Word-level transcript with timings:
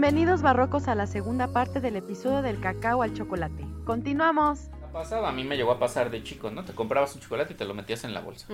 Bienvenidos 0.00 0.42
barrocos 0.42 0.86
a 0.86 0.94
la 0.94 1.08
segunda 1.08 1.48
parte 1.48 1.80
del 1.80 1.96
episodio 1.96 2.40
del 2.40 2.60
cacao 2.60 3.02
al 3.02 3.14
chocolate. 3.14 3.66
Continuamos. 3.84 4.68
Ha 4.84 4.92
pasado, 4.92 5.26
a 5.26 5.32
mí 5.32 5.42
me 5.42 5.56
llegó 5.56 5.72
a 5.72 5.80
pasar 5.80 6.08
de 6.08 6.22
chico, 6.22 6.52
¿no? 6.52 6.64
Te 6.64 6.72
comprabas 6.72 7.16
un 7.16 7.20
chocolate 7.20 7.54
y 7.54 7.56
te 7.56 7.64
lo 7.64 7.74
metías 7.74 8.04
en 8.04 8.14
la 8.14 8.20
bolsa. 8.20 8.46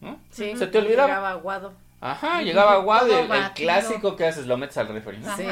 ¿No? 0.00 0.18
Sí, 0.30 0.56
Se 0.56 0.66
te 0.68 0.78
olvidaba. 0.78 1.08
Llegaba 1.08 1.30
aguado. 1.32 1.74
Ajá, 2.00 2.40
llegaba 2.40 2.72
aguado, 2.72 3.18
el, 3.18 3.28
clásico 3.52 4.16
que 4.16 4.26
haces, 4.26 4.46
lo 4.46 4.56
metes 4.56 4.78
al 4.78 4.88
refri, 4.88 5.18
¿no? 5.18 5.36
Sí. 5.36 5.44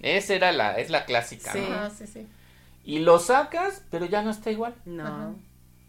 Esa 0.00 0.34
era 0.34 0.52
la, 0.52 0.78
es 0.78 0.88
la 0.88 1.04
clásica, 1.04 1.52
Sí. 1.52 1.58
¿no? 1.68 1.76
Ah, 1.76 1.90
sí, 1.90 2.06
sí. 2.06 2.26
Y 2.82 3.00
lo 3.00 3.18
sacas, 3.18 3.84
pero 3.90 4.06
ya 4.06 4.22
no 4.22 4.30
está 4.30 4.50
igual, 4.50 4.74
No. 4.86 5.34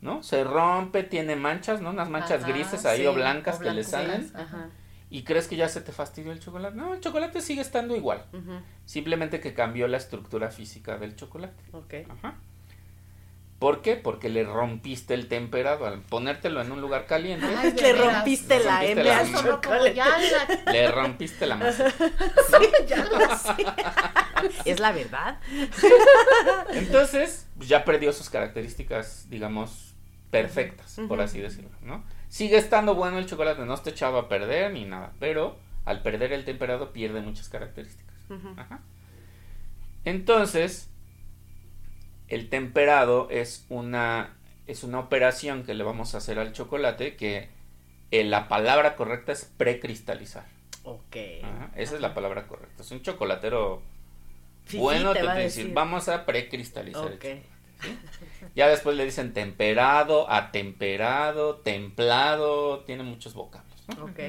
¿no? 0.02 0.23
Se 0.23 0.43
rompe, 0.43 1.04
tiene 1.04 1.38
manchas, 1.38 1.79
¿no? 1.79 1.91
Unas 1.91 2.09
manchas 2.09 2.43
Ajá, 2.43 2.52
grises 2.52 2.85
ahí 2.85 2.99
sí, 2.99 3.07
o 3.07 3.13
blancas 3.13 3.59
o 3.59 3.59
que 3.62 3.71
le 3.71 3.85
salen. 3.85 4.27
sí. 4.27 4.34
Ajá. 4.35 4.68
¿Y 5.09 5.23
crees 5.23 5.47
que 5.47 5.55
ya 5.55 5.70
se 5.70 5.81
te 5.81 5.91
fastidió 5.91 6.31
el 6.31 6.39
chocolate? 6.39 6.75
No, 6.75 6.93
el 6.93 6.99
chocolate 6.99 7.41
sigue 7.41 7.61
estando 7.61 7.95
igual. 7.95 8.25
Simplemente 8.85 9.39
que 9.39 9.53
cambió 9.53 9.88
la 9.88 9.98
estructura 9.98 10.52
física 10.52 10.98
del 10.98 11.15
chocolate. 11.15 11.63
Ok. 11.71 11.93
Ajá. 12.09 12.35
¿Por 13.59 13.82
qué? 13.82 13.95
Porque 13.95 14.29
le 14.29 14.43
rompiste 14.43 15.15
el 15.15 15.27
temperado. 15.27 15.87
Al 15.87 16.01
ponértelo 16.01 16.62
en 16.62 16.71
un 16.71 16.79
lugar 16.79 17.07
caliente, 17.07 17.48
Ay, 17.57 17.73
Le 17.73 17.93
rompiste 17.93 18.63
la 18.63 18.85
M 18.85 19.04
la 19.04 19.23
la, 19.23 20.48
le 20.71 20.91
rompiste 20.91 21.48
la 21.48 21.55
masa. 21.55 21.91
ya 22.87 23.04
la 23.05 23.35
sé. 23.35 23.54
Es 24.65 24.79
la 24.79 24.91
verdad. 24.91 25.39
Entonces, 26.73 27.48
ya 27.57 27.84
perdió 27.84 28.13
sus 28.13 28.29
características, 28.29 29.27
digamos, 29.29 29.95
perfectas, 30.29 30.99
por 31.07 31.20
así 31.21 31.41
decirlo, 31.41 31.71
¿no? 31.82 32.04
Sigue 32.38 32.57
estando 32.57 32.93
bueno 32.93 33.18
el 33.18 33.26
chocolate, 33.26 33.66
no 33.66 33.74
está 33.74 33.90
echado 33.90 34.20
a 34.20 34.30
perder 34.30 34.71
ni 34.71 34.85
nada, 34.85 35.12
pero 35.20 35.57
al 35.85 36.04
perder 36.04 36.34
el 36.34 36.46
temperado 36.46 36.94
pierde 36.94 37.20
muchas 37.21 37.49
características. 37.49 38.13
Ajá. 38.57 38.82
Entonces, 40.05 40.88
el 42.27 42.48
temperado 42.49 43.27
es 43.32 43.66
una, 43.70 44.35
es 44.68 44.84
una 44.84 44.99
operación 44.99 45.63
que 45.63 45.74
le 45.74 45.84
vamos 45.84 46.13
a 46.13 46.20
hacer 46.20 46.38
al 46.38 46.54
chocolate 46.54 47.16
que 47.16 47.49
eh, 48.12 48.24
la 48.24 48.48
palabra 48.48 48.96
correcta 48.96 49.32
es 49.32 49.51
precristalizar. 49.57 50.46
Ok. 50.84 51.16
Ajá, 51.41 51.72
Esa 51.76 51.96
es 51.96 52.01
la 52.01 52.13
palabra 52.13 52.46
correcta. 52.46 52.84
Es 52.84 52.91
un 52.91 53.01
chocolatero 53.01 53.82
bueno, 54.74 55.13
te, 55.13 55.24
va 55.24 55.32
a 55.32 55.35
te 55.38 55.41
decir. 55.41 55.74
vamos 55.74 56.07
a 56.07 56.24
precristalizar. 56.24 57.12
el 57.12 57.41
Ya 58.55 58.67
después 58.67 58.97
le 58.97 59.05
dicen 59.05 59.33
temperado, 59.33 60.29
atemperado, 60.31 61.57
templado, 61.57 62.79
tiene 62.85 63.03
muchos 63.03 63.33
vocablos. 63.33 63.83
¿no? 63.97 64.06
Ok. 64.06 64.19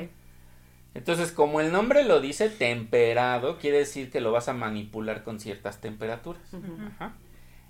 Entonces, 0.94 1.32
como 1.32 1.60
el 1.60 1.72
nombre 1.72 2.04
lo 2.04 2.20
dice, 2.20 2.50
temperado, 2.50 3.58
quiere 3.58 3.78
decir 3.78 4.10
que 4.10 4.20
lo 4.20 4.32
vas 4.32 4.48
a 4.48 4.52
manipular 4.54 5.22
con 5.24 5.38
ciertas 5.40 5.80
temperaturas. 5.80 6.42
Ajá. 6.88 7.14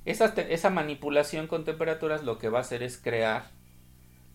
Esa, 0.05 0.35
te- 0.35 0.55
esa 0.55 0.71
manipulación 0.71 1.47
con 1.47 1.65
temperaturas 1.65 2.25
lo 2.25 2.39
que 2.39 2.49
va 2.49 2.59
a 2.59 2.63
hacer 2.63 2.83
es 2.83 2.97
crear 2.99 3.51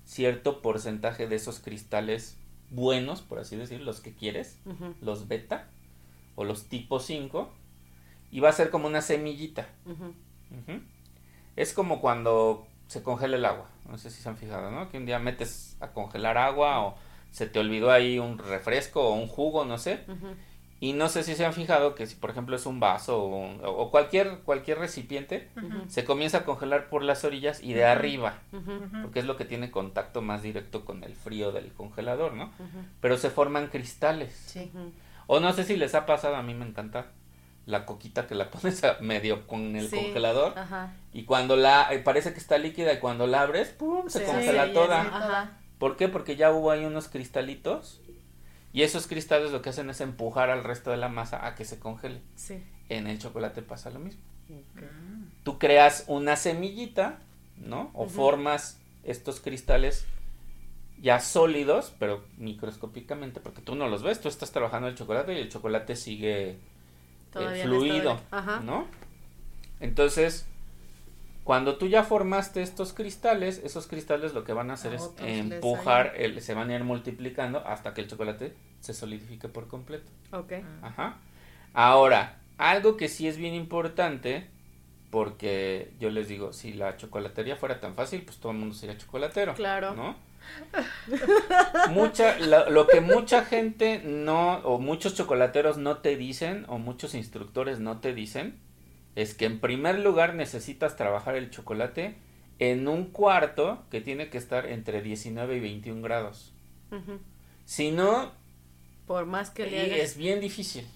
cierto 0.05 0.61
porcentaje 0.61 1.27
de 1.27 1.36
esos 1.37 1.59
cristales 1.59 2.37
buenos, 2.70 3.21
por 3.21 3.39
así 3.39 3.55
decir, 3.55 3.82
los 3.82 3.99
que 4.02 4.14
quieres, 4.14 4.59
los 5.02 5.27
beta 5.27 5.67
o 6.36 6.43
los 6.43 6.65
tipo 6.70 6.99
5, 6.99 7.52
y 8.32 8.39
va 8.39 8.49
a 8.49 8.53
ser 8.53 8.70
como 8.70 8.87
una 8.87 9.02
semillita. 9.02 9.67
Ujú. 10.52 10.82
Es 11.55 11.73
como 11.73 12.02
cuando 12.02 12.65
se 12.87 13.03
congela 13.03 13.37
el 13.37 13.45
agua. 13.45 13.67
No 13.89 13.97
sé 13.97 14.09
si 14.09 14.21
se 14.21 14.30
han 14.30 14.37
fijado, 14.37 14.71
¿no? 14.71 14.89
Que 14.89 14.97
un 14.97 15.05
día 15.05 15.19
metes 15.19 15.77
a 15.80 15.89
congelar 15.89 16.37
agua 16.37 16.81
o 16.86 16.95
se 17.31 17.47
te 17.47 17.59
olvidó 17.59 17.91
ahí 17.91 18.19
un 18.19 18.37
refresco 18.37 19.02
o 19.09 19.14
un 19.14 19.27
jugo, 19.27 19.65
no 19.65 19.77
sé. 19.77 20.02
Y 20.80 20.91
no 20.91 21.08
sé 21.08 21.23
si 21.23 21.33
se 21.36 21.45
han 21.45 21.53
fijado 21.53 21.95
que 21.95 22.08
si 22.08 22.15
por 22.15 22.30
ejemplo 22.30 22.58
es 22.58 22.65
un 22.65 22.80
vaso 22.81 23.23
o, 23.23 23.27
un- 23.37 23.61
o 23.64 23.89
cualquier, 23.89 24.39
cualquier 24.39 24.80
recipiente, 24.80 25.49
se 25.87 26.03
comienza 26.03 26.39
a 26.39 26.43
congelar 26.45 26.89
por 26.89 27.03
las 27.03 27.23
orillas 27.23 27.64
y 27.64 27.73
de 27.73 27.85
arriba. 27.85 28.39
Porque 29.02 29.20
es 29.20 29.25
lo 29.25 29.37
que 29.37 29.45
tiene 29.45 29.71
contacto 29.71 30.21
más 30.21 30.41
directo 30.41 30.83
con 30.85 31.03
el 31.05 31.15
frío 31.15 31.52
del 31.53 31.71
congelador, 31.73 32.33
¿no? 32.33 32.52
Pero 32.99 33.17
se 33.17 33.30
forman 33.30 33.67
cristales. 33.67 34.33
Sí. 34.47 34.71
O 35.27 35.39
no 35.39 35.53
sé 35.53 35.64
si 35.64 35.77
les 35.77 35.95
ha 35.95 36.05
pasado, 36.05 36.35
a 36.35 36.43
mí 36.43 36.53
me 36.53 36.65
encanta 36.65 37.08
la 37.66 37.86
coquita 37.86 38.28
que 38.28 38.36
la 38.36 38.50
pones 38.52 38.84
a 38.84 38.98
medio 39.00 39.48
con 39.48 39.76
el 39.76 39.90
Sí. 39.90 39.96
congelador 39.96 40.54
y 41.14 41.24
cuando 41.24 41.56
la 41.56 41.94
eh, 41.94 42.00
parece 42.00 42.34
que 42.34 42.40
está 42.40 42.58
líquida 42.58 42.94
y 42.94 43.00
cuando 43.00 43.28
la 43.28 43.42
abres, 43.42 43.70
pum, 43.70 44.10
se 44.10 44.20
Sí, 44.20 44.26
congela 44.26 44.66
sí, 44.68 44.74
toda. 44.74 45.02
sí. 45.04 45.10
Ajá. 45.14 45.58
¿Por 45.80 45.96
qué? 45.98 46.08
Porque 46.08 46.36
ya 46.36 46.52
hubo 46.52 46.72
ahí 46.72 46.86
unos 46.86 47.08
cristalitos 47.10 48.02
y 48.74 48.82
esos 48.84 49.08
cristales 49.08 49.52
lo 49.52 49.62
que 49.62 49.70
hacen 49.70 49.90
es 49.90 50.02
empujar 50.02 50.50
al 50.50 50.64
resto 50.64 50.92
de 50.92 50.98
la 50.98 51.10
masa 51.10 51.46
a 51.46 51.56
que 51.56 51.64
se 51.66 51.80
congele. 51.80 52.22
Sí. 52.36 52.64
En 52.90 53.08
el 53.08 53.20
chocolate 53.20 53.62
pasa 53.62 53.90
lo 53.90 54.00
mismo. 54.00 54.22
Tú 55.44 55.58
creas 55.60 56.04
una 56.08 56.36
semillita, 56.36 57.20
¿no? 57.58 57.92
O 57.94 58.08
formas 58.08 58.80
estos 59.04 59.40
cristales 59.40 60.06
ya 61.02 61.20
sólidos, 61.20 61.94
pero 62.00 62.24
microscópicamente, 62.38 63.40
porque 63.40 63.62
tú 63.62 63.76
no 63.76 63.88
los 63.90 64.04
ves, 64.04 64.22
tú 64.22 64.30
estás 64.30 64.52
trabajando 64.52 64.88
el 64.88 64.95
chocolate 64.95 65.34
y 65.34 65.40
el 65.42 65.50
chocolate 65.50 65.95
sigue 65.95 66.58
eh, 67.36 67.64
fluido, 67.64 68.20
Ajá. 68.32 68.60
¿no? 68.61 68.86
Entonces, 69.80 70.45
cuando 71.44 71.76
tú 71.77 71.88
ya 71.88 72.04
formaste 72.04 72.61
estos 72.61 72.94
cristales, 72.94 73.60
esos 73.64 73.88
cristales 73.88 74.33
lo 74.33 74.44
que 74.44 74.54
van 74.54 74.71
a 74.71 74.76
hacer 74.76 74.94
A 74.94 74.95
es 74.95 75.10
empujar, 75.20 76.14
el- 76.16 76.42
se 76.42 76.54
van 76.54 76.70
a 76.70 76.76
ir 76.76 76.83
multiplicando 76.83 77.60
hasta 77.67 77.94
que 77.94 78.02
el 78.02 78.08
chocolate 78.08 78.54
se 78.80 78.94
solidifique 78.94 79.48
por 79.49 79.67
completo. 79.67 80.10
Ok. 80.32 80.54
Ajá. 80.82 81.17
Ahora, 81.73 82.38
algo 82.58 82.95
que 82.98 83.10
sí 83.10 83.27
es 83.27 83.38
bien 83.38 83.54
importante, 83.55 84.48
porque 85.10 85.92
yo 86.00 86.10
les 86.10 86.27
digo, 86.27 86.54
si 86.54 86.73
la 86.73 86.98
chocolatería 86.98 87.55
fuera 87.55 87.80
tan 87.80 87.94
fácil, 87.95 88.21
pues 88.23 88.38
todo 88.38 88.52
el 88.52 88.58
mundo 88.60 88.73
sería 88.76 88.98
chocolatero. 88.98 89.54
Claro. 89.54 89.94
¿No? 89.95 90.15
Mucha, 91.89 92.39
lo, 92.39 92.70
lo 92.70 92.87
que 92.87 93.02
mucha 93.02 93.45
gente 93.45 94.02
no, 94.04 94.58
o 94.59 94.80
muchos 94.80 95.15
chocolateros 95.15 95.77
no 95.77 95.98
te 95.98 96.15
dicen, 96.15 96.65
o 96.67 96.77
muchos 96.77 97.14
instructores 97.15 97.80
no 97.80 97.99
te 97.99 98.14
dicen, 98.14 98.58
es 99.15 99.33
que 99.33 99.45
en 99.45 99.59
primer 99.59 99.99
lugar 99.99 100.33
necesitas 100.36 100.95
trabajar 100.95 101.36
el 101.36 101.49
chocolate 101.49 102.15
en 102.59 102.87
un 102.87 103.05
cuarto 103.05 103.83
que 103.92 104.02
tiene 104.02 104.30
que 104.30 104.37
estar 104.37 104.65
entre 104.67 105.02
19 105.02 105.58
y 105.58 105.59
21 105.59 106.02
grados. 106.02 106.53
Si 107.65 107.92
no, 107.92 108.32
Por 109.08 109.26
más 109.26 109.49
que 109.49 109.65
le 109.67 109.82
hagas. 109.82 109.99
es 109.99 110.17
bien 110.17 110.39
difícil 110.39 110.87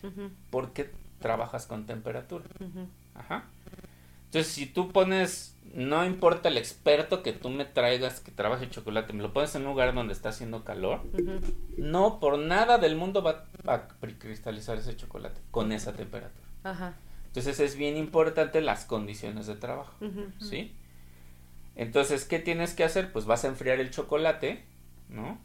porque 0.52 0.90
trabajas 1.19 1.66
con 1.66 1.86
temperatura. 1.86 2.46
Ajá. 3.16 3.46
Entonces, 4.25 4.52
si 4.53 4.66
tú 4.68 4.91
pones, 4.91 5.56
no 5.78 6.04
importa 6.06 6.50
el 6.50 6.58
experto 6.58 7.22
que 7.24 7.34
tú 7.34 7.50
me 7.50 7.64
traigas 7.64 8.20
que 8.20 8.32
trabaje 8.32 8.68
chocolate, 8.70 9.14
me 9.14 9.22
lo 9.22 9.32
pones 9.32 9.54
en 9.56 9.62
un 9.62 9.70
lugar 9.70 9.94
donde 9.94 10.12
está 10.14 10.30
haciendo 10.30 10.64
calor, 10.66 11.02
no 11.78 12.20
por 12.20 12.40
nada 12.40 12.78
del 12.80 12.96
mundo 12.96 13.22
va 13.22 13.46
a 13.68 13.88
cristalizar 14.20 14.78
ese 14.78 14.96
chocolate 14.96 15.40
con 15.52 15.72
esa 15.72 15.94
temperatura. 15.94 16.48
Ajá. 16.64 16.96
Entonces, 17.28 17.60
es 17.60 17.75
bien 17.75 17.96
importante 17.98 18.60
las 18.62 18.86
condiciones 18.86 19.46
de 19.46 19.56
trabajo. 19.56 19.94
¿sí? 20.40 20.74
Entonces, 21.75 22.25
¿qué 22.25 22.40
tienes 22.40 22.74
que 22.74 22.84
hacer? 22.84 23.12
Pues 23.12 23.25
vas 23.25 23.46
a 23.46 23.48
enfriar 23.50 23.80
el 23.80 23.92
chocolate, 23.92 24.63
¿no? 25.10 25.38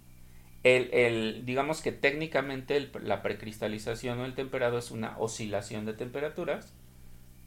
El, 0.63 0.89
el, 0.95 1.45
digamos 1.45 1.83
que 1.83 1.93
técnicamente 1.93 2.77
el- 2.77 2.91
la 3.03 3.21
precristalización 3.21 4.21
o 4.21 4.25
el 4.25 4.35
temperado 4.35 4.79
es 4.79 4.91
una 4.91 5.19
oscilación 5.19 5.85
de 5.85 5.93
temperaturas 5.93 6.73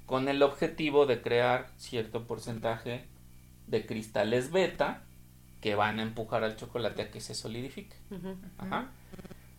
con 0.06 0.28
el 0.28 0.44
objetivo 0.44 1.06
de 1.06 1.22
crear 1.22 1.70
cierto 1.78 2.26
porcentaje 2.28 3.06
de 3.68 3.86
cristales 3.86 4.52
beta 4.52 5.04
que 5.62 5.76
van 5.76 6.00
a 6.00 6.04
empujar 6.04 6.44
al 6.44 6.56
chocolate 6.56 7.02
a 7.02 7.12
que 7.12 7.22
se 7.22 7.34
solidifique. 7.34 7.96
Ajá. 8.58 8.92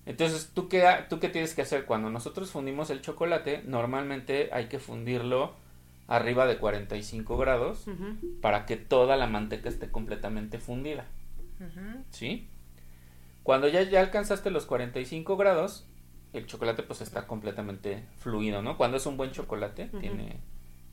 Entonces, 0.06 0.52
¿tú 0.54 0.68
qué, 0.68 0.88
¿tú 1.08 1.18
qué 1.18 1.28
tienes 1.28 1.54
que 1.54 1.62
hacer? 1.62 1.84
Cuando 1.84 2.10
nosotros 2.10 2.50
fundimos 2.50 2.90
el 2.90 3.00
chocolate, 3.00 3.62
normalmente 3.66 4.50
hay 4.52 4.66
que 4.66 4.78
fundirlo 4.78 5.54
arriba 6.06 6.46
de 6.46 6.58
45 6.58 7.36
grados 7.36 7.86
para 8.40 8.66
que 8.66 8.76
toda 8.76 9.16
la 9.16 9.26
manteca 9.26 9.68
esté 9.68 9.90
completamente 9.90 10.58
fundida. 10.58 11.06
¿Sí? 12.10 12.46
Cuando 13.42 13.66
ya, 13.66 13.82
ya 13.82 14.00
alcanzaste 14.00 14.50
los 14.50 14.66
45 14.66 15.36
grados, 15.36 15.86
el 16.32 16.46
chocolate 16.46 16.82
pues 16.82 17.00
está 17.00 17.26
completamente 17.26 18.04
fluido, 18.18 18.62
¿no? 18.62 18.76
Cuando 18.76 18.96
es 18.96 19.06
un 19.06 19.16
buen 19.16 19.32
chocolate, 19.32 19.86
tiene, 20.00 20.38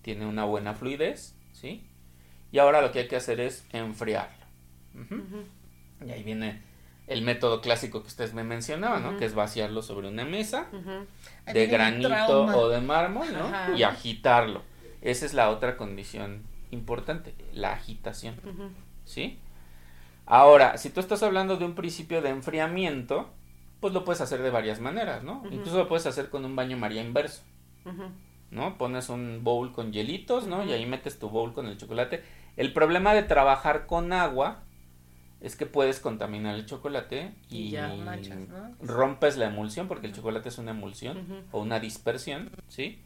tiene 0.01 0.25
una 0.25 0.45
buena 0.45 0.73
fluidez, 0.73 1.35
¿sí? 1.51 1.83
Y 2.51 2.59
ahora 2.59 2.81
lo 2.81 2.91
que 2.91 2.99
hay 2.99 3.07
que 3.07 3.15
hacer 3.15 3.39
es 3.39 3.65
enfriarlo. 3.71 4.45
Y 6.05 6.11
ahí 6.11 6.23
viene 6.23 6.61
el 7.07 7.21
método 7.21 7.61
clásico 7.61 8.01
que 8.01 8.07
ustedes 8.07 8.33
me 8.33 8.43
mencionaban, 8.43 9.03
¿no? 9.03 9.17
Que 9.17 9.25
es 9.25 9.35
vaciarlo 9.35 9.81
sobre 9.81 10.07
una 10.07 10.25
mesa 10.25 10.67
de 11.51 11.67
granito 11.67 12.45
o 12.45 12.69
de 12.69 12.79
mármol, 12.81 13.33
¿no? 13.33 13.45
Ajá. 13.45 13.73
Y 13.75 13.83
agitarlo. 13.83 14.61
Esa 15.01 15.25
es 15.25 15.33
la 15.33 15.49
otra 15.49 15.75
condición 15.75 16.43
importante, 16.71 17.33
la 17.53 17.73
agitación. 17.73 18.35
¿sí? 19.05 19.39
Ahora, 20.25 20.77
si 20.77 20.89
tú 20.89 20.99
estás 20.99 21.23
hablando 21.23 21.57
de 21.57 21.65
un 21.65 21.75
principio 21.75 22.21
de 22.21 22.29
enfriamiento, 22.29 23.29
pues 23.83 23.93
lo 23.93 24.05
puedes 24.05 24.21
hacer 24.21 24.41
de 24.41 24.49
varias 24.49 24.79
maneras, 24.79 25.25
¿no? 25.25 25.43
Incluso 25.51 25.77
lo 25.77 25.89
puedes 25.89 26.05
hacer 26.05 26.29
con 26.29 26.45
un 26.45 26.55
baño 26.55 26.77
María 26.77 27.01
inverso. 27.01 27.41
¿no? 28.49 28.77
Pones 28.77 29.09
un 29.09 29.43
bowl 29.43 29.73
con 29.73 29.91
hielitos, 29.91 30.47
¿no? 30.47 30.63
Y 30.63 30.71
ahí 30.71 30.85
metes 30.85 31.19
tu 31.19 31.29
bowl 31.29 31.51
con 31.51 31.67
el 31.67 31.77
chocolate. 31.77 32.23
El 32.55 32.71
problema 32.71 33.13
de 33.13 33.23
trabajar 33.23 33.85
con 33.85 34.13
agua 34.13 34.63
es 35.41 35.57
que 35.57 35.65
puedes 35.65 35.99
contaminar 35.99 36.55
el 36.55 36.65
chocolate 36.65 37.33
y, 37.49 37.57
Y 37.57 37.69
ya 37.71 37.93
manchas, 37.93 38.39
¿no? 38.47 38.73
rompes 38.79 39.35
la 39.35 39.47
emulsión, 39.47 39.89
porque 39.89 40.07
el 40.07 40.13
chocolate 40.13 40.47
es 40.47 40.57
una 40.57 40.71
emulsión 40.71 41.43
o 41.51 41.59
una 41.59 41.81
dispersión, 41.81 42.51
¿sí? 42.69 43.01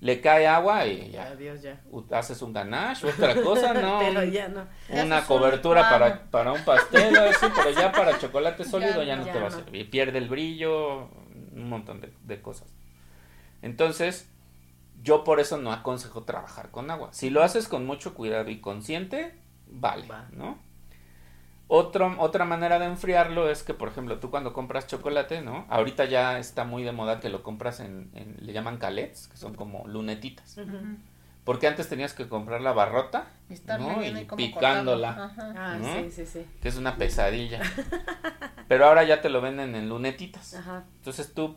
Le 0.00 0.20
cae 0.20 0.46
agua 0.46 0.86
y 0.86 1.10
ya. 1.10 1.26
Adiós 1.26 1.60
ya. 1.60 1.80
Haces 2.10 2.40
un 2.40 2.52
ganache, 2.52 3.06
otra 3.06 3.34
cosa, 3.42 3.74
¿no? 3.80 3.98
Pero 4.00 4.24
ya 4.24 4.48
no. 4.48 4.66
Una 4.88 5.18
un 5.18 5.24
cobertura 5.26 5.90
para, 5.90 6.24
para 6.30 6.52
un 6.52 6.64
pastel, 6.64 7.14
así, 7.18 7.46
pero 7.54 7.70
ya 7.70 7.92
para 7.92 8.18
chocolate 8.18 8.64
sólido 8.64 9.02
ya, 9.02 9.16
no. 9.16 9.22
no 9.22 9.26
Ya 9.26 9.32
te 9.32 9.40
va 9.40 9.48
a 9.48 9.50
servir. 9.50 9.90
Pierde 9.90 10.18
el 10.18 10.28
brillo, 10.28 11.10
un 11.52 11.68
montón 11.68 12.00
de, 12.00 12.12
de 12.24 12.40
cosas. 12.40 12.72
Entonces, 13.60 14.30
yo 15.02 15.22
por 15.22 15.38
eso 15.38 15.58
no 15.58 15.72
aconsejo 15.72 16.22
trabajar 16.22 16.70
con 16.70 16.90
agua. 16.90 17.10
Si 17.12 17.28
lo 17.28 17.42
haces 17.42 17.68
con 17.68 17.86
mucho 17.86 18.14
cuidado 18.14 18.50
y 18.50 18.60
consciente, 18.60 19.34
vale, 19.66 20.06
Va. 20.06 20.28
¿no? 20.32 20.58
Otro, 21.72 22.16
otra 22.18 22.44
manera 22.44 22.80
de 22.80 22.86
enfriarlo 22.86 23.48
es 23.48 23.62
que, 23.62 23.74
por 23.74 23.88
ejemplo, 23.88 24.18
tú 24.18 24.28
cuando 24.30 24.52
compras 24.52 24.88
chocolate, 24.88 25.40
¿no? 25.40 25.66
Ahorita 25.68 26.04
ya 26.06 26.38
está 26.40 26.64
muy 26.64 26.82
de 26.82 26.90
moda 26.90 27.20
que 27.20 27.28
lo 27.28 27.44
compras 27.44 27.78
en, 27.78 28.10
en- 28.14 28.36
le 28.40 28.52
llaman 28.52 28.78
calets, 28.78 29.28
que 29.28 29.36
son 29.36 29.54
como 29.54 29.86
lunetitas. 29.86 30.58
Porque 31.44 31.68
antes 31.68 31.88
tenías 31.88 32.12
que 32.12 32.28
comprar 32.28 32.60
la 32.60 32.72
barrota, 32.72 33.26
Y 33.48 33.54
¿no? 33.78 34.04
Y 34.04 34.24
picándola. 34.36 35.32
Ah, 35.56 35.78
¿no? 35.80 35.94
sí, 35.94 36.10
sí, 36.10 36.26
sí. 36.26 36.44
que 36.60 36.68
es 36.68 36.76
una 36.76 36.96
pesadilla. 36.96 37.60
Pero 38.68 38.86
ahora 38.86 39.04
ya 39.04 39.20
te 39.20 39.28
lo 39.30 39.40
venden 39.40 39.74
en 39.76 39.88
lunetitas. 39.88 40.54
Ajá. 40.54 40.84
Entonces 40.96 41.32
tú 41.34 41.56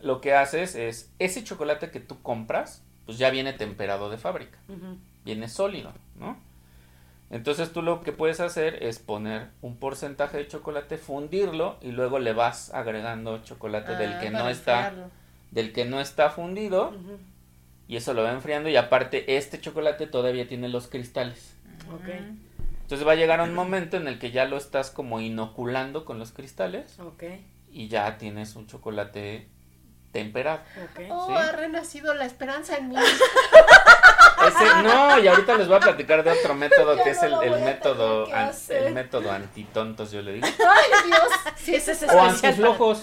lo 0.00 0.20
que 0.20 0.34
haces 0.34 0.76
es, 0.76 1.10
ese 1.18 1.42
chocolate 1.42 1.90
que 1.90 1.98
tú 2.00 2.22
compras, 2.22 2.82
pues 3.06 3.18
ya 3.18 3.30
viene 3.30 3.52
temperado 3.52 4.08
de 4.08 4.18
fábrica, 4.18 4.58
Ujú. 4.68 4.98
viene 5.24 5.48
sólido, 5.48 5.92
¿no? 6.16 6.36
Entonces 7.32 7.72
tú 7.72 7.82
lo 7.82 8.02
que 8.02 8.12
puedes 8.12 8.38
hacer 8.40 8.82
es 8.84 8.98
poner 9.00 9.48
un 9.62 9.76
porcentaje 9.78 10.36
de 10.36 10.46
chocolate, 10.46 10.98
fundirlo 10.98 11.78
y 11.80 11.90
luego 11.90 12.18
le 12.20 12.32
vas 12.34 12.72
agregando 12.74 13.38
chocolate 13.42 13.96
del 13.96 14.12
Ah, 14.12 14.20
que 14.20 14.30
no 14.30 14.48
está 14.48 14.88
enfriarlo. 14.88 15.10
del 15.50 15.72
que 15.72 15.84
no 15.86 16.00
está 16.00 16.30
fundido 16.30 16.94
y 17.88 17.96
eso 17.96 18.12
lo 18.14 18.22
va 18.22 18.32
enfriando 18.32 18.68
y 18.68 18.76
aparte 18.76 19.36
este 19.36 19.60
chocolate 19.60 20.06
todavía 20.06 20.46
tiene 20.46 20.68
los 20.68 20.86
cristales. 20.88 21.56
Ok. 21.92 22.08
Entonces 22.82 23.06
va 23.08 23.12
a 23.12 23.16
llegar 23.16 23.40
un 23.40 23.54
momento 23.54 23.96
en 23.96 24.06
el 24.08 24.18
que 24.18 24.30
ya 24.30 24.44
lo 24.44 24.58
estás 24.58 24.90
como 24.90 25.18
inoculando 25.20 26.04
con 26.04 26.18
los 26.18 26.32
cristales 26.32 26.98
Ok. 27.00 27.24
y 27.70 27.88
ya 27.88 28.18
tienes 28.18 28.54
un 28.56 28.66
chocolate 28.66 29.48
temperado. 30.12 30.60
Ok. 30.84 31.00
Oh, 31.10 31.28
Sí. 31.28 31.32
ha 31.34 31.52
renacido 31.52 32.12
la 32.12 32.26
esperanza 32.26 32.76
en 32.76 32.90
mí. 32.90 32.96
Ese, 34.48 34.82
no, 34.82 35.18
y 35.18 35.28
ahorita 35.28 35.56
les 35.56 35.68
voy 35.68 35.76
a 35.76 35.80
platicar 35.80 36.22
de 36.24 36.30
otro 36.30 36.54
método 36.54 37.02
que 37.02 37.10
es 37.10 37.22
el, 37.22 37.34
el 37.42 37.60
método 37.62 38.32
an- 38.34 38.52
el 38.68 38.92
método 38.94 39.30
antitontos, 39.32 40.10
yo 40.12 40.22
le 40.22 40.34
digo. 40.34 40.46
Ay, 40.46 41.08
Dios. 41.08 41.22
Sí, 41.56 41.74
Ese 41.74 41.92
es 41.92 42.02
O 42.04 42.20
antiflojos. 42.20 43.02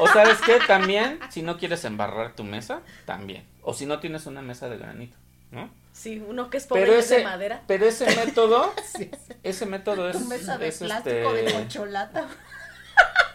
O 0.00 0.06
sabes 0.08 0.38
qué, 0.44 0.58
también, 0.66 1.20
si 1.30 1.42
no 1.42 1.56
quieres 1.58 1.84
embarrar 1.84 2.34
tu 2.34 2.44
mesa, 2.44 2.80
también. 3.06 3.46
O 3.62 3.74
si 3.74 3.86
no 3.86 3.98
tienes 4.00 4.26
una 4.26 4.42
mesa 4.42 4.68
de 4.68 4.78
granito, 4.78 5.16
¿no? 5.50 5.70
Sí, 5.92 6.22
uno 6.26 6.48
que 6.50 6.56
es 6.56 6.66
pobre 6.66 6.82
Pero 6.82 6.94
y 6.94 6.98
es 7.00 7.08
de 7.08 7.16
ese, 7.16 7.24
madera. 7.24 7.62
pero 7.66 7.84
ese 7.86 8.06
método, 8.16 8.72
Sí, 8.84 9.10
sí. 9.26 9.34
ese 9.42 9.66
método 9.66 10.08
es, 10.08 10.16
Tu 10.18 10.24
mesa 10.26 10.56
de 10.56 10.68
es, 10.68 10.78
plástico 10.78 11.32
de 11.32 11.46
este, 11.46 11.52
concholata. 11.52 12.26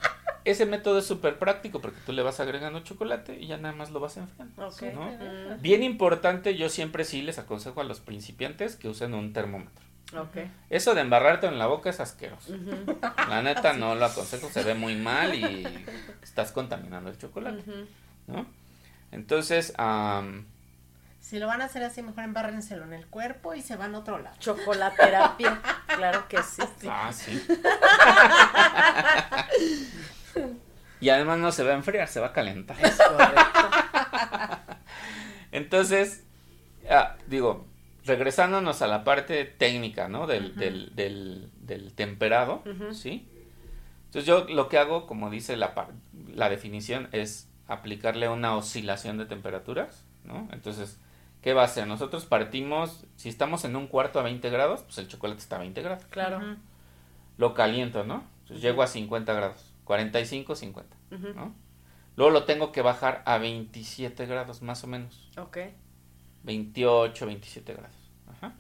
ese 0.46 0.66
método 0.66 1.00
es 1.00 1.06
súper 1.06 1.38
práctico 1.40 1.82
porque 1.82 2.00
tú 2.06 2.14
le 2.14 2.22
vas 2.22 2.40
agregando 2.40 2.80
chocolate 2.82 3.38
y 3.40 3.48
ya 3.48 3.58
nada 3.58 3.76
más 3.76 3.92
lo 3.92 4.00
vas 4.00 4.18
enfriando. 4.18 4.68
Ok. 4.68 4.82
¿no? 4.94 5.06
Mm, 5.12 5.62
Bien 5.62 5.84
importante, 5.84 6.56
yo 6.56 6.70
siempre 6.70 7.04
sí 7.04 7.22
les 7.22 7.40
aconsejo 7.40 7.82
a 7.82 7.84
los 7.84 8.00
principiantes 8.00 8.76
que 8.76 8.88
usen 8.88 9.14
un 9.14 9.34
termómetro. 9.34 9.84
Ok. 10.18 10.38
Eso 10.70 10.94
de 10.94 11.02
embarrarte 11.02 11.48
en 11.48 11.58
la 11.58 11.66
boca 11.68 11.90
es 11.90 12.00
asqueroso. 12.00 12.54
La 13.28 13.42
neta 13.42 13.74
no 13.74 13.96
lo 13.96 14.06
aconsejo, 14.06 14.50
se 14.50 14.64
ve 14.64 14.76
muy 14.76 14.96
mal 14.96 15.34
y 15.36 15.68
estás 16.22 16.52
contaminando 16.52 17.10
el 17.10 17.18
chocolate. 17.18 17.64
¿no? 18.28 18.46
Entonces, 19.12 19.74
am, 19.78 20.46
Si 21.22 21.40
lo 21.40 21.48
van 21.48 21.62
a 21.64 21.66
hacer 21.66 21.84
así, 21.84 22.04
mejor 22.04 22.24
embárrenselo 22.24 22.84
en 22.84 22.94
el 22.94 23.08
cuerpo 23.08 23.56
y 23.56 23.64
se 23.64 23.76
van 23.78 23.96
a 23.96 24.00
otro 24.00 24.20
lado. 24.20 24.36
Chocolaterapia. 24.40 25.60
Claro 25.88 26.28
que 26.28 26.38
sí. 26.44 26.62
ah, 26.88 27.12
sí. 27.12 27.44
Y 31.06 31.10
además 31.12 31.38
no 31.38 31.52
se 31.52 31.64
va 31.64 31.70
a 31.70 31.76
enfriar, 31.76 32.08
se 32.08 32.20
va 32.20 32.28
a 32.28 32.34
calentar. 32.34 32.84
Es 32.84 32.98
correcto. 32.98 33.60
Entonces, 35.52 36.24
ah, 36.90 37.16
digo, 37.28 37.68
regresándonos 38.06 38.82
a 38.82 38.88
la 38.88 39.04
parte 39.04 39.46
técnica, 39.46 40.08
¿no? 40.08 40.26
Del, 40.26 40.56
del, 40.56 40.96
del, 40.96 41.52
del 41.62 41.94
temperado. 41.94 42.64
¿sí? 42.92 43.30
Entonces 44.06 44.26
yo 44.26 44.46
lo 44.46 44.68
que 44.68 44.80
hago, 44.80 45.06
como 45.06 45.30
dice 45.30 45.58
la, 45.58 45.76
la 46.34 46.50
definición, 46.50 47.08
es 47.12 47.52
aplicarle 47.68 48.28
una 48.28 48.56
oscilación 48.56 49.20
de 49.20 49.28
temperaturas, 49.28 50.06
¿no? 50.24 50.48
Entonces, 50.54 51.00
¿qué 51.44 51.54
va 51.54 51.62
a 51.62 51.66
hacer? 51.66 51.86
Nosotros 51.86 52.26
partimos, 52.26 53.06
si 53.16 53.30
estamos 53.30 53.64
en 53.64 53.76
un 53.76 53.86
cuarto 53.86 54.20
a 54.20 54.24
20 54.24 54.50
grados, 54.50 54.82
pues 54.82 54.98
el 54.98 55.08
chocolate 55.08 55.40
está 55.40 55.58
a 55.58 55.60
20 55.60 55.84
grados. 55.84 56.06
Claro. 56.06 56.58
Lo 57.38 57.54
caliento, 57.54 58.04
¿no? 58.06 58.24
Entonces 58.42 58.64
llego 58.64 58.82
a 58.82 58.88
50 58.88 59.34
grados, 59.34 59.72
45, 59.84 60.56
50, 60.56 60.95
¿no? 61.12 61.56
Luego 62.16 62.32
lo 62.32 62.44
tengo 62.46 62.72
que 62.72 62.82
bajar 62.82 63.24
a 63.26 63.38
27 63.38 64.26
grados, 64.26 64.62
más 64.62 64.84
o 64.84 64.88
menos. 64.88 65.30
Ok. 65.38 65.58
28, 66.44 67.26
27 67.26 67.74
grados. 67.74 68.12
Ajá. 68.28 68.56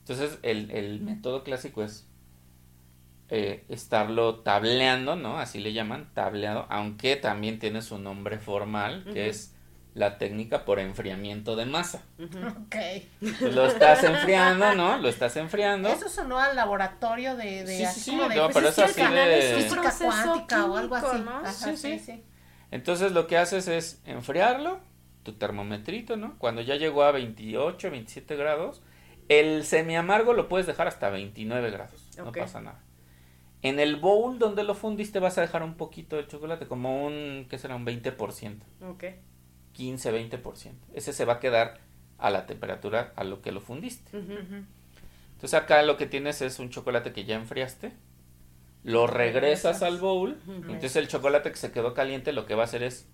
Entonces, 0.00 0.38
el, 0.42 0.70
el 0.70 1.00
método 1.00 1.42
clásico 1.42 1.82
es 1.82 2.06
eh, 3.30 3.64
estarlo 3.68 4.40
tableando, 4.40 5.16
¿no? 5.16 5.38
Así 5.38 5.58
le 5.58 5.72
llaman, 5.72 6.10
tableado, 6.12 6.66
aunque 6.68 7.16
también 7.16 7.58
tiene 7.58 7.80
su 7.80 7.98
nombre 7.98 8.38
formal, 8.38 9.04
que 9.12 9.28
es 9.28 9.53
la 9.94 10.18
técnica 10.18 10.64
por 10.64 10.80
enfriamiento 10.80 11.54
de 11.56 11.66
masa. 11.66 12.02
Ujú. 12.18 12.38
Ok. 12.66 12.76
Lo 13.52 13.66
estás 13.66 14.02
enfriando, 14.04 14.74
¿no? 14.74 14.98
Lo 14.98 15.08
estás 15.08 15.36
enfriando. 15.36 15.88
Eso 15.88 16.08
sonó 16.08 16.38
al 16.38 16.56
laboratorio 16.56 17.36
de, 17.36 17.64
de 17.64 17.66
Sí, 17.66 17.76
sí, 17.76 17.84
así 17.84 18.00
sí, 18.00 18.10
como 18.10 18.28
de 18.28 18.36
no, 18.36 18.48
pero 18.48 18.72
física, 18.72 18.84
es 18.86 18.98
así 18.98 19.14
de- 19.14 19.62
física 19.62 19.94
cuántica 20.00 20.64
o 20.66 20.76
algo 20.76 20.94
así. 20.96 21.20
¿no? 21.20 21.30
Ajá, 21.38 21.52
Sí, 21.52 21.76
sí, 21.76 21.98
sí. 21.98 21.98
sí. 22.00 22.24
Entonces, 22.72 23.12
lo 23.12 23.26
que 23.28 23.38
haces 23.38 23.68
es 23.68 24.02
enfriarlo, 24.04 24.80
tu 25.22 25.34
termometrito, 25.34 26.16
¿no? 26.16 26.36
Cuando 26.38 26.60
ya 26.60 26.74
llegó 26.74 27.04
a 27.04 27.12
28, 27.12 27.90
27 27.90 28.34
grados, 28.36 28.82
el 29.28 29.64
semi 29.64 29.96
amargo 29.96 30.32
lo 30.34 30.48
puedes 30.48 30.66
dejar 30.66 30.88
hasta 30.88 31.08
29 31.08 31.70
grados. 31.70 32.08
No 32.18 32.30
Ok. 32.30 32.38
pasa 32.38 32.60
nada. 32.60 32.80
En 33.62 33.78
el 33.78 33.96
bowl 33.96 34.38
donde 34.40 34.64
lo 34.64 34.74
fundiste 34.74 35.20
vas 35.20 35.38
a 35.38 35.40
dejar 35.40 35.62
un 35.62 35.74
poquito 35.76 36.16
de 36.16 36.26
chocolate, 36.26 36.66
como 36.66 37.06
un, 37.06 37.46
¿qué 37.48 37.58
será? 37.58 37.76
Un 37.76 37.86
20%, 37.86 38.58
Ok. 38.90 39.04
15, 39.74 40.30
20%. 40.30 40.72
Ese 40.94 41.12
se 41.12 41.24
va 41.26 41.34
a 41.34 41.40
quedar 41.40 41.78
a 42.18 42.30
la 42.30 42.46
temperatura 42.46 43.12
a 43.16 43.24
lo 43.24 43.42
que 43.42 43.52
lo 43.52 43.60
fundiste. 43.60 44.16
Entonces 44.16 45.54
acá 45.54 45.82
lo 45.82 45.96
que 45.98 46.06
tienes 46.06 46.40
es 46.40 46.58
un 46.58 46.70
chocolate 46.70 47.12
que 47.12 47.24
ya 47.24 47.34
enfriaste, 47.34 47.92
lo 48.82 49.06
regresas 49.06 49.80
Regresas. 49.80 49.82
al 49.82 49.98
bowl, 49.98 50.38
entonces 50.46 50.96
el 50.96 51.08
chocolate 51.08 51.50
que 51.50 51.56
se 51.56 51.72
quedó 51.72 51.92
caliente 51.92 52.32
lo 52.32 52.46
que 52.46 52.54
va 52.54 52.62
a 52.62 52.64
hacer 52.64 52.82
es 52.82 53.06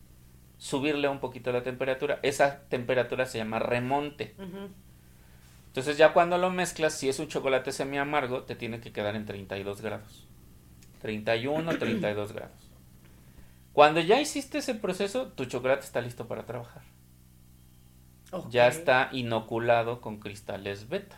subirle 0.58 1.08
un 1.08 1.18
poquito 1.20 1.50
la 1.52 1.62
temperatura. 1.62 2.20
Esa 2.22 2.60
temperatura 2.68 3.26
se 3.26 3.38
llama 3.38 3.58
remonte. 3.58 4.34
Entonces 5.66 5.96
ya 5.96 6.12
cuando 6.12 6.36
lo 6.38 6.50
mezclas, 6.50 6.94
si 6.94 7.08
es 7.08 7.18
un 7.18 7.28
chocolate 7.28 7.72
semi 7.72 7.98
amargo, 7.98 8.42
te 8.42 8.54
tiene 8.56 8.80
que 8.80 8.92
quedar 8.92 9.16
en 9.16 9.24
32 9.24 9.80
grados. 9.80 10.26
31, 11.00 11.78
32 11.78 12.32
grados. 12.32 12.69
Cuando 13.72 14.00
ya 14.00 14.20
hiciste 14.20 14.58
ese 14.58 14.74
proceso, 14.74 15.28
tu 15.28 15.44
chocolate 15.44 15.84
está 15.84 16.00
listo 16.00 16.26
para 16.26 16.44
trabajar. 16.46 16.82
Ya 18.48 18.68
está 18.68 19.08
inoculado 19.12 20.00
con 20.00 20.18
cristales 20.20 20.88
beta. 20.88 21.16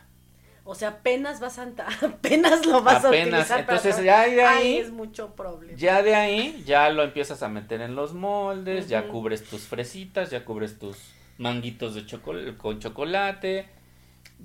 O 0.65 0.75
sea, 0.75 0.89
apenas 0.91 1.41
vas 1.41 1.59
a 1.59 1.65
apenas 2.07 2.65
lo 2.67 2.83
vas 2.83 3.05
Apenas, 3.05 3.51
a 3.51 3.57
utilizar. 3.57 3.61
entonces 3.61 4.05
ya 4.05 4.27
de 4.27 4.43
ahí- 4.45 4.77
es 4.77 4.91
mucho 4.93 5.35
problema. 5.35 5.77
Ya 5.77 6.03
de 6.03 6.15
ahí, 6.15 6.63
ya 6.65 6.89
lo 6.91 7.03
empiezas 7.03 7.43
a 7.43 7.49
meter 7.49 7.81
en 7.81 7.97
los 7.97 8.15
moldes, 8.15 8.89
ya 8.89 9.09
cubres 9.09 9.45
tus 9.45 9.63
fresitas, 9.63 10.31
ya 10.31 10.45
cubres 10.45 10.79
tus 10.79 10.97
manguitos 11.39 11.95
de 11.97 12.07
chocolate, 12.07 12.57
con 12.57 12.79
chocolate. 12.79 13.69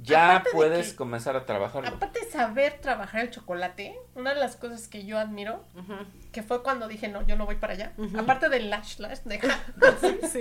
Ya 0.01 0.31
Aparte 0.37 0.49
de 0.49 0.55
puedes 0.55 0.89
que- 0.91 0.95
comenzar 0.95 1.35
a 1.35 1.45
trabajarlo. 1.45 1.89
Aparte 1.89 2.19
de 2.21 2.31
saber 2.31 2.79
trabajar 2.81 3.21
el 3.21 3.31
chocolate, 3.31 3.97
una 4.15 4.33
de 4.33 4.39
las 4.39 4.55
cosas 4.55 4.87
que 4.87 5.05
yo 5.05 5.17
admiro, 5.17 5.65
Ujú. 5.75 5.93
que 6.31 6.43
fue 6.43 6.61
cuando 6.63 6.87
dije, 6.87 7.07
no, 7.07 7.25
yo 7.25 7.35
no 7.35 7.45
voy 7.45 7.55
para 7.55 7.73
allá, 7.73 7.93
Ujú. 7.97 8.19
aparte 8.19 8.49
del 8.49 8.69
lash 8.69 8.99
lash, 8.99 9.19
deja, 9.25 9.47
Sí. 10.31 10.39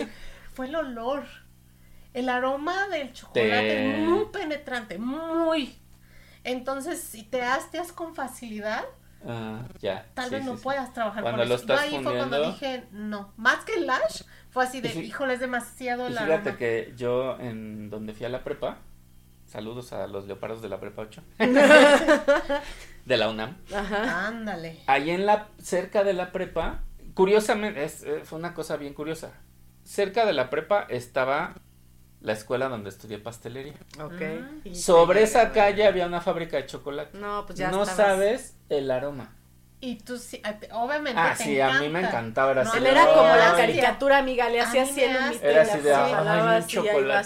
fue 0.52 0.66
el 0.66 0.74
olor. 0.76 1.24
El 2.14 2.28
aroma 2.30 2.88
del 2.88 3.12
chocolate 3.12 3.68
Te- 3.92 3.96
muy 3.98 4.24
penetrante, 4.26 4.98
muy. 4.98 5.78
Entonces, 6.44 7.00
si 7.00 7.24
te 7.24 7.42
hasteas 7.42 7.92
con 7.92 8.14
facilidad, 8.14 8.84
Ah, 9.26 9.62
ya. 9.80 10.06
tal 10.14 10.26
sí, 10.28 10.34
vez 10.36 10.44
sí, 10.44 10.50
no 10.50 10.56
sí. 10.56 10.62
puedas 10.62 10.92
trabajar 10.92 11.22
Cuando 11.22 11.40
con 11.42 11.48
lo 11.48 11.54
eso. 11.56 11.62
Estás 11.64 11.80
ahí 11.80 12.02
fue 12.02 12.16
cuando 12.16 12.46
dije, 12.46 12.84
no, 12.92 13.32
más 13.36 13.64
que 13.64 13.74
el 13.74 13.86
lash, 13.86 14.22
fue 14.50 14.64
así 14.64 14.80
de, 14.80 14.94
híjole, 15.02 15.34
es 15.34 15.40
demasiado 15.40 16.06
el 16.06 16.12
fíjate 16.14 16.32
aroma. 16.34 16.56
que 16.56 16.94
yo 16.96 17.38
en 17.40 17.90
donde 17.90 18.14
fui 18.14 18.24
a 18.24 18.28
la 18.28 18.44
prepa, 18.44 18.78
saludos 19.56 19.94
a 19.94 20.06
los 20.06 20.26
leopardos 20.26 20.60
de 20.60 20.68
la 20.68 20.78
prepa 20.78 21.00
8, 21.00 21.22
de 23.06 23.16
la 23.16 23.30
UNAM. 23.30 23.56
Ajá. 23.74 24.26
Ándale. 24.26 24.80
Ahí 24.86 25.08
en 25.08 25.24
la, 25.24 25.48
cerca 25.62 26.04
de 26.04 26.12
la 26.12 26.30
prepa, 26.30 26.82
curiosamente, 27.14 27.82
es, 27.82 28.02
eh, 28.02 28.20
fue 28.24 28.38
una 28.38 28.52
cosa 28.52 28.76
bien 28.76 28.92
curiosa. 28.92 29.32
Cerca 29.82 30.26
de 30.26 30.34
la 30.34 30.50
prepa 30.50 30.82
estaba 30.90 31.54
la 32.20 32.34
escuela 32.34 32.68
donde 32.68 32.90
estudié 32.90 33.18
pastelería. 33.18 33.76
Ok. 33.98 34.20
Ah. 34.20 34.74
Sobre 34.74 35.22
esa 35.22 35.52
calle 35.52 35.86
había 35.86 36.06
una 36.06 36.20
fábrica 36.20 36.58
de 36.58 36.66
chocolate. 36.66 37.16
No, 37.16 37.46
pues 37.46 37.58
ya 37.58 37.70
no 37.70 37.82
estabas- 37.84 37.96
sabes 37.96 38.56
el 38.68 38.90
aroma. 38.90 39.34
Y 39.78 39.96
tú 39.96 40.16
sí, 40.16 40.40
obviamente 40.72 41.20
Ah, 41.20 41.34
te 41.36 41.44
sí, 41.44 41.60
a 41.60 41.72
mí 41.80 41.88
me 41.90 41.98
encanta. 42.00 42.08
encantaba. 42.08 42.50
Era 42.52 42.64
No, 42.64 42.70
así 42.70 42.78
Él 42.78 42.84
de, 42.84 42.90
era 42.92 43.06
como 43.06 43.22
la 43.28 43.54
caricatura, 43.56 44.18
amiga, 44.18 44.48
le 44.48 44.60
hacía 44.62 44.82
así 44.84 45.04
hace- 45.04 45.18
humito 45.28 45.44
Era 45.44 45.62
así 45.62 45.78
de, 45.80 45.94
ay, 45.94 46.12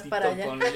un 0.05 0.11
para 0.11 0.29
allá. 0.31 0.47
con 0.47 0.59
leche. 0.59 0.75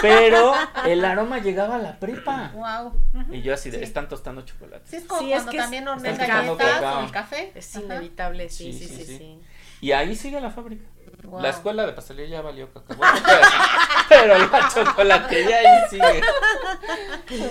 Pero 0.00 0.54
el 0.86 1.04
aroma 1.04 1.38
llegaba 1.38 1.76
a 1.76 1.78
la 1.78 1.98
prepa. 1.98 2.52
Wow. 2.54 2.94
Y 3.30 3.42
yo 3.42 3.52
así 3.54 3.70
de, 3.70 3.78
Sí. 3.78 3.84
están 3.84 4.08
tostando 4.08 4.42
chocolate. 4.42 4.82
Sí, 4.88 4.96
es 4.96 5.04
como 5.04 5.20
Sí, 5.20 5.32
es 5.32 5.36
cuando 5.36 5.50
que 5.52 5.56
es- 5.58 5.62
también 5.64 5.88
hornean 5.88 6.16
galletas 6.16 6.82
o 6.96 7.00
el 7.04 7.10
café. 7.10 7.52
Es 7.54 7.76
Ajá. 7.76 7.84
inevitable, 7.84 8.48
sí, 8.48 8.72
Sí, 8.72 8.78
sí, 8.78 8.88
sí, 8.88 8.94
sí, 8.96 9.04
sí. 9.04 9.18
sí. 9.18 9.40
Y 9.80 9.92
ahí 9.92 10.16
sigue 10.16 10.40
la 10.40 10.50
fábrica. 10.50 10.84
Wow. 11.24 11.42
La 11.42 11.50
escuela 11.50 11.84
de 11.86 11.92
pastelería 11.92 12.38
ya 12.38 12.42
valió 12.42 12.72
cacahuate, 12.72 13.20
pero, 14.08 14.34
pero 14.34 14.38
la 14.38 14.68
chocolatería 14.72 15.56
ahí 15.58 15.88
sigue. 15.90 16.22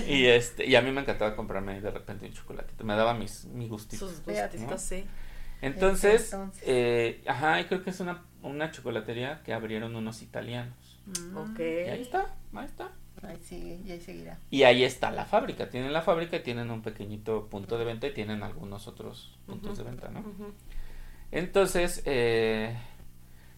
Y 0.07 0.25
este, 0.27 0.65
y 0.65 0.75
a 0.75 0.81
mí 0.81 0.91
me 0.91 1.01
encantaba 1.01 1.35
comprarme 1.35 1.79
de 1.81 1.91
repente 1.91 2.25
un 2.25 2.33
chocolatito, 2.33 2.83
me 2.83 2.95
daba 2.95 3.13
mis, 3.13 3.45
mi 3.45 3.67
gustito. 3.67 4.07
Sus 4.07 4.21
Fíjate, 4.21 4.57
gustitos, 4.57 4.81
sí. 4.81 5.05
Entonces, 5.61 6.33
Entonces. 6.33 6.63
eh, 6.65 7.23
ajá, 7.27 7.59
y 7.61 7.65
creo 7.65 7.83
que 7.83 7.89
es 7.89 7.99
una, 7.99 8.23
una 8.41 8.71
chocolatería 8.71 9.41
que 9.43 9.53
abrieron 9.53 9.95
unos 9.95 10.21
italianos. 10.21 10.99
Mm. 11.05 11.37
Ok. 11.37 11.59
Y 11.59 11.89
ahí 11.89 12.01
está, 12.01 12.33
ahí 12.53 12.65
está. 12.65 12.91
Ahí 13.23 13.39
sigue, 13.41 13.81
y 13.83 13.91
ahí 13.91 13.99
seguirá. 13.99 14.37
Y 14.51 14.63
ahí 14.63 14.83
está 14.83 15.11
la 15.11 15.25
fábrica. 15.25 15.69
Tienen 15.69 15.91
la 15.91 16.03
fábrica 16.03 16.37
y 16.37 16.43
tienen 16.43 16.69
un 16.69 16.83
pequeñito 16.83 17.47
punto 17.47 17.77
de 17.79 17.85
venta 17.85 18.07
y 18.07 18.13
tienen 18.13 18.43
algunos 18.43 18.87
otros 18.87 19.37
puntos 19.47 19.77
de 19.77 19.83
venta, 19.83 20.09
¿no? 20.09 20.23
Entonces, 21.31 22.03
eh, 22.05 22.77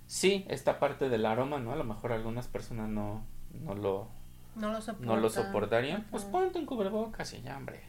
sí, 0.10 0.44
esta 0.50 0.80
parte 0.80 1.08
del 1.08 1.26
aroma, 1.28 1.60
¿no? 1.60 1.72
A 1.72 1.76
lo 1.76 1.84
mejor 1.84 2.12
algunas 2.12 2.48
personas 2.48 2.90
no, 2.90 3.24
no 3.54 3.76
lo, 3.76 4.08
No 4.56 4.72
lo 4.72 4.80
no 5.00 5.16
lo 5.18 5.30
soportarían. 5.30 6.06
Pues 6.10 6.24
ponte 6.26 6.58
un 6.58 6.66
cubrebocas 6.66 7.32
y 7.34 7.42
ya, 7.44 7.56
hombre. 7.56 7.82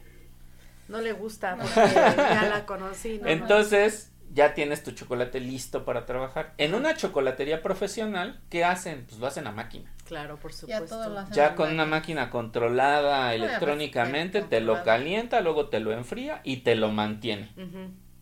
No 0.87 1.01
le 1.01 1.13
gusta 1.13 1.55
porque 1.57 1.73
ya 1.75 2.47
la 2.49 2.65
conocí. 2.65 3.17
¿no? 3.19 3.27
Entonces, 3.27 4.11
ya 4.33 4.53
tienes 4.53 4.83
tu 4.83 4.91
chocolate 4.91 5.39
listo 5.39 5.83
para 5.83 6.05
trabajar. 6.05 6.53
En 6.57 6.75
una 6.75 6.95
chocolatería 6.95 7.61
profesional, 7.61 8.39
¿qué 8.49 8.63
hacen? 8.63 9.05
Pues 9.07 9.19
lo 9.19 9.27
hacen 9.27 9.47
a 9.47 9.51
máquina. 9.51 9.91
Claro, 10.05 10.37
por 10.37 10.51
Ya 10.51 10.57
supuesto. 10.57 10.85
todo 10.97 11.09
lo 11.09 11.19
hacen 11.19 11.33
Ya 11.33 11.55
con 11.55 11.71
una 11.71 11.85
máquina. 11.85 12.29
controlada 12.29 13.33
electrónicamente, 13.33 14.41
te 14.41 14.61
lo 14.61 14.83
calienta, 14.83 15.41
luego 15.41 15.69
te 15.69 15.79
lo 15.79 15.91
enfría 15.93 16.41
y 16.43 16.57
te 16.57 16.75
lo 16.75 16.91
mantiene. 16.91 17.51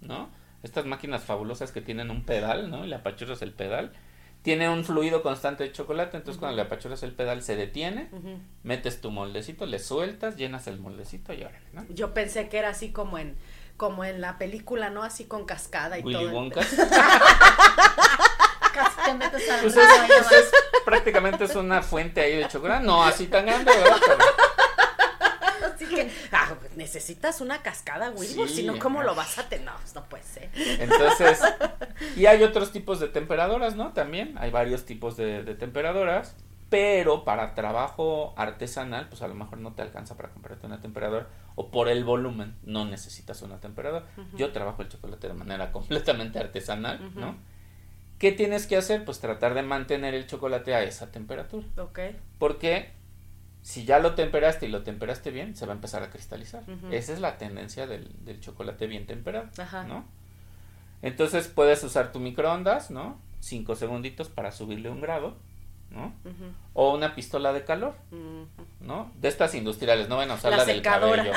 ¿no? 0.02 0.30
Estas 0.64 0.86
máquinas 0.86 1.24
fabulosas 1.24 1.72
que 1.72 1.82
tienen 1.82 2.12
un 2.12 2.24
pedal, 2.26 2.70
¿no? 2.70 2.84
Y 2.86 2.88
le 2.90 2.96
apachurras 2.96 3.42
el 3.42 3.54
pedal. 3.54 3.94
Tiene 4.42 4.70
un 4.70 4.86
fluido 4.86 5.22
constante 5.22 5.64
de 5.64 5.72
chocolate, 5.74 6.16
entonces 6.18 6.40
cuando 6.40 6.56
le 6.56 6.62
apachurras 6.62 7.04
el 7.04 7.12
pedal 7.14 7.42
se 7.44 7.56
detiene, 7.58 8.10
metes 8.64 9.02
tu 9.02 9.12
moldecito, 9.12 9.66
le 9.66 9.80
sueltas, 9.80 10.38
llenas 10.38 10.68
el 10.68 10.80
moldecito 10.80 11.34
y 11.34 11.42
órale, 11.44 11.60
¿no? 11.74 11.86
Yo 11.90 12.14
pensé 12.14 12.48
que 12.48 12.58
era 12.58 12.70
así 12.70 12.92
como 12.92 13.18
en 13.18 13.36
como 13.76 14.04
en 14.04 14.20
la 14.22 14.38
película, 14.38 14.90
¿no? 14.90 15.04
Así 15.04 15.24
con 15.26 15.46
cascada 15.46 15.98
y 16.00 16.04
Willy 16.04 16.20
todo. 16.26 16.32
Wonka. 16.32 16.62
Casi 18.74 19.02
te 19.06 19.14
metes 19.14 19.50
al 19.50 19.62
Pues 19.62 19.76
es, 19.78 19.88
pues 20.08 20.32
es- 20.32 20.52
prácticamente 20.86 21.44
es 21.46 21.56
una 21.56 21.82
fuente 21.82 22.22
ahí 22.22 22.36
de 22.38 22.48
chocolate, 22.48 22.86
no 22.86 23.04
así 23.04 23.28
tan 23.28 23.46
grande, 23.46 23.72
¿verdad? 23.76 23.98
Pero- 24.06 25.74
Así 25.76 25.86
que 25.86 26.10
necesitas 26.80 27.42
una 27.42 27.62
cascada, 27.62 28.10
Wilbur, 28.10 28.50
Sí, 28.50 28.56
si 28.56 28.64
no, 28.64 28.80
¿cómo 28.80 29.04
lo 29.04 29.14
vas 29.14 29.38
a 29.38 29.48
tener? 29.48 29.66
No, 29.66 29.74
no 29.94 30.10
puede 30.10 30.24
ser. 30.24 30.50
Entonces, 30.56 31.40
y 32.16 32.26
hay 32.26 32.42
otros 32.42 32.72
tipos 32.72 33.00
de 33.00 33.10
temperadoras, 33.10 33.76
¿no? 33.76 33.94
También 33.94 34.36
hay 34.40 34.50
varios 34.50 34.86
tipos 34.86 35.16
de, 35.16 35.44
de 35.44 35.54
temperadoras, 35.54 36.36
pero 36.70 37.24
para 37.26 37.54
trabajo 37.54 38.34
artesanal, 38.38 39.10
pues 39.10 39.22
a 39.22 39.28
lo 39.28 39.36
mejor 39.36 39.60
no 39.60 39.74
te 39.74 39.82
alcanza 39.82 40.16
para 40.16 40.30
comprarte 40.30 40.66
una 40.66 40.80
temperadora, 40.80 41.28
o 41.56 41.70
por 41.70 41.90
el 41.90 42.04
volumen 42.04 42.56
no 42.64 42.86
necesitas 42.86 43.42
una 43.42 43.60
temperadora. 43.60 44.06
Yo 44.36 44.52
trabajo 44.52 44.82
el 44.82 44.90
chocolate 44.90 45.28
de 45.28 45.34
manera 45.34 45.72
completamente 45.74 46.40
artesanal. 46.40 47.12
¿no? 47.16 47.36
¿Qué 48.18 48.32
tienes 48.32 48.68
que 48.68 48.78
hacer? 48.78 49.04
Pues 49.04 49.20
tratar 49.20 49.54
de 49.54 49.64
mantener 49.64 50.14
el 50.14 50.26
chocolate 50.28 50.74
a 50.76 50.84
esa 50.84 51.12
temperatura. 51.12 51.66
Ok. 51.78 52.00
Porque 52.38 52.92
si 53.62 53.86
ya 53.86 54.00
lo 54.00 54.16
temperaste 54.16 54.66
y 54.66 54.70
lo 54.70 54.84
temperaste 54.84 55.32
bien, 55.32 55.56
se 55.56 55.66
va 55.66 55.74
a 55.74 55.76
empezar 55.76 56.02
a 56.04 56.10
cristalizar. 56.10 56.64
Esa 56.92 57.14
es 57.14 57.20
la 57.20 57.38
tendencia 57.38 57.88
del, 57.88 58.10
del 58.26 58.40
chocolate 58.40 58.88
bien 58.88 59.06
temperado, 59.06 59.48
Ajá. 59.58 59.84
¿no? 59.84 60.06
Entonces 61.02 61.48
puedes 61.48 61.84
usar 61.84 62.12
tu 62.12 62.20
microondas, 62.20 62.92
¿no? 62.92 63.20
Cinco 63.40 63.76
segunditos 63.76 64.28
para 64.30 64.52
subirle 64.52 64.90
un 64.90 65.00
grado, 65.02 65.38
¿no? 65.92 66.14
O 66.74 66.94
una 66.94 67.16
pistola 67.16 67.54
de 67.54 67.64
calor, 67.64 67.96
Ujú. 68.12 68.48
¿no? 68.82 69.12
De 69.20 69.28
estas 69.28 69.56
industriales, 69.56 70.10
no 70.10 70.18
van 70.18 70.32
a 70.32 70.36
usar 70.36 70.52
La 70.52 70.58
la, 70.58 70.66
del 70.66 70.82
cabello. 70.82 71.24
¿no? 71.24 71.32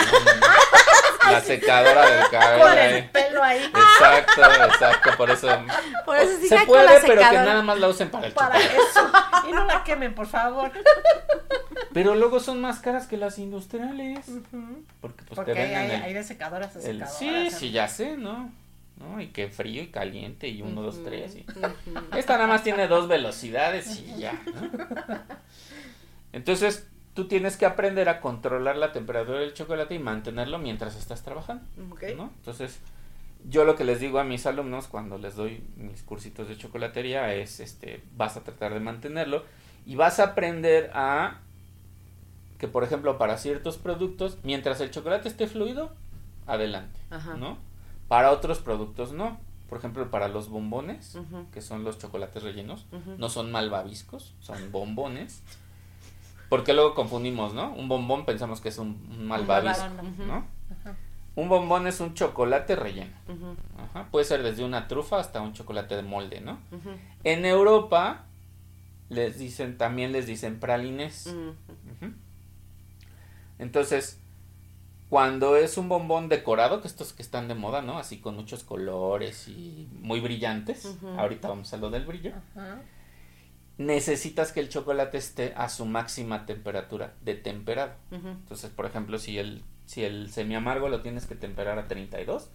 La 1.30 1.40
secadora 1.40 2.10
del 2.10 2.28
cabello. 2.30 2.62
Con 2.64 2.72
el 2.78 2.94
ahí. 2.94 3.08
pelo 3.12 3.42
ahí. 3.42 3.62
Exacto, 3.64 4.42
exacto, 4.42 5.10
por 5.16 5.30
eso. 5.30 5.48
Por 6.04 6.16
eso 6.16 6.38
sí 6.40 6.48
se 6.48 6.54
la 6.56 6.64
puede, 6.66 7.00
pero 7.00 7.20
que 7.30 7.36
nada 7.36 7.62
más 7.62 7.78
la 7.78 7.88
usen 7.88 8.10
para 8.10 8.26
el 8.26 8.32
Para 8.32 8.54
chocolate. 8.60 8.76
eso. 8.90 9.12
Y 9.48 9.52
no 9.52 9.64
la 9.66 9.84
quemen, 9.84 10.14
por 10.14 10.26
favor. 10.26 10.70
Pero 11.92 12.14
luego 12.14 12.40
son 12.40 12.60
más 12.60 12.80
caras 12.80 13.06
que 13.06 13.16
las 13.16 13.38
industriales. 13.38 14.26
Porque 15.00 15.24
pues 15.24 15.36
Porque 15.36 15.52
te 15.52 15.60
hay, 15.60 15.68
venden 15.70 15.90
hay, 15.90 15.96
el, 15.96 16.02
hay 16.04 16.12
de 16.14 16.24
secadoras 16.24 16.74
a 16.76 16.78
el- 16.80 16.98
secadoras. 17.06 17.18
Sí, 17.18 17.50
sí, 17.50 17.70
ya 17.70 17.88
sé, 17.88 18.16
¿no? 18.16 18.50
¿no? 18.96 19.20
Y 19.20 19.28
que 19.28 19.48
frío 19.48 19.82
y 19.82 19.88
caliente 19.88 20.48
y 20.48 20.62
uno, 20.62 20.80
dos, 20.82 21.02
tres. 21.04 21.34
y-. 21.36 21.46
Esta 22.16 22.34
nada 22.34 22.46
más 22.46 22.62
tiene 22.62 22.86
dos 22.88 23.08
velocidades 23.08 23.98
y 23.98 24.16
ya, 24.18 24.32
¿no? 24.54 25.18
Entonces, 26.32 26.86
tú 27.14 27.26
tienes 27.26 27.56
que 27.56 27.66
aprender 27.66 28.08
a 28.08 28.20
controlar 28.20 28.76
la 28.76 28.92
temperatura 28.92 29.38
del 29.40 29.54
chocolate 29.54 29.94
y 29.94 29.98
mantenerlo 29.98 30.58
mientras 30.58 30.96
estás 30.96 31.22
trabajando. 31.22 31.64
¿no? 32.16 32.30
Entonces, 32.36 32.80
yo 33.48 33.64
lo 33.64 33.76
que 33.76 33.84
les 33.84 34.00
digo 34.00 34.18
a 34.18 34.24
mis 34.24 34.46
alumnos 34.46 34.86
cuando 34.86 35.18
les 35.18 35.36
doy 35.36 35.62
mis 35.76 36.02
cursitos 36.02 36.48
de 36.48 36.56
chocolatería 36.56 37.34
es, 37.34 37.60
este, 37.60 38.02
vas 38.16 38.36
a 38.36 38.44
tratar 38.44 38.72
de 38.72 38.80
mantenerlo 38.80 39.44
y 39.84 39.96
vas 39.96 40.20
a 40.20 40.24
aprender 40.24 40.90
a 40.94 41.40
que, 42.58 42.68
por 42.68 42.84
ejemplo, 42.84 43.18
para 43.18 43.38
ciertos 43.38 43.76
productos, 43.76 44.38
mientras 44.44 44.80
el 44.80 44.90
chocolate 44.90 45.28
esté 45.28 45.48
fluido, 45.48 45.92
adelante, 46.46 46.98
Ajá. 47.10 47.34
¿no? 47.34 47.58
Para 48.08 48.30
otros 48.30 48.58
productos 48.60 49.12
no. 49.12 49.38
Por 49.68 49.78
ejemplo, 49.78 50.10
para 50.10 50.28
los 50.28 50.50
bombones, 50.50 51.16
que 51.50 51.62
son 51.62 51.82
los 51.82 51.98
chocolates 51.98 52.42
rellenos, 52.42 52.84
no 53.16 53.30
son 53.30 53.50
malvaviscos, 53.50 54.34
son 54.40 54.70
bombones. 54.70 55.42
Porque 56.52 56.74
luego 56.74 56.92
confundimos, 56.92 57.54
¿no? 57.54 57.72
Un 57.72 57.88
bombón 57.88 58.26
pensamos 58.26 58.60
que 58.60 58.68
es 58.68 58.76
un, 58.76 58.88
un 59.10 59.26
malvavisco. 59.26 59.88
¿no? 60.18 60.44
Ajá. 60.70 60.96
Un 61.34 61.48
bombón 61.48 61.86
es 61.86 61.98
un 62.00 62.12
chocolate 62.12 62.76
relleno. 62.76 63.14
Ajá. 63.78 64.08
Puede 64.10 64.26
ser 64.26 64.42
desde 64.42 64.62
una 64.62 64.86
trufa 64.86 65.18
hasta 65.18 65.40
un 65.40 65.54
chocolate 65.54 65.96
de 65.96 66.02
molde, 66.02 66.42
¿no? 66.42 66.58
En 67.24 67.46
Europa 67.46 68.26
les 69.08 69.38
dicen, 69.38 69.78
también 69.78 70.12
les 70.12 70.26
dicen 70.26 70.60
pralines. 70.60 71.34
Entonces, 73.58 74.20
cuando 75.08 75.56
es 75.56 75.78
un 75.78 75.88
bombón 75.88 76.28
decorado, 76.28 76.82
que 76.82 76.88
estos 76.88 77.14
que 77.14 77.22
están 77.22 77.48
de 77.48 77.54
moda, 77.54 77.80
¿no? 77.80 77.96
Así 77.96 78.18
con 78.18 78.36
muchos 78.36 78.62
colores 78.62 79.48
y 79.48 79.88
muy 80.02 80.20
brillantes. 80.20 80.98
Ahorita 81.16 81.48
vamos 81.48 81.72
a 81.72 81.78
lo 81.78 81.88
del 81.88 82.04
brillo. 82.04 82.34
Ajá. 82.54 82.82
Necesitas 83.78 84.52
que 84.52 84.60
el 84.60 84.68
chocolate 84.68 85.18
esté 85.18 85.54
a 85.56 85.68
su 85.68 85.84
máxima 85.86 86.46
temperatura 86.46 87.14
de 87.22 87.34
temperado. 87.34 87.92
Entonces, 88.10 88.70
por 88.70 88.86
ejemplo, 88.86 89.18
si 89.18 89.38
el, 89.38 89.62
si 89.86 90.04
el 90.04 90.30
semi 90.30 90.54
amargo 90.54 90.88
lo 90.88 91.02
tienes 91.02 91.26
que 91.26 91.34
temperar 91.34 91.78
a 91.78 91.88
32, 91.88 92.50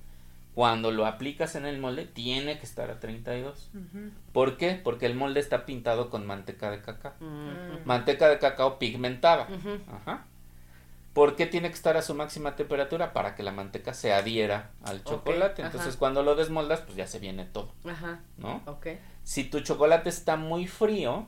cuando 0.54 0.92
lo 0.92 1.06
aplicas 1.06 1.56
en 1.56 1.66
el 1.66 1.80
molde 1.80 2.06
tiene 2.06 2.58
que 2.58 2.66
estar 2.66 2.90
a 2.90 3.00
32. 3.00 3.70
Ujú. 3.74 4.10
¿Por 4.34 4.58
qué? 4.58 4.80
Porque 4.84 5.06
el 5.06 5.14
molde 5.14 5.40
está 5.40 5.66
pintado 5.66 6.10
con 6.10 6.26
manteca 6.26 6.72
de 6.72 6.82
cacao. 6.82 7.14
Ujú. 7.20 7.80
Manteca 7.86 8.28
de 8.28 8.40
cacao 8.40 8.80
pigmentada. 8.80 9.48
Ajá. 9.92 10.26
¿Por 11.18 11.36
qué 11.36 11.48
tiene 11.48 11.70
que 11.70 11.74
estar 11.74 11.98
a 11.98 12.04
su 12.04 12.14
máxima 12.14 12.56
temperatura? 12.56 13.12
Para 13.12 13.34
que 13.34 13.42
la 13.42 13.52
manteca 13.52 13.96
se 13.96 14.14
adhiera 14.14 14.70
al 14.84 15.04
chocolate. 15.04 15.64
Entonces, 15.64 15.96
cuando 15.98 16.22
lo 16.22 16.36
desmoldas, 16.36 16.82
pues 16.82 16.96
ya 16.96 17.08
se 17.08 17.18
viene 17.18 17.44
todo, 17.44 17.74
Ajá. 17.86 18.20
¿no? 18.38 18.62
Ok. 18.68 18.86
Si 19.24 19.44
tu 19.46 19.62
chocolate 19.62 20.10
está 20.10 20.36
muy 20.36 20.68
frío, 20.68 21.26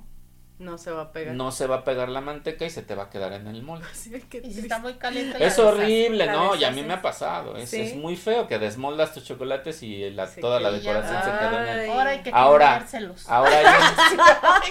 No 0.60 0.78
se 0.78 0.92
va 0.92 1.04
a 1.04 1.12
pegar. 1.14 1.34
no 1.36 1.54
se 1.54 1.68
va 1.68 1.78
a 1.78 1.84
pegar 1.86 2.10
la 2.10 2.20
manteca 2.20 2.66
y 2.66 2.70
se 2.70 2.82
te 2.82 2.94
va 2.94 3.04
a 3.04 3.10
quedar 3.10 3.32
en 3.32 3.48
el 3.48 3.64
molde. 3.64 3.86
Y 3.94 3.96
si 3.98 4.10
triste. 4.12 4.60
está 4.62 4.78
muy 4.80 4.94
caliente. 4.96 5.44
Es 5.44 5.58
horrible, 5.58 6.28
¿no? 6.28 6.54
Y 6.56 6.66
a 6.66 6.72
mí 6.72 6.84
me 6.84 6.94
ha 6.96 7.02
pasado. 7.02 7.56
Es, 7.56 7.70
Sí. 7.70 7.80
es 7.82 7.96
muy 7.96 8.18
feo 8.18 8.48
que 8.48 8.60
desmoldas 8.60 9.14
tus 9.14 9.24
chocolates 9.24 9.82
y 9.84 10.10
la- 10.10 10.28
Se 10.28 10.42
toda 10.42 10.60
la 10.60 10.72
decoración 10.72 11.18
se 11.24 11.30
queda 11.32 11.72
en 11.74 11.80
el... 11.80 11.90
Ahora 11.90 12.10
hay 12.10 12.20
que 12.20 12.32
Ahora- 12.34 12.74
comérselos. 12.74 13.30
Ahora 13.30 13.52
hay 13.58 13.66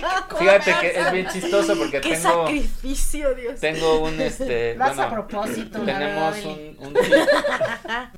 un- 0.02 0.36
Fíjate 0.38 0.74
que 0.80 1.00
es 1.00 1.12
bien 1.12 1.26
chistoso 1.28 1.74
porque 1.78 2.00
¡Qué 2.02 2.10
tengo, 2.16 2.44
sacrificio, 2.44 3.34
Dios! 3.34 3.58
tengo 3.60 4.00
un 4.00 4.20
este... 4.20 4.76
Haces 4.80 4.98
a 4.98 5.10
propósito, 5.10 5.80
tenemos 5.80 6.34
verdad, 6.34 6.50
un, 6.80 6.94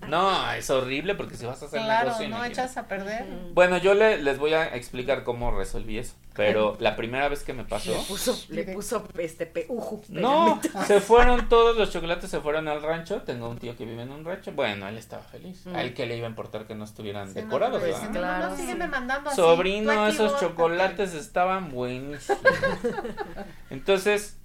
No, 0.09 0.53
es 0.53 0.69
horrible 0.71 1.15
porque 1.15 1.37
si 1.37 1.47
vas 1.47 1.63
a 1.63 1.67
hacer 1.67 1.81
Claro, 1.83 2.07
negocio... 2.09 2.29
no 2.29 2.45
echas 2.45 2.77
a 2.77 2.87
perder. 2.89 3.25
Bueno, 3.53 3.79
yo 3.79 3.95
le- 3.95 4.21
les 4.23 4.39
voy 4.39 4.55
a 4.55 4.75
explicar 4.75 5.23
cómo 5.25 5.51
resolví 5.57 5.99
eso. 5.99 6.15
Pero 6.35 6.77
la 6.81 6.97
primera 6.97 7.29
vez 7.29 7.43
que 7.43 7.53
me 7.53 7.60
pasó... 7.65 7.93
Le 7.93 7.99
puso, 8.05 8.39
le 8.49 8.65
puso 8.65 9.09
este 9.19 9.47
peuju. 9.47 10.03
No, 10.09 10.61
se 10.87 11.01
fueron 11.01 11.49
todos 11.49 11.77
los 11.77 11.91
chocolates, 11.91 12.31
se 12.31 12.41
fueron 12.41 12.69
al 12.69 12.83
rancho. 12.83 13.23
Tengo 13.23 13.49
un 13.49 13.59
tío 13.59 13.77
que 13.77 13.85
vive 13.85 14.03
en 14.03 14.11
un 14.11 14.25
rancho. 14.25 14.53
Bueno, 14.53 14.89
él 14.89 14.97
estaba 14.99 15.23
feliz. 15.23 15.67
Mm. 15.67 15.75
A 15.75 15.83
él 15.83 15.95
que 15.95 16.07
le 16.07 16.17
iba 16.17 16.27
a 16.27 16.31
importar 16.31 16.67
que 16.67 16.75
no 16.75 16.85
estuvieran 16.85 17.29
Sí, 17.29 17.35
no, 17.37 17.45
decorados, 17.47 17.81
pues, 17.81 17.93
¿verdad? 17.93 18.09
no, 18.09 18.19
Claro, 18.19 18.51
no, 18.51 18.57
sígueme 18.57 18.85
sí. 18.85 18.91
mandando 18.91 19.31
así. 19.31 19.37
Sobrino, 19.37 20.07
esos 20.07 20.39
chocolates 20.41 21.15
estaban 21.15 21.71
buenísimos. 21.71 22.39
Entonces, 23.71 24.39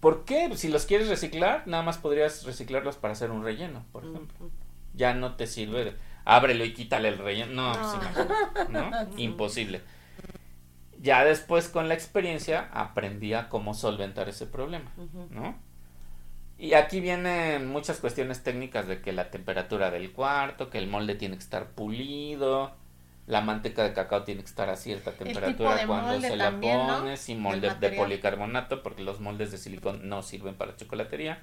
¿por 0.00 0.24
qué? 0.24 0.50
Si 0.56 0.68
los 0.68 0.86
quieres 0.86 1.08
reciclar, 1.08 1.62
nada 1.66 1.82
más 1.82 1.98
podrías 1.98 2.44
reciclarlos 2.44 2.96
para 2.96 3.12
hacer 3.12 3.30
un 3.30 3.44
relleno, 3.44 3.84
por 3.92 4.04
ejemplo. 4.04 4.50
Ya 4.94 5.14
no 5.14 5.36
te 5.36 5.46
sirve 5.46 5.84
de 5.84 5.96
ábrelo 6.24 6.64
y 6.64 6.74
quítale 6.74 7.08
el 7.08 7.18
relleno. 7.18 7.52
No, 7.52 7.78
pues 7.78 7.94
imagínate, 7.94 8.72
¿no? 8.72 8.90
Imposible. 9.18 9.82
Ya 11.02 11.24
después 11.24 11.68
con 11.68 11.88
la 11.88 11.94
experiencia 11.94 12.68
aprendí 12.72 13.32
a 13.32 13.48
cómo 13.48 13.72
solventar 13.74 14.28
ese 14.28 14.46
problema, 14.46 14.92
¿no? 15.30 15.56
Y 16.58 16.74
aquí 16.74 17.00
vienen 17.00 17.68
muchas 17.68 18.00
cuestiones 18.00 18.42
técnicas 18.42 18.86
de 18.86 19.00
que 19.00 19.12
la 19.12 19.30
temperatura 19.30 19.90
del 19.90 20.12
cuarto, 20.12 20.68
que 20.68 20.76
el 20.76 20.88
molde 20.88 21.14
tiene 21.14 21.36
que 21.36 21.42
estar 21.42 21.70
pulido, 21.70 22.74
la 23.26 23.40
manteca 23.40 23.82
de 23.82 23.94
cacao 23.94 24.24
tiene 24.24 24.42
que 24.42 24.48
estar 24.48 24.68
a 24.68 24.76
cierta 24.76 25.12
temperatura 25.12 25.76
de 25.76 25.86
cuando 25.86 26.20
se 26.20 26.36
la 26.36 26.50
también, 26.50 26.86
¿no? 26.86 26.98
pones 26.98 27.28
y 27.30 27.32
El 27.32 27.38
molde 27.38 27.74
de 27.80 27.90
policarbonato 27.92 28.82
porque 28.82 29.02
los 29.02 29.20
moldes 29.20 29.52
de 29.52 29.56
silicón 29.58 30.06
no 30.06 30.22
sirven 30.22 30.54
para 30.54 30.76
chocolatería. 30.76 31.40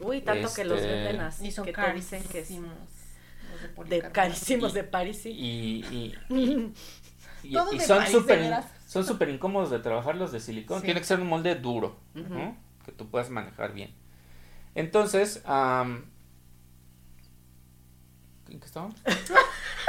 Uy, 0.00 0.20
tanto 0.22 0.52
que 0.52 0.64
los 0.64 0.80
Este, 0.80 0.92
venden 0.92 1.20
así. 1.20 1.46
Y 1.46 1.52
son 1.52 1.64
que 1.64 1.72
te 1.72 1.92
dicen 1.92 2.24
que 2.24 2.40
es 2.40 2.50
de 3.86 4.00
carísimos 4.12 4.72
de 4.72 4.84
París, 4.84 5.20
sí. 5.22 5.30
Y, 5.30 6.14
y, 6.30 6.72
y- 7.42 7.48
y- 7.48 7.52
Todo 7.52 7.72
y 7.72 7.78
de 7.78 7.84
son 7.84 8.06
súper 8.06 8.62
son 8.86 9.04
súper 9.04 9.28
incómodos 9.28 9.70
de 9.70 9.78
trabajar 9.78 10.16
los 10.16 10.32
de 10.32 10.40
silicón. 10.40 10.80
Sí. 10.80 10.86
Tiene 10.86 11.00
que 11.00 11.06
ser 11.06 11.20
un 11.20 11.28
molde 11.28 11.54
duro, 11.54 11.96
que 12.84 12.92
tú 12.92 13.08
puedas 13.10 13.30
manejar 13.30 13.72
bien. 13.72 13.94
Entonces, 14.74 15.42
¿en 15.46 16.04
qué 18.60 18.66
estábamos? 18.66 18.96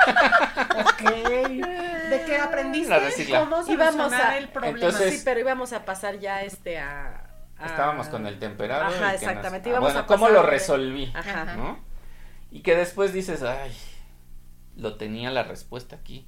Ok. 0.04 1.02
¿De 1.04 2.24
qué 2.26 2.38
aprendiste? 2.38 2.90
¿Cómo 3.30 3.64
Íbamos 3.68 3.68
solucionar 3.68 4.22
a- 4.34 4.38
el 4.38 4.50
problema? 4.50 4.78
Entonces- 4.80 5.14
sí, 5.20 5.22
pero 5.24 5.40
íbamos 5.40 5.74
a 5.74 5.86
pasar 5.86 6.18
ya 6.20 6.42
este 6.44 6.80
a... 6.80 7.30
a- 7.58 7.66
Estábamos 7.68 8.08
con 8.08 8.26
el 8.26 8.40
temperado. 8.40 8.90
y. 8.92 8.96
Ajá, 8.96 9.12
nos- 9.14 9.22
exactamente. 9.22 9.70
ah, 9.76 9.80
bueno, 9.80 10.00
a 10.00 10.06
¿cómo 10.08 10.30
lo 10.30 10.42
resolví? 10.44 11.12
Ajá. 11.14 11.42
Ajá. 11.44 11.56
¿no? 11.56 11.80
Y 12.50 12.62
que 12.62 12.76
después 12.76 13.14
dices, 13.14 13.44
ay, 13.44 13.72
lo 14.76 14.96
tenía 14.98 15.30
la 15.30 15.44
respuesta 15.44 15.96
aquí. 15.98 16.28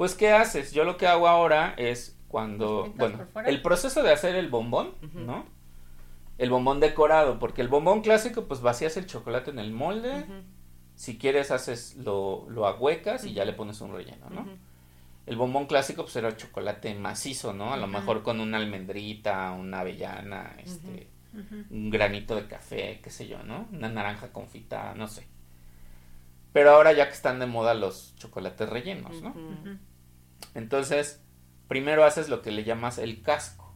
Pues, 0.00 0.14
¿qué 0.14 0.32
haces? 0.32 0.72
Yo 0.72 0.84
lo 0.84 0.96
que 0.96 1.06
hago 1.06 1.28
ahora 1.28 1.74
es 1.76 2.18
cuando, 2.26 2.86
¿Los 2.86 2.88
pintas 2.88 3.30
bueno, 3.34 3.48
el 3.50 3.60
proceso 3.60 4.02
de 4.02 4.10
hacer 4.10 4.34
el 4.34 4.48
bombón. 4.48 4.94
¿no? 5.12 5.44
El 6.38 6.48
bombón 6.48 6.80
decorado, 6.80 7.38
porque 7.38 7.60
el 7.60 7.68
bombón 7.68 8.00
clásico, 8.00 8.46
pues 8.46 8.62
vacías 8.62 8.96
el 8.96 9.04
chocolate 9.04 9.50
en 9.50 9.58
el 9.58 9.72
molde, 9.72 10.24
si 10.94 11.18
quieres 11.18 11.50
haces, 11.50 11.96
lo, 11.96 12.46
lo 12.48 12.66
ahuecas 12.66 13.26
y 13.26 13.34
ya 13.34 13.44
le 13.44 13.52
pones 13.52 13.82
un 13.82 13.92
relleno, 13.92 14.30
¿no? 14.30 14.48
El 15.26 15.36
bombón 15.36 15.66
clásico, 15.66 16.04
pues 16.04 16.16
era 16.16 16.34
chocolate 16.34 16.94
macizo, 16.94 17.52
¿no? 17.52 17.74
A 17.74 17.76
lo 17.76 17.86
mejor 17.86 18.22
con 18.22 18.40
una 18.40 18.56
almendrita, 18.56 19.50
una 19.50 19.80
avellana, 19.80 20.56
este 20.64 21.08
un 21.68 21.90
granito 21.90 22.36
de 22.36 22.46
café, 22.46 23.00
qué 23.02 23.10
sé 23.10 23.28
yo, 23.28 23.42
¿no? 23.42 23.68
Una 23.70 23.90
naranja 23.90 24.32
confitada, 24.32 24.94
no 24.94 25.08
sé. 25.08 25.26
Pero 26.54 26.70
ahora 26.70 26.94
ya 26.94 27.06
que 27.06 27.12
están 27.12 27.38
de 27.38 27.44
moda 27.44 27.74
los 27.74 28.14
chocolates 28.16 28.66
rellenos, 28.66 29.20
¿no? 29.20 29.34
Entonces, 30.54 31.22
primero 31.68 32.04
haces 32.04 32.28
lo 32.28 32.42
que 32.42 32.50
le 32.50 32.64
llamas 32.64 32.98
el 32.98 33.22
casco, 33.22 33.72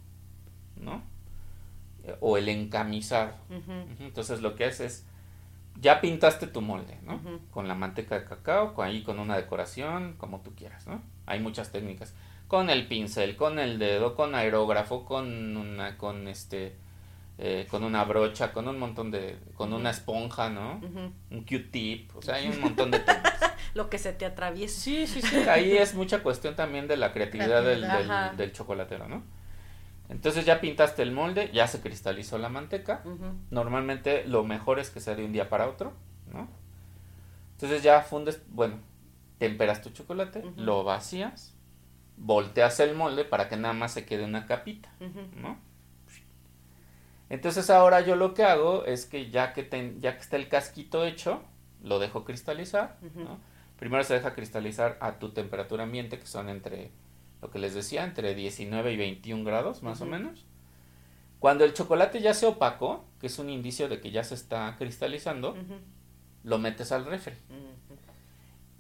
¿no? 0.77 1.03
Eh, 2.05 2.17
O 2.21 2.37
el 2.37 2.49
encamisado. 2.49 3.33
Entonces 4.01 4.41
lo 4.43 4.55
que 4.57 4.65
haces 4.65 4.81
es, 4.81 5.07
ya 5.81 6.01
pintaste 6.01 6.47
tu 6.47 6.61
molde, 6.61 6.99
¿no? 7.03 7.21
Con 7.51 7.67
la 7.69 7.75
manteca 7.75 8.19
de 8.19 8.25
cacao, 8.25 8.75
con 8.75 8.87
ahí 8.87 9.03
con 9.03 9.19
una 9.19 9.37
decoración, 9.37 10.15
como 10.19 10.41
tú 10.41 10.55
quieras, 10.55 10.87
¿no? 10.87 11.03
Hay 11.27 11.41
muchas 11.41 11.73
técnicas. 11.73 12.15
Con 12.49 12.69
el 12.71 12.87
pincel, 12.87 13.37
con 13.37 13.59
el 13.59 13.79
dedo, 13.79 14.15
con 14.15 14.35
aerógrafo, 14.35 15.05
con 15.05 15.57
una, 15.57 15.97
con 15.97 16.29
este, 16.29 16.77
eh, 17.39 17.67
con 17.71 17.83
una 17.83 18.05
brocha, 18.05 18.53
con 18.53 18.69
un 18.69 18.79
montón 18.79 19.11
de, 19.11 19.39
con 19.55 19.73
una 19.73 19.91
esponja, 19.91 20.51
¿no? 20.51 20.81
Un 21.31 21.45
Q-tip, 21.45 22.15
o 22.15 22.23
sea, 22.23 22.37
hay 22.37 22.49
un 22.49 22.61
montón 22.61 22.91
de 22.91 23.01
técnicas. 23.01 23.41
Lo 23.75 23.91
que 23.91 23.99
se 23.99 24.13
te 24.13 24.25
atraviese. 24.25 24.81
Sí, 24.81 25.07
sí, 25.07 25.21
sí. 25.23 25.37
Ahí 25.49 25.77
es 25.77 25.95
mucha 25.95 26.23
cuestión 26.23 26.55
también 26.57 26.87
de 26.89 26.97
la 26.97 27.13
creatividad 27.13 27.63
del, 27.65 27.81
Creatividad, 27.81 28.33
del- 28.33 28.53
chocolatero, 28.53 29.09
¿no? 29.09 29.23
Entonces 30.09 30.45
ya 30.45 30.61
pintaste 30.61 31.03
el 31.03 31.13
molde, 31.13 31.51
ya 31.53 31.67
se 31.67 31.81
cristalizó 31.81 32.39
la 32.39 32.49
manteca. 32.49 33.03
Normalmente 33.51 34.25
lo 34.27 34.45
mejor 34.45 34.79
es 34.79 34.91
que 34.91 35.01
sea 35.01 35.15
de 35.15 35.25
un 35.25 35.33
día 35.33 35.49
para 35.49 35.69
otro, 35.69 35.93
¿no? 36.33 36.47
Entonces 37.53 37.83
ya 37.83 38.03
fundes, 38.03 38.43
bueno, 38.49 38.79
temperas 39.39 39.81
tu 39.83 39.91
chocolate, 39.91 40.45
lo 40.57 40.85
vacías, 40.85 41.55
volteas 42.17 42.79
el 42.81 42.95
molde 42.95 43.25
para 43.25 43.49
que 43.49 43.57
nada 43.57 43.75
más 43.75 43.93
se 43.93 44.05
quede 44.05 44.25
una 44.25 44.47
capita. 44.47 44.91
¿no? 45.41 45.59
Entonces 47.31 47.71
ahora 47.71 48.01
yo 48.03 48.17
lo 48.17 48.35
que 48.35 48.45
hago 48.45 48.85
es 48.85 49.07
que 49.07 49.31
ya 49.31 49.53
que, 49.53 49.63
ten- 49.63 50.01
ya 50.01 50.15
que 50.17 50.21
está 50.23 50.37
el 50.37 50.49
casquito 50.49 51.05
hecho, 51.05 51.43
lo 51.83 51.99
dejo 51.99 52.25
cristalizar. 52.25 52.99
¿no? 53.15 53.39
Primero 53.79 54.05
se 54.05 54.15
deja 54.15 54.35
cristalizar 54.35 54.97
a 55.01 55.19
tu 55.19 55.31
temperatura 55.31 55.83
ambiente, 55.85 56.19
que 56.19 56.27
son 56.27 56.49
entre, 56.49 56.91
lo 57.43 57.51
que 57.51 57.59
les 57.59 57.75
decía, 57.75 58.05
entre 58.05 58.35
19 58.35 58.93
y 58.93 58.97
21 58.97 59.45
grados, 59.45 59.83
más 59.83 60.01
o 60.01 60.07
menos. 60.07 60.45
Cuando 61.41 61.65
el 61.65 61.75
chocolate 61.75 62.21
ya 62.23 62.33
se 62.35 62.47
opacó, 62.47 63.05
que 63.21 63.27
es 63.27 63.39
un 63.39 63.51
indicio 63.51 63.89
de 63.89 64.01
que 64.01 64.11
ya 64.11 64.25
se 64.25 64.35
está 64.35 64.75
cristalizando, 64.79 65.55
lo 66.45 66.59
metes 66.59 66.93
al 66.93 67.05
refri. 67.05 67.35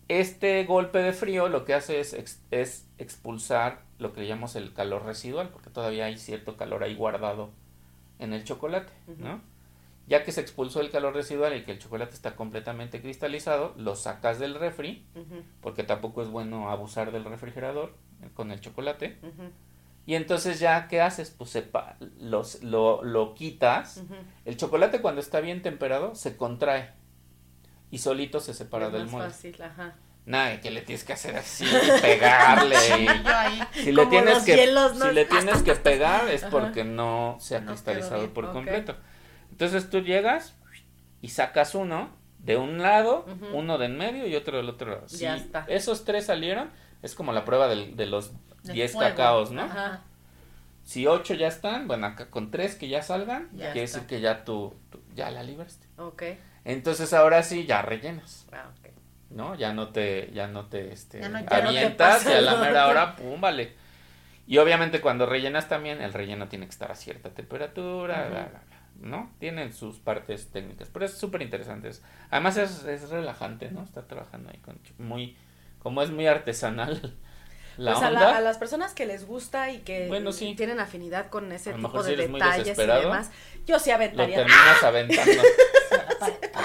Este 0.08 0.64
golpe 0.64 0.98
de 0.98 1.12
frío 1.12 1.48
lo 1.48 1.64
que 1.64 1.72
hace 1.74 1.98
es, 2.00 2.12
ex- 2.12 2.40
es 2.50 2.86
expulsar 2.98 3.82
lo 3.98 4.12
que 4.12 4.20
le 4.20 4.26
llamamos 4.28 4.54
el 4.54 4.72
calor 4.74 5.04
residual, 5.04 5.48
porque 5.48 5.70
todavía 5.70 6.04
hay 6.06 6.18
cierto 6.18 6.56
calor 6.56 6.82
ahí 6.84 6.94
guardado 6.94 7.50
en 8.18 8.32
el 8.34 8.44
chocolate, 8.44 8.92
¿no? 9.18 9.40
Ya 10.06 10.22
que 10.22 10.32
se 10.32 10.40
expulsó 10.42 10.80
el 10.80 10.90
calor 10.90 11.14
residual 11.14 11.56
y 11.56 11.62
que 11.64 11.72
el 11.72 11.78
chocolate 11.78 12.12
está 12.14 12.36
completamente 12.36 13.00
cristalizado, 13.00 13.72
lo 13.78 13.96
sacas 13.96 14.38
del 14.38 14.54
refri, 14.54 15.06
porque 15.62 15.82
tampoco 15.82 16.20
es 16.22 16.28
bueno 16.28 16.70
abusar 16.70 17.10
del 17.10 17.24
refrigerador 17.24 17.94
con 18.34 18.50
el 18.50 18.60
chocolate. 18.60 19.18
Y 20.06 20.16
entonces 20.16 20.60
ya, 20.60 20.86
¿qué 20.88 21.00
haces? 21.00 21.30
Pues 21.30 21.54
sepa- 21.54 21.96
los, 22.20 22.62
lo, 22.62 23.02
lo 23.02 23.34
quitas. 23.34 24.02
El 24.44 24.58
chocolate 24.58 25.00
cuando 25.00 25.22
está 25.22 25.40
bien 25.40 25.62
temperado 25.62 26.14
se 26.14 26.36
contrae 26.36 26.90
y 27.90 27.98
solito 27.98 28.40
se 28.40 28.52
separa 28.52 28.88
Es 28.88 28.92
del 28.92 29.02
más 29.04 29.10
molde. 29.12 29.26
fácil, 29.30 29.62
ajá. 29.62 29.94
Nada, 30.26 30.60
que 30.60 30.70
le 30.70 30.80
tienes 30.82 31.04
que 31.04 31.12
hacer 31.14 31.36
así, 31.36 31.64
pegarle. 32.02 32.76
y- 33.00 33.08
ahí. 33.26 33.60
Si 33.74 33.92
le 33.92 34.06
tienes 34.06 34.42
que, 34.42 34.56
hielos, 34.56 34.96
¿no? 34.96 35.06
si 35.08 35.12
le 35.14 35.24
tienes 35.26 35.62
que 35.62 35.74
pegar 35.74 36.28
es 36.28 36.42
porque 36.50 36.84
no 36.84 37.36
se 37.40 37.56
ha 37.56 37.60
No 37.60 37.72
cristalizado 37.72 38.28
por 38.34 38.50
completo. 38.52 38.96
Entonces 39.54 39.88
tú 39.88 40.00
llegas 40.00 40.56
y 41.22 41.28
sacas 41.28 41.76
uno 41.76 42.10
de 42.40 42.56
un 42.56 42.82
lado, 42.82 43.24
uno 43.52 43.78
de 43.78 43.86
en 43.86 43.96
medio 43.96 44.26
y 44.26 44.34
otro 44.34 44.56
del 44.56 44.68
otro 44.68 44.90
lado. 44.90 45.08
Si 45.08 45.18
Ya 45.18 45.36
está. 45.36 45.64
esos 45.68 46.04
tres 46.04 46.26
salieron, 46.26 46.70
Es 47.02 47.14
como 47.14 47.32
la 47.32 47.44
prueba 47.44 47.68
del- 47.68 47.96
de 47.96 48.06
los 48.06 48.32
Del 48.62 48.74
10 48.76 48.92
fuego. 48.94 49.10
cacaos, 49.10 49.50
¿no? 49.52 49.60
Ajá. 49.64 50.00
Si 50.84 51.06
8 51.06 51.34
ya 51.34 51.48
están, 51.48 51.86
bueno, 51.86 52.06
acá 52.06 52.30
con 52.30 52.50
3 52.50 52.76
que 52.76 52.88
ya 52.88 53.02
salgan, 53.02 53.50
Ya 53.52 53.72
quiere 53.72 53.84
está. 53.84 53.98
decir 53.98 54.08
que 54.08 54.20
ya 54.22 54.42
tú, 54.44 54.74
tú- 54.90 55.02
ya 55.14 55.30
la 55.30 55.42
libraste. 55.42 55.86
Ok. 55.98 56.22
Entonces 56.64 57.12
ahora 57.12 57.42
sí 57.42 57.66
ya 57.66 57.82
rellenas, 57.82 58.46
Ah, 58.52 58.70
ok. 58.80 58.88
¿no? 59.30 59.54
Ya 59.54 59.74
no 59.74 59.88
te, 59.90 60.30
ya 60.32 60.48
no 60.48 60.64
te, 60.66 60.92
este, 60.94 61.20
Ya 61.20 61.28
no- 61.28 61.40
ya 61.40 61.44
no 61.44 61.48
te 61.48 61.54
avientas 61.56 62.26
y 62.26 62.32
a 62.32 62.40
la 62.40 62.56
mera 62.56 62.88
hora, 62.88 63.16
pum, 63.16 63.38
vale. 63.38 63.74
Y 64.46 64.56
obviamente 64.56 65.02
cuando 65.02 65.26
rellenas 65.26 65.68
también, 65.68 66.00
el 66.00 66.14
relleno 66.14 66.48
tiene 66.48 66.64
que 66.64 66.70
estar 66.72 66.90
a 66.90 66.94
cierta 66.94 67.28
temperatura, 67.34 68.28
bla, 68.28 68.48
bla, 68.48 68.48
bla, 68.48 68.73
¿no? 69.00 69.32
Tienen 69.38 69.72
sus 69.72 69.98
partes 69.98 70.48
técnicas, 70.50 70.88
pero 70.92 71.04
es 71.04 71.12
súper 71.16 71.42
interesante. 71.42 71.88
Es- 71.88 72.02
Además 72.30 72.56
es, 72.56 72.84
es 72.84 73.08
relajante, 73.10 73.70
¿no? 73.70 73.82
Estar 73.82 74.04
trabajando 74.04 74.50
ahí 74.50 74.58
con 74.58 74.78
muy, 74.98 75.36
como 75.80 76.02
es 76.02 76.10
muy 76.10 76.26
artesanal 76.26 77.16
la 77.76 77.92
pues 77.92 78.04
a, 78.04 78.08
onda. 78.08 78.20
la- 78.20 78.36
a 78.36 78.40
las 78.40 78.58
personas 78.58 78.94
que 78.94 79.04
les 79.06 79.26
gusta 79.26 79.70
y 79.70 79.78
que 79.80 80.06
Bueno, 80.08 80.32
sí. 80.32 80.54
tienen 80.56 80.80
afinidad 80.80 81.28
con 81.28 81.50
ese 81.52 81.72
tipo 81.72 81.88
mejor 81.88 82.04
de 82.04 82.16
detalles 82.16 82.78
y 82.78 82.82
demás, 82.86 83.30
yo 83.66 83.78
sí 83.78 83.90
Lo 83.90 83.96
aventaría. 83.96 84.44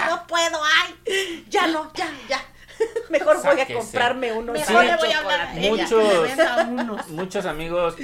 No 0.07 0.27
puedo, 0.27 0.59
ay, 0.63 1.45
ya 1.49 1.67
no, 1.67 1.91
ya, 1.93 2.09
ya. 2.29 2.41
Mejor 3.09 3.41
voy 3.43 3.59
a 3.59 3.67
comprarme 3.67 4.31
unos 4.33 4.53
Mejor 4.57 4.81
Sí. 4.83 4.87
le 4.87 4.97
voy 4.97 5.11
a 5.11 5.17
hablar 5.19 5.39
a 5.41 5.57
ella. 5.59 5.69
Muchos- 5.69 5.89
que 6.11 6.19
venda 6.19 6.67
unos. 6.69 7.07
Muchos 7.09 7.45
amigos 7.45 7.95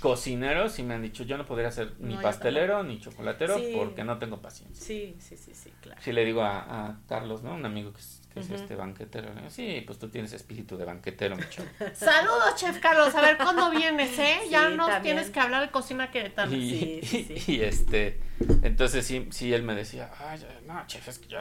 cocineros 0.00 0.78
y 0.78 0.82
me 0.82 0.94
han 0.94 1.02
dicho, 1.02 1.24
yo 1.24 1.36
no 1.38 1.46
podría 1.46 1.70
ser 1.70 1.92
ni 1.98 2.14
No, 2.14 2.22
pastelero 2.22 2.82
ni 2.82 3.00
chocolatero 3.00 3.58
Sí. 3.58 3.72
porque 3.76 4.04
no 4.04 4.18
tengo 4.18 4.40
paciencia. 4.40 4.84
Sí, 4.84 5.16
sí, 5.20 5.36
sí, 5.36 5.54
sí, 5.54 5.72
claro. 5.80 6.00
Sí 6.02 6.12
le 6.12 6.24
digo 6.24 6.42
a, 6.42 6.58
a 6.86 6.96
Carlos, 7.08 7.42
¿no? 7.42 7.54
Un 7.54 7.64
amigo 7.66 7.92
que 7.92 8.00
es, 8.00 8.20
que 8.48 8.54
este 8.54 8.74
banquetero. 8.74 9.28
le 9.30 9.36
digo, 9.36 9.50
sí, 9.50 9.82
pues 9.86 9.98
tú 9.98 10.08
tienes 10.08 10.32
espíritu 10.32 10.76
de 10.76 10.84
banquetero, 10.84 11.36
mi. 11.36 11.42
Saludos, 11.94 12.54
Chef 12.56 12.78
Carlos. 12.80 13.14
A 13.14 13.20
ver 13.20 13.36
cuándo 13.36 13.70
vienes, 13.70 14.18
¿eh? 14.18 14.38
ya 14.50 14.68
Sí, 14.70 14.74
nos 14.76 14.88
también. 14.88 15.16
tienes 15.16 15.30
que 15.32 15.40
hablar 15.40 15.62
de 15.62 15.70
cocina 15.70 16.10
queretana. 16.10 16.54
Y, 16.54 16.70
Sí, 16.70 17.00
sí, 17.04 17.38
sí. 17.38 17.52
y 17.52 17.60
este, 17.62 18.20
entonces 18.62 19.06
sí, 19.06 19.28
sí, 19.30 19.52
él 19.54 19.62
me 19.62 19.74
decía, 19.74 20.10
ay, 20.18 20.44
no, 20.66 20.82
chef, 20.86 21.06
es 21.08 21.18
que 21.18 21.28
yo... 21.28 21.38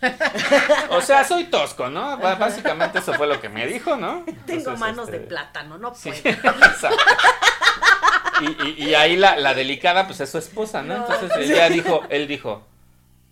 o 0.90 1.00
sea, 1.00 1.24
soy 1.24 1.44
tosco, 1.44 1.88
¿no? 1.88 2.18
Ba- 2.18 2.34
Básicamente 2.34 2.98
eso 2.98 3.14
fue 3.14 3.26
lo 3.26 3.40
que 3.40 3.48
me 3.48 3.66
dijo, 3.66 3.96
¿no? 3.96 4.24
Tengo 4.46 4.76
manos 4.76 5.06
de 5.08 5.16
este, 5.16 5.28
plátano, 5.28 5.78
no 5.78 5.94
Sí, 5.94 6.10
puedo. 6.10 6.34
exacto. 6.64 6.96
Y, 8.42 8.68
y, 8.84 8.88
y 8.90 8.94
ahí 8.94 9.16
la, 9.16 9.36
la 9.36 9.54
delicada, 9.54 10.06
pues 10.06 10.20
es 10.20 10.30
su 10.30 10.38
esposa, 10.38 10.82
¿no? 10.82 10.98
No. 10.98 11.14
Entonces 11.14 11.50
ella 11.50 11.68
dijo, 11.70 12.02
él 12.10 12.28
dijo, 12.28 12.66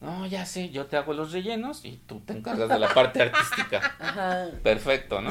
no, 0.01 0.27
ya 0.27 0.47
sé, 0.47 0.71
yo 0.71 0.87
te 0.87 0.97
hago 0.97 1.12
los 1.12 1.33
rellenos 1.33 1.85
y 1.85 1.99
tú 2.07 2.21
te 2.21 2.33
encargas 2.33 2.69
de 2.69 2.79
la 2.79 2.93
parte 2.95 3.23
artística. 3.23 3.97
Ajá. 3.99 4.47
Perfecto, 4.62 5.21
¿no? 5.21 5.31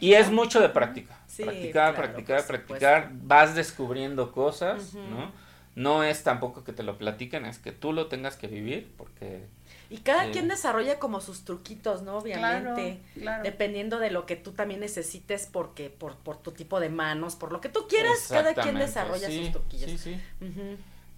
Y 0.00 0.14
es 0.14 0.30
mucho 0.30 0.60
de 0.60 0.68
práctica. 0.68 1.18
Sí, 1.26 1.42
practicar, 1.42 1.94
claro, 1.94 1.96
practicar, 1.96 2.46
practicar. 2.46 3.08
Vas 3.12 3.54
descubriendo 3.56 4.30
cosas. 4.32 4.94
¿no? 4.94 5.32
No 5.74 6.04
es 6.04 6.22
tampoco 6.22 6.62
que 6.64 6.72
te 6.72 6.82
lo 6.82 6.98
platiquen, 6.98 7.46
es 7.46 7.58
que 7.58 7.72
tú 7.72 7.92
lo 7.92 8.06
tengas 8.06 8.36
que 8.36 8.46
vivir, 8.46 8.92
porque 8.98 9.46
Y 9.92 9.98
cada 9.98 10.24
Sí. 10.24 10.30
quien 10.32 10.48
desarrolla 10.48 10.98
como 10.98 11.20
sus 11.20 11.44
truquitos, 11.44 12.00
¿no? 12.02 12.16
Obviamente. 12.16 13.00
Claro, 13.14 13.20
claro. 13.20 13.42
Dependiendo 13.44 13.98
de 13.98 14.10
lo 14.10 14.24
que 14.24 14.36
tú 14.36 14.52
también 14.52 14.80
necesites, 14.80 15.46
porque 15.52 15.90
por, 15.90 16.16
por 16.16 16.38
tu 16.38 16.52
tipo 16.52 16.80
de 16.80 16.88
manos, 16.88 17.36
por 17.36 17.52
lo 17.52 17.60
que 17.60 17.68
tú 17.68 17.86
quieras, 17.88 18.26
cada 18.28 18.54
quien 18.54 18.76
desarrolla 18.76 19.28
sí, 19.28 19.42
sus 19.44 19.52
truquillos. 19.52 19.90
Sí, 19.90 19.98
sí. 19.98 20.20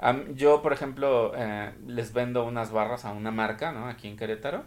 Am- 0.01 0.35
yo, 0.35 0.61
por 0.61 0.73
ejemplo, 0.73 1.33
eh, 1.37 1.73
les 1.87 2.13
vendo 2.13 2.45
unas 2.45 2.73
barras 2.73 3.05
a 3.05 3.13
una 3.13 3.31
marca, 3.31 3.71
¿no? 3.71 3.87
Aquí 3.89 4.09
en 4.09 4.17
Querétaro. 4.17 4.65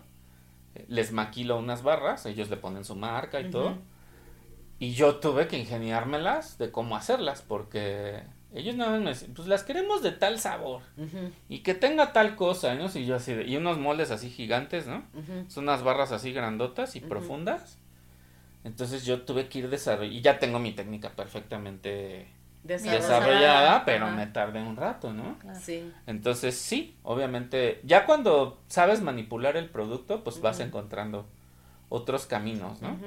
Eh, 0.76 0.86
Les 0.88 1.12
maquilo 1.12 1.58
unas 1.58 1.84
barras, 1.84 2.26
ellos 2.26 2.50
le 2.50 2.56
ponen 2.58 2.86
su 2.86 2.96
marca 2.96 3.42
y 3.42 3.50
todo. 3.52 3.78
Y 4.80 4.94
yo 4.94 5.16
tuve 5.18 5.48
que 5.48 5.58
ingeniármelas 5.58 6.58
de 6.60 6.72
cómo 6.72 6.96
hacerlas, 6.96 7.42
porque 7.42 8.24
ellos 8.54 8.76
nada 8.76 8.92
más 8.92 9.02
me 9.02 9.10
decían, 9.10 9.34
pues 9.34 9.48
las 9.48 9.64
queremos 9.64 10.02
de 10.04 10.12
tal 10.12 10.40
sabor 10.40 10.82
y 11.50 11.60
que 11.60 11.74
tenga 11.74 12.14
tal 12.14 12.36
cosa, 12.36 12.76
¿no? 12.76 12.88
Y 12.96 13.06
yo 13.06 13.16
así 13.16 13.34
de- 13.34 13.44
y 13.46 13.56
unos 13.58 13.78
moldes 13.78 14.10
así 14.12 14.30
gigantes, 14.30 14.88
¿no? 14.88 15.04
Son 15.50 15.66
unas 15.66 15.84
barras 15.84 16.12
así 16.12 16.32
grandotas 16.34 16.96
y 16.96 17.02
profundas. 17.02 17.78
Entonces 18.64 19.06
yo 19.06 19.22
tuve 19.22 19.48
que 19.50 19.60
ir 19.60 19.70
desarrollando, 19.70 20.18
y 20.18 20.22
ya 20.22 20.40
tengo 20.40 20.60
mi 20.60 20.72
técnica 20.74 21.12
perfectamente 21.12 22.28
Desarrollada. 22.64 23.00
desarrollada, 23.00 23.86
pero 23.86 24.12
me 24.12 24.28
tardé 24.28 24.62
un 24.62 24.76
rato, 24.76 25.14
¿no? 25.14 25.38
Sí. 25.54 25.90
Entonces 26.06 26.58
sí, 26.58 26.96
obviamente, 27.04 27.80
ya 27.84 28.06
cuando 28.06 28.60
sabes 28.68 29.02
manipular 29.02 29.56
el 29.56 29.70
producto, 29.70 30.24
pues 30.24 30.42
vas 30.42 30.60
encontrando 30.60 31.26
otros 31.90 32.26
caminos, 32.26 32.82
¿no? 32.82 32.98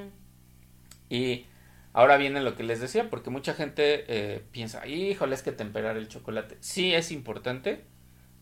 Y 1.10 1.44
ahora 1.92 2.16
viene 2.16 2.40
lo 2.40 2.56
que 2.56 2.62
les 2.62 2.80
decía, 2.80 3.08
porque 3.10 3.30
mucha 3.30 3.54
gente 3.54 4.04
eh, 4.08 4.44
piensa, 4.52 4.86
híjole, 4.86 5.34
es 5.34 5.42
que 5.42 5.52
temperar 5.52 5.96
el 5.96 6.08
chocolate. 6.08 6.56
Sí 6.60 6.94
es 6.94 7.10
importante 7.12 7.84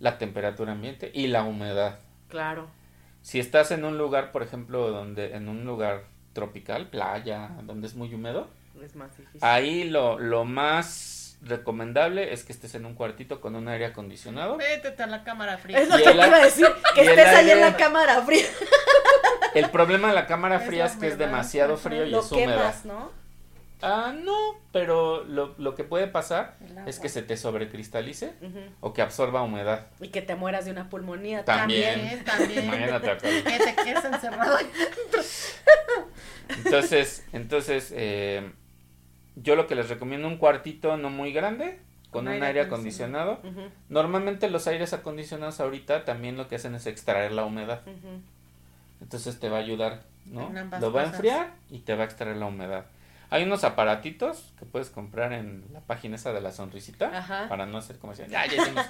la 0.01 0.19
temperatura 0.19 0.73
ambiente 0.73 1.11
y 1.15 1.27
la 1.29 1.43
humedad. 1.43 1.99
Claro. 2.29 2.69
Si 3.23 3.41
estás 3.41 3.71
en 3.73 3.85
un 3.85 3.99
lugar, 3.99 4.33
por 4.33 4.43
ejemplo, 4.43 4.91
donde 4.91 5.35
en 5.35 5.49
un 5.49 5.65
lugar 5.65 6.05
tropical, 6.33 6.89
playa, 6.89 7.51
donde 7.65 7.87
es 7.89 7.95
muy 7.95 8.13
húmedo, 8.15 8.49
Es 8.83 8.95
más 8.95 9.17
difícil. 9.17 9.41
ahí 9.43 9.85
lo, 9.85 10.19
lo 10.21 10.45
más 10.45 11.37
recomendable 11.43 12.33
es 12.33 12.45
que 12.45 12.53
estés 12.53 12.75
en 12.75 12.85
un 12.87 12.95
cuartito 12.95 13.41
con 13.41 13.57
un 13.57 13.67
aire 13.69 13.87
acondicionado. 13.87 14.57
Métete 14.57 15.03
a 15.03 15.07
la 15.09 15.25
cámara 15.25 15.59
fría. 15.59 15.79
Es 15.79 15.89
lo 15.89 15.97
Y 15.99 16.03
que 16.05 16.11
te 16.11 16.15
iba 16.15 16.25
a 16.37 16.45
decir, 16.45 16.67
que 16.95 17.01
estés 17.03 17.27
ahí 17.27 17.51
en 17.51 17.61
la 17.61 17.77
cámara 17.77 18.23
fría. 18.23 18.45
El 19.55 19.71
problema 19.71 20.09
de 20.09 20.15
la 20.15 20.27
cámara 20.27 20.61
fría 20.61 20.87
es 20.87 20.97
que 20.97 21.09
es 21.09 21.19
demasiado 21.19 21.77
frío 21.77 22.05
y 22.05 22.11
Lo 22.11 22.21
es 22.21 22.31
húmedo. 22.31 22.53
quemas, 22.53 22.85
¿no? 22.85 23.11
Ah, 23.81 24.13
no, 24.13 24.37
pero 24.73 25.23
lo, 25.25 25.55
lo 25.57 25.75
que 25.75 25.85
puede 25.85 26.09
pasar 26.09 26.57
es 26.87 26.99
que 26.99 27.09
se 27.09 27.23
te 27.23 27.37
sobrecristalice 27.37 28.33
o 28.81 28.93
que 28.93 29.03
absorba 29.03 29.43
humedad. 29.43 29.87
Y 30.01 30.09
que 30.09 30.23
te 30.23 30.35
mueras 30.35 30.65
de 30.65 30.73
una 30.73 30.89
pulmonía. 30.91 31.45
También. 31.45 32.25
También, 32.25 32.25
también. 32.25 32.65
Imagínate. 32.65 33.17
Que 33.19 33.59
te 33.59 33.75
quedes 33.85 34.05
encerrado. 34.05 34.57
Entonces, 36.49 37.25
entonces 37.33 37.93
eh, 37.95 38.51
yo 39.37 39.55
lo 39.55 39.67
que 39.67 39.75
les 39.75 39.89
recomiendo 39.89 40.27
un 40.27 40.39
cuartito 40.39 40.97
no 40.97 41.11
muy 41.11 41.33
grande 41.33 41.79
con, 42.11 42.25
Con 42.25 42.29
un 42.29 42.33
aire 42.33 42.47
aire 42.47 42.61
acondicionado. 42.63 43.41
Normalmente 43.89 44.49
los 44.51 44.67
aires 44.67 44.93
acondicionados 44.93 45.61
ahorita 45.61 46.05
también 46.05 46.37
lo 46.37 46.49
que 46.49 46.57
hacen 46.57 46.75
es 46.75 46.87
extraer 46.87 47.33
la 47.33 47.45
humedad. 47.45 47.83
Entonces 49.01 49.39
te 49.39 49.49
va 49.49 49.59
a 49.59 49.61
ayudar, 49.61 50.03
¿no? 50.27 50.49
En 50.49 50.59
ambas 50.59 50.81
Lo 50.81 50.93
va 50.93 51.03
a 51.03 51.05
enfriar 51.05 51.55
y 51.71 51.81
te 51.81 51.95
va 51.95 52.03
a 52.03 52.07
extraer 52.07 52.37
la 52.37 52.47
humedad. 52.47 52.87
Hay 53.31 53.43
unos 53.43 53.63
aparatitos 53.65 54.55
que 54.59 54.65
puedes 54.65 54.89
comprar 54.91 55.33
en 55.33 55.67
la 55.73 55.81
página 55.81 56.17
esa 56.17 56.33
de 56.33 56.41
la 56.41 56.51
sonrisita 56.51 57.11
Ajá. 57.17 57.49
para 57.49 57.67
no 57.67 57.79
hacer 57.79 57.99
comerciales. 57.99 58.33
Ya, 58.33 58.47
ya 58.47 58.63
hicimos 58.63 58.85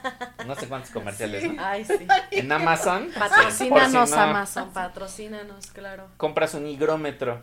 no 0.47 0.55
sé 0.55 0.69
cuántos 0.69 0.91
comerciales, 0.91 1.53
¿no? 1.53 1.63
Ay, 1.65 1.85
sí. 1.85 2.07
En 2.31 2.51
Amazon, 2.53 3.09
Patrocínanos, 3.19 4.09
si 4.11 4.15
no, 4.15 4.23
Amazon, 4.23 4.73
patrocínanos, 4.73 5.67
claro. 5.73 6.09
compras 6.17 6.55
un 6.55 6.67
higrómetro 6.67 7.43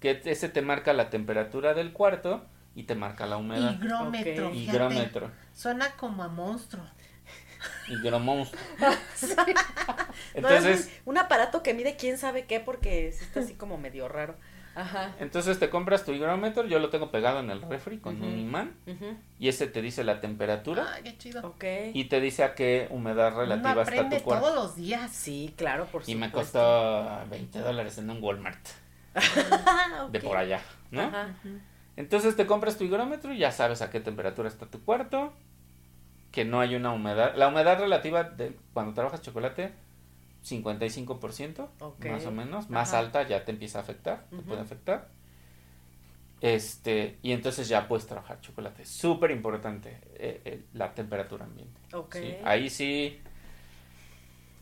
que 0.00 0.22
ese 0.24 0.48
te 0.48 0.62
marca 0.62 0.92
la 0.92 1.10
temperatura 1.10 1.74
del 1.74 1.92
cuarto 1.92 2.44
y 2.74 2.84
te 2.84 2.94
marca 2.94 3.26
la 3.26 3.36
humedad. 3.36 3.72
Higrómetro. 3.72 4.52
Higrómetro. 4.52 5.30
Suena 5.54 5.92
como 5.92 6.22
a 6.22 6.28
monstruo. 6.28 6.84
Higromonstruo. 7.88 8.60
No, 8.78 8.90
es 8.90 9.36
Entonces, 10.34 10.90
un, 11.04 11.12
un 11.12 11.18
aparato 11.18 11.62
que 11.62 11.74
mide 11.74 11.96
quién 11.96 12.18
sabe 12.18 12.44
qué 12.46 12.60
porque 12.60 13.08
está 13.08 13.40
así 13.40 13.54
como 13.54 13.78
medio 13.78 14.08
raro. 14.08 14.36
Ajá. 14.74 15.14
entonces 15.20 15.58
te 15.58 15.70
compras 15.70 16.04
tu 16.04 16.12
higrómetro, 16.12 16.66
yo 16.66 16.78
lo 16.80 16.90
tengo 16.90 17.10
pegado 17.10 17.40
en 17.40 17.50
el 17.50 17.62
refri 17.62 17.98
con 17.98 18.20
un 18.22 18.38
imán 18.38 18.74
y 19.38 19.48
ese 19.48 19.66
te 19.66 19.80
dice 19.82 20.02
la 20.04 20.20
temperatura 20.20 20.86
Ay, 20.94 21.02
qué 21.04 21.16
chido. 21.18 21.46
Ok. 21.46 21.64
y 21.92 22.04
te 22.04 22.20
dice 22.20 22.42
a 22.44 22.54
qué 22.54 22.88
humedad 22.90 23.32
Uno 23.32 23.40
relativa 23.42 23.82
está 23.82 24.08
tu 24.08 24.22
cuarto. 24.22 24.44
todos 24.46 24.54
los 24.56 24.76
días. 24.76 25.10
Sí, 25.12 25.54
claro, 25.56 25.86
por 25.86 26.02
Y 26.06 26.14
me 26.14 26.26
supuesto. 26.26 26.58
costó 26.58 27.30
20 27.30 27.58
dólares 27.60 27.98
en 27.98 28.10
un 28.10 28.22
Walmart 28.22 28.66
Ah, 29.14 30.08
de 30.12 30.20
por 30.20 30.36
allá, 30.36 30.60
¿no? 30.90 31.02
Ajá. 31.02 31.28
Entonces 31.96 32.34
te 32.34 32.46
compras 32.46 32.76
tu 32.76 32.82
higrómetro 32.84 33.32
y 33.32 33.38
ya 33.38 33.52
sabes 33.52 33.80
a 33.80 33.90
qué 33.90 34.00
temperatura 34.00 34.48
está 34.48 34.66
tu 34.66 34.82
cuarto, 34.84 35.32
que 36.32 36.44
no 36.44 36.58
hay 36.60 36.74
una 36.74 36.92
humedad. 36.92 37.34
La 37.36 37.46
humedad 37.46 37.78
relativa 37.78 38.24
de 38.24 38.56
cuando 38.72 38.92
trabajas 38.94 39.22
chocolate, 39.22 39.72
55%, 40.44 41.68
Ok. 41.80 42.04
más 42.06 42.26
o 42.26 42.30
menos. 42.30 42.70
Más 42.70 42.90
Ajá. 42.90 42.98
alta 42.98 43.26
ya 43.26 43.44
te 43.44 43.50
empieza 43.52 43.78
a 43.78 43.82
afectar, 43.82 44.26
te 44.30 44.36
puede 44.42 44.60
afectar. 44.60 45.08
Este, 46.40 47.18
y 47.22 47.32
entonces 47.32 47.68
ya 47.68 47.88
puedes 47.88 48.06
trabajar 48.06 48.40
chocolate. 48.40 48.84
Súper 48.84 49.30
importante 49.30 49.98
eh, 50.16 50.42
eh, 50.44 50.64
la 50.74 50.92
temperatura 50.94 51.44
ambiente. 51.46 51.80
Ok. 51.94 52.16
¿sí? 52.16 52.36
Ahí 52.44 52.68
sí, 52.68 53.18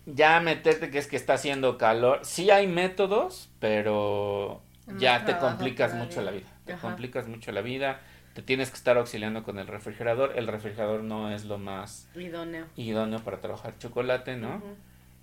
ya 0.07 0.38
meterte 0.40 0.90
que 0.90 0.99
es 0.99 1.09
que 1.09 1.16
está 1.16 1.35
haciendo 1.35 1.79
calor. 1.79 2.21
Sí 2.23 2.51
hay 2.51 2.68
métodos, 2.68 3.51
pero 3.59 4.62
ya 4.99 5.25
te 5.25 5.37
complicas 5.38 5.95
mucho 5.95 6.23
la 6.23 6.31
vida. 6.31 6.47
Te 6.64 6.75
Ajá. 6.75 6.83
complicas 6.83 7.27
mucho 7.27 7.51
la 7.51 7.62
vida. 7.62 8.01
Te 8.35 8.42
tienes 8.42 8.71
que 8.71 8.77
estar 8.77 8.97
auxiliando 8.97 9.42
con 9.42 9.59
el 9.59 9.66
refrigerador. 9.66 10.38
El 10.38 10.47
refrigerador 10.47 11.03
no 11.03 11.31
es 11.33 11.45
lo 11.45 11.59
más 11.59 12.09
Idóneo. 12.14 12.66
idóneo 12.77 13.18
para 13.25 13.40
trabajar 13.40 13.77
chocolate, 13.79 14.37
¿no? 14.37 14.62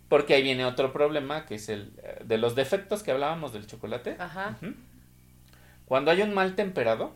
Porque 0.09 0.33
ahí 0.33 0.43
viene 0.43 0.65
otro 0.65 0.91
problema, 0.91 1.45
que 1.45 1.55
es 1.55 1.69
el 1.69 1.93
eh, 2.03 2.21
de 2.25 2.37
los 2.37 2.55
defectos 2.55 3.03
que 3.03 3.11
hablábamos 3.11 3.53
del 3.53 3.67
chocolate. 3.67 4.15
Ajá. 4.19 4.57
Cuando 5.85 6.11
hay 6.11 6.21
un 6.21 6.33
mal 6.33 6.55
temperado, 6.55 7.15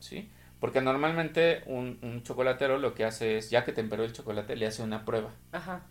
¿sí? 0.00 0.30
Porque 0.60 0.80
normalmente 0.80 1.62
un, 1.66 1.98
un 2.02 2.22
chocolatero 2.22 2.78
lo 2.78 2.94
que 2.94 3.04
hace 3.04 3.36
es, 3.38 3.50
ya 3.50 3.64
que 3.64 3.72
temperó 3.72 4.04
el 4.04 4.12
chocolate, 4.12 4.56
le 4.56 4.66
hace 4.66 4.82
una 4.82 5.04
prueba. 5.04 5.30
Ajá. 5.52 5.82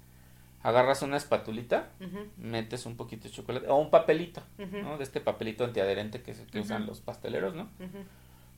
Agarras 0.64 1.04
una 1.04 1.18
espatulita, 1.18 1.90
ujú, 2.00 2.28
metes 2.38 2.88
un 2.88 2.98
poquito 2.98 3.26
de 3.28 3.30
chocolate, 3.32 3.68
o 3.68 3.76
un 3.76 3.92
papelito. 3.92 4.42
¿no? 4.82 4.98
De 4.98 5.04
este 5.04 5.22
papelito 5.22 5.64
antiadherente 5.64 6.24
que, 6.24 6.34
se- 6.34 6.48
que 6.48 6.60
usan 6.60 6.88
los 6.88 7.00
pasteleros, 7.02 7.54
¿no? 7.54 7.70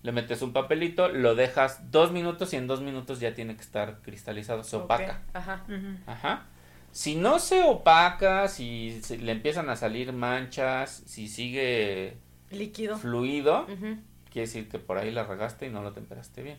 Le 0.04 0.12
metes 0.14 0.42
un 0.42 0.54
papelito, 0.54 1.10
lo 1.10 1.36
dejas 1.36 1.92
dos 1.92 2.14
minutos 2.14 2.54
y 2.54 2.56
en 2.56 2.68
dos 2.68 2.80
minutos 2.82 3.20
ya 3.20 3.34
tiene 3.36 3.56
que 3.56 3.62
estar 3.62 4.00
cristalizado, 4.02 4.64
se 4.64 4.78
opaca. 4.78 5.22
Ajá. 5.34 5.64
Ujú. 5.68 5.98
Ajá. 6.06 6.46
Si 6.98 7.16
no 7.16 7.38
se 7.38 7.62
opaca, 7.62 8.48
si 8.48 9.02
se- 9.04 9.20
le 9.20 9.32
empiezan 9.32 9.70
a 9.70 9.76
salir 9.76 10.14
manchas, 10.14 11.04
si 11.06 11.28
sigue 11.28 12.18
Líquido. 12.50 12.98
fluido, 12.98 13.68
quiere 14.32 14.48
decir 14.48 14.68
que 14.68 14.80
por 14.80 14.98
ahí 14.98 15.12
la 15.12 15.24
regaste 15.24 15.68
y 15.68 15.70
no 15.70 15.84
lo 15.84 15.94
temperaste 15.94 16.42
bien. 16.42 16.58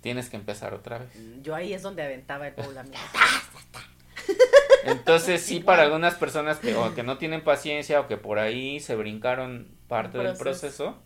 Tienes 0.00 0.30
que 0.30 0.36
empezar 0.36 0.72
otra 0.72 1.00
vez. 1.00 1.10
Yo 1.42 1.54
ahí 1.54 1.74
es 1.74 1.82
donde 1.82 2.02
aventaba 2.02 2.48
el 2.48 2.54
bowl. 2.54 2.74
Entonces, 4.84 5.42
sí, 5.42 5.60
para 5.60 5.82
algunas 5.82 6.14
personas 6.14 6.58
que, 6.58 6.74
o 6.74 6.94
que 6.94 7.02
no 7.02 7.18
tienen 7.18 7.44
paciencia 7.44 8.00
o 8.00 8.08
que 8.08 8.16
por 8.16 8.38
ahí 8.38 8.80
se 8.80 8.96
brincaron 8.96 9.68
parte 9.86 10.16
del 10.16 10.34
proceso. 10.38 10.96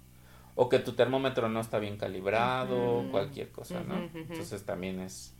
o 0.54 0.68
que 0.68 0.78
tu 0.78 0.92
termómetro 0.92 1.48
no 1.48 1.60
está 1.60 1.80
bien 1.80 1.96
calibrado, 1.96 3.08
cualquier 3.10 3.50
cosa, 3.50 3.82
¿no? 3.82 4.08
Entonces 4.14 4.64
también 4.64 5.00
es, 5.00 5.34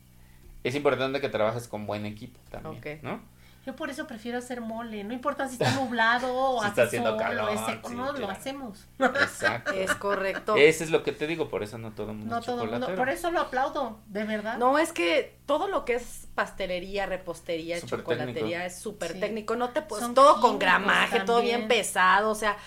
es 0.65 0.75
importante 0.75 1.21
que 1.21 1.29
trabajes 1.29 1.69
con 1.69 1.87
buen 1.87 2.05
equipo 2.07 2.41
también. 2.51 2.99
¿no? 3.03 3.21
Yo 3.67 3.75
por 3.75 3.89
eso 3.89 4.07
prefiero 4.07 4.37
hacer 4.37 4.61
mole. 4.61 5.05
No 5.05 5.15
importa 5.15 5.49
si 5.49 5.55
está 5.55 5.71
nublado 5.77 6.29
o 6.35 6.61
Si 6.61 6.67
hace 6.67 6.69
está 6.69 6.83
haciendo 6.83 7.11
sol 7.11 7.19
calor, 7.19 7.49
o 7.49 7.53
es 7.55 7.61
seco. 7.65 7.89
sí, 7.89 7.95
no, 7.95 8.13
lo 8.13 8.29
hacemos. 8.31 8.87
Exacto. 8.99 9.73
Es 9.75 9.95
correcto. 9.95 10.55
Ese 10.57 10.85
es 10.85 10.91
lo 10.91 11.03
que 11.03 11.13
te 11.13 11.27
digo, 11.27 11.49
por 11.49 11.63
eso 11.63 11.79
no 11.79 11.91
todo 11.93 12.11
el 12.11 12.19
mundo 12.19 12.35
No 12.35 12.41
es 12.41 12.45
todo 12.47 12.57
el 12.57 12.71
mundo. 12.71 12.75
chocolatero. 12.89 12.99
Por 12.99 13.09
eso 13.09 13.31
lo 13.31 13.41
aplaudo, 13.41 14.01
de 14.09 14.25
verdad. 14.25 14.59
No, 14.59 14.79
es 14.79 14.93
que 14.93 15.39
todo 15.47 15.69
lo 15.69 15.87
que 15.87 15.95
es 15.95 16.29
pastelería, 16.35 17.07
repostería, 17.07 17.81
chocolatería 17.81 18.35
técnico. 18.35 18.59
es 18.67 18.79
súper 18.79 19.13
Sí. 19.13 19.21
técnico. 19.21 19.57
No 19.57 19.71
te 19.71 19.81
pues 19.81 20.13
todo 20.13 20.43
con 20.43 20.59
gramaje, 20.59 21.21
todo 21.21 21.41
bien 21.41 21.67
pesado, 21.67 22.31
o 22.31 22.35
sea, 22.35 22.59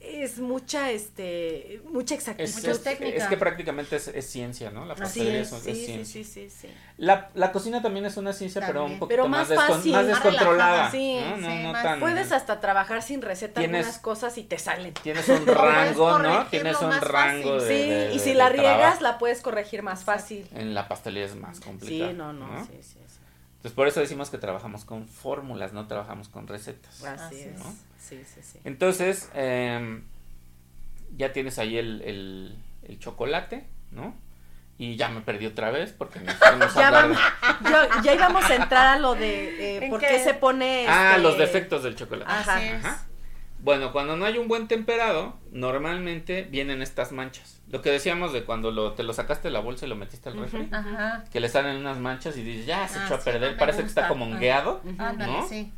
es 0.00 0.38
mucha 0.38 0.90
este 0.90 1.82
mucha 1.90 2.14
Es, 2.14 2.20
exactitud. 2.28 2.54
Mucha 2.58 2.70
es- 2.70 2.82
técnica. 2.82 3.16
es 3.18 3.26
que 3.26 3.36
prácticamente 3.36 3.96
es, 3.96 4.08
es 4.08 4.26
ciencia, 4.30 4.70
¿no? 4.70 4.86
La 4.86 4.94
pastelería 4.94 5.42
es, 5.42 5.52
es, 5.52 5.66
es 5.66 5.78
sí, 5.78 5.84
ciencia. 5.84 6.24
sí, 6.24 6.24
sí, 6.24 6.50
sí. 6.50 6.68
La, 6.96 7.30
la 7.34 7.52
cocina 7.52 7.82
también 7.82 8.06
es 8.06 8.16
una 8.16 8.32
ciencia, 8.32 8.62
pero 8.66 8.84
un 8.86 8.98
poquito 8.98 9.08
Pero 9.08 9.28
más, 9.28 9.48
más 9.50 9.68
fácil, 9.68 9.92
más 9.92 10.06
más 10.06 10.22
descontrolada. 10.22 10.90
relajada, 10.90 10.90
sí, 10.90 11.20
¿no? 11.20 11.36
No, 11.36 11.48
sí, 11.50 11.62
no 11.62 11.72
más- 11.72 11.82
tan- 11.82 12.00
Puedes 12.00 12.32
hasta 12.32 12.60
trabajar 12.60 13.02
sin 13.02 13.20
receta 13.22 13.60
Tienes- 13.60 13.80
algunas 13.86 13.98
cosas 14.00 14.38
y 14.38 14.42
te 14.44 14.58
salen. 14.58 14.94
Tienes 14.94 15.28
un 15.28 15.46
rango, 15.46 16.18
¿no? 16.18 16.46
Tienes 16.46 16.80
un 16.80 16.88
más 16.88 17.02
rango 17.02 17.60
de, 17.60 17.68
Sí, 17.68 17.90
de- 17.90 18.14
y 18.14 18.18
si 18.18 18.32
la 18.34 18.48
riegas 18.48 18.76
trabajo. 18.78 19.02
la 19.02 19.18
puedes 19.18 19.40
corregir 19.42 19.82
más 19.82 20.04
fácil. 20.04 20.48
En 20.54 20.74
la 20.74 20.88
pastelería 20.88 21.26
es 21.26 21.36
más 21.36 21.60
complicado. 21.60 22.10
Sí, 22.10 22.16
no, 22.16 22.32
no, 22.32 22.64
sí, 22.64 22.72
sí, 22.80 22.98
sí. 23.06 23.18
Entonces 23.56 23.72
por 23.76 23.86
eso 23.88 24.00
decimos 24.00 24.30
que 24.30 24.38
trabajamos 24.38 24.86
con 24.86 25.06
fórmulas, 25.06 25.74
no 25.74 25.86
trabajamos 25.86 26.28
con 26.30 26.46
recetas. 26.46 27.04
Así 27.04 27.40
es. 27.40 27.60
Sí, 28.00 28.20
sí, 28.24 28.40
sí. 28.42 28.58
Entonces, 28.64 29.30
em, 29.34 30.02
ya 31.16 31.32
tienes 31.32 31.58
ahí 31.58 31.76
el, 31.78 32.02
el, 32.02 32.56
el 32.88 32.98
chocolate, 32.98 33.66
¿no? 33.92 34.14
Y 34.78 34.96
ya 34.96 35.10
me 35.10 35.20
perdí 35.20 35.44
otra 35.46 35.70
vez 35.70 35.92
porque 35.92 36.20
nos 36.20 36.34
fuimos 36.36 36.74
a 36.76 36.80
Ya 36.80 36.86
hablar 36.88 37.02
vamos, 37.10 37.18
de- 37.60 37.70
ya, 37.70 38.02
ya 38.02 38.14
íbamos 38.14 38.44
a 38.50 38.54
entrar 38.54 38.86
a 38.86 38.98
lo 38.98 39.14
de 39.14 39.76
eh, 39.76 39.84
¿En 39.84 39.90
por 39.90 40.00
qué? 40.00 40.06
qué 40.08 40.18
se 40.20 40.32
pone 40.32 40.86
Ah, 40.88 41.10
este, 41.10 41.22
los 41.22 41.36
defectos 41.38 41.82
del 41.82 41.94
chocolate. 41.96 42.30
Ajá. 42.32 42.56
Así 42.56 42.66
es. 42.68 42.84
Ajá. 42.84 43.06
Bueno, 43.62 43.92
cuando 43.92 44.16
no 44.16 44.24
hay 44.24 44.38
un 44.38 44.48
buen 44.48 44.68
temperado, 44.68 45.36
normalmente 45.52 46.44
vienen 46.44 46.80
estas 46.80 47.12
manchas. 47.12 47.60
Lo 47.68 47.82
que 47.82 47.90
decíamos 47.90 48.32
de 48.32 48.44
cuando 48.44 48.70
lo, 48.70 48.92
te 48.94 49.02
lo 49.02 49.12
sacaste 49.12 49.48
de 49.48 49.52
la 49.52 49.60
bolsa 49.60 49.84
y 49.84 49.90
lo 49.90 49.96
metiste 49.96 50.30
al 50.30 50.38
refri, 50.40 50.66
Ajá. 50.72 51.24
que 51.30 51.40
le 51.40 51.50
salen 51.50 51.76
unas 51.76 51.98
manchas 51.98 52.38
y 52.38 52.42
dices, 52.42 52.64
ya 52.64 52.88
se 52.88 52.98
Ah, 52.98 53.02
echó 53.04 53.16
a 53.16 53.18
sí, 53.18 53.24
perder, 53.26 53.52
no 53.52 53.58
parece 53.58 53.82
que 53.82 53.88
está 53.88 54.08
como 54.08 54.24
Ah. 54.24 54.28
hongueado. 54.28 54.80
Ándale, 54.98 55.30
¿no? 55.30 55.46
sí. 55.46 55.70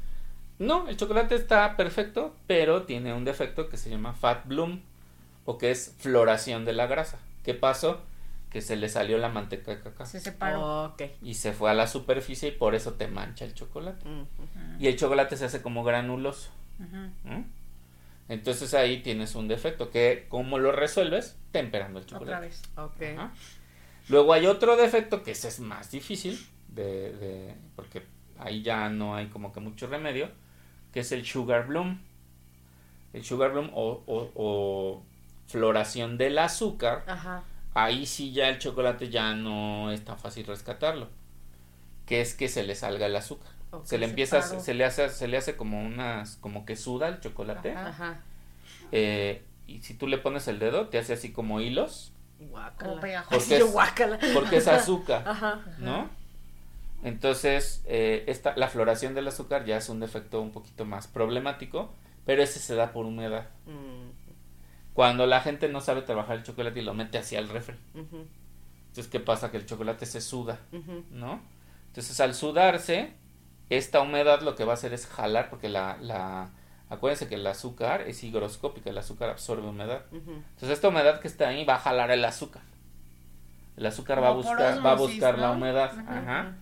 No, 0.59 0.89
el 0.89 0.97
chocolate 0.97 1.35
está 1.35 1.77
perfecto, 1.77 2.35
pero 2.47 2.83
tiene 2.85 3.13
un 3.15 3.25
defecto 3.25 3.69
que 3.69 3.77
se 3.77 3.91
llama 3.91 4.13
fat 4.15 4.47
bloom 4.47 4.81
o 5.45 5.59
que 5.59 5.71
es 5.71 5.95
floración 5.99 6.65
de 6.65 6.73
la 6.73 6.87
grasa. 6.87 7.19
¿Qué 7.43 7.55
pasó? 7.55 8.01
Que 8.51 8.61
se 8.61 8.77
le 8.77 8.89
salió 8.89 9.19
la 9.19 9.29
manteca 9.29 9.71
de 9.75 9.81
cacao 9.81 10.07
Se 10.07 10.21
separó. 10.21 10.85
Ok. 10.85 11.03
y 11.23 11.35
se 11.35 11.53
fue 11.53 11.71
a 11.71 11.75
la 11.75 11.87
superficie 11.89 12.51
y 12.51 12.53
por 12.53 12.75
eso 12.75 12.93
te 12.95 13.09
mancha 13.09 13.45
el 13.45 13.55
chocolate. 13.55 14.05
Y 14.79 14.87
el 14.89 14.97
chocolate 14.97 15.37
se 15.37 15.47
hace 15.47 15.63
como 15.63 15.83
granuloso. 15.85 16.51
¿no? 17.25 17.45
Entonces 18.29 18.73
ahí 18.75 19.03
tienes 19.03 19.35
un 19.35 19.49
defecto 19.49 19.91
que 19.91 20.27
¿cómo 20.29 20.59
lo 20.59 20.71
resuelves? 20.73 21.37
Temperando 21.51 21.99
el 21.99 22.05
Otra 22.05 22.19
chocolate. 22.19 22.47
vez. 22.47 22.63
Ok. 22.77 23.03
Ajá. 23.19 23.33
Luego 24.09 24.33
hay 24.33 24.47
otro 24.47 24.77
defecto 24.77 25.23
que 25.23 25.33
ese 25.33 25.49
es 25.49 25.61
más 25.61 25.91
difícil 25.91 26.39
de, 26.69 27.13
de- 27.13 27.55
porque 27.77 28.03
ahí 28.39 28.63
ya 28.63 28.89
no 28.91 29.15
hay 29.17 29.27
como 29.29 29.53
que 29.53 29.61
mucho 29.61 29.87
remedio, 29.87 30.29
que 30.93 31.01
es 31.01 31.13
el 31.13 31.25
sugar 31.27 31.67
bloom. 31.67 32.01
El 33.13 33.25
sugar 33.25 33.53
bloom 33.53 33.71
o, 33.75 34.03
o- 34.07 34.31
o 34.35 35.03
floración 35.47 36.17
del 36.19 36.39
azúcar, 36.39 37.05
Ajá. 37.07 37.43
ahí 37.75 38.07
sí 38.07 38.33
ya 38.33 38.49
el 38.49 38.59
chocolate 38.59 39.11
ya 39.11 39.35
no 39.35 39.91
es 39.91 40.05
tan 40.05 40.19
fácil 40.19 40.47
rescatarlo. 40.47 41.09
Que 42.07 42.21
es 42.21 42.35
que 42.35 42.49
se 42.49 42.63
le 42.65 42.75
salga 42.75 43.07
el 43.07 43.17
azúcar. 43.17 43.51
Se 43.85 43.97
le 43.99 44.05
empieza, 44.07 44.39
a- 44.39 44.43
separo. 44.43 44.63
se 44.63 44.75
le 44.75 44.85
hace, 44.85 45.09
se 45.09 45.29
le 45.29 45.37
hace 45.39 45.57
como 45.57 45.81
unas, 45.83 46.37
como 46.37 46.65
que 46.67 46.77
suda 46.77 47.09
el 47.09 47.21
chocolate. 47.21 47.73
Ajá. 47.73 47.89
Ajá. 47.89 48.21
eh, 48.93 49.43
y 49.67 49.81
si 49.81 49.95
tú 49.95 50.07
le 50.07 50.19
pones 50.19 50.49
el 50.49 50.59
dedo, 50.59 50.89
te 50.89 50.99
hace 50.99 51.13
así 51.15 51.33
como 51.33 51.61
hilos, 51.61 52.13
Guácala. 52.51 53.25
Porque 53.31 53.57
es- 53.59 53.65
guácala. 53.73 54.19
porque 54.35 54.57
es 54.57 54.67
azúcar. 54.69 55.23
Ajá. 55.27 55.61
¿no? 55.79 56.11
Entonces, 57.03 57.83
eh, 57.87 58.25
esta, 58.29 58.57
la 58.57 58.69
floración 58.69 59.15
del 59.15 59.27
azúcar 59.29 59.65
ya 59.65 59.77
es 59.77 59.89
un 59.89 60.01
defecto 60.01 60.41
un 60.41 60.53
poquito 60.53 60.85
más 60.85 61.09
problemático, 61.09 61.93
pero 62.25 62.43
ese 62.43 62.61
se 62.61 62.75
da 62.75 62.93
por 62.93 63.07
humedad. 63.07 63.49
Mm, 63.67 64.11
Cuando 64.95 65.27
la 65.27 65.41
gente 65.41 65.69
no 65.69 65.81
sabe 65.81 66.03
trabajar 66.03 66.37
el 66.37 66.43
chocolate 66.43 66.81
y 66.81 66.85
lo 66.85 66.95
mete 66.95 67.19
hacia 67.19 67.39
el 67.39 67.49
refri. 67.49 67.77
Entonces, 67.95 69.09
¿qué 69.11 69.21
pasa? 69.21 69.51
Que 69.51 69.57
el 69.57 69.67
chocolate 69.67 70.07
se 70.07 70.21
suda. 70.21 70.59
¿no? 71.11 71.41
Entonces, 71.89 72.21
al 72.21 72.35
sudarse, 72.35 73.15
esta 73.71 74.01
humedad 74.01 74.43
lo 74.43 74.55
que 74.55 74.65
va 74.65 74.73
a 74.73 74.75
hacer 74.75 74.93
es 74.93 75.07
jalar, 75.07 75.49
porque 75.51 75.69
la, 75.71 75.97
la 76.01 76.51
acuérdense 76.91 77.27
que 77.27 77.37
el 77.37 77.47
azúcar 77.47 78.03
es 78.03 78.23
higroscópica, 78.23 78.91
el 78.91 78.99
azúcar 78.99 79.31
absorbe 79.31 79.67
humedad. 79.67 80.05
Entonces, 80.13 80.71
esta 80.71 80.89
humedad 80.89 81.21
que 81.21 81.29
está 81.29 81.49
ahí 81.49 81.65
va 81.65 81.77
a 81.77 81.79
jalar 81.79 82.11
el 82.11 82.25
azúcar. 82.25 82.63
El 83.77 83.87
azúcar 83.87 84.23
va 84.23 84.29
a 84.29 84.33
buscar, 84.33 84.85
va 84.87 84.91
a 84.93 84.95
buscar 84.97 85.39
la 85.39 85.51
humedad. 85.53 85.93
Ajá. 86.07 86.57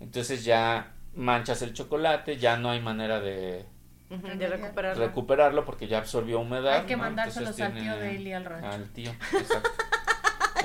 Entonces 0.00 0.44
ya 0.44 0.94
manchas 1.14 1.62
el 1.62 1.72
chocolate, 1.72 2.36
ya 2.36 2.56
no 2.56 2.70
hay 2.70 2.80
manera 2.80 3.20
de 3.20 3.66
recuperarlo. 4.10 5.04
recuperarlo 5.04 5.64
porque 5.64 5.88
ya 5.88 5.98
absorbió 5.98 6.40
humedad. 6.40 6.80
Hay 6.80 6.86
que 6.86 6.96
¿no? 6.96 7.02
mandárselos 7.02 7.60
al 7.60 7.74
tío 7.74 7.96
de 7.96 8.16
Eli 8.16 8.32
al 8.32 8.44
rancho. 8.44 8.68
Al 8.68 8.88
tío, 8.90 9.10
exacto. 9.10 9.70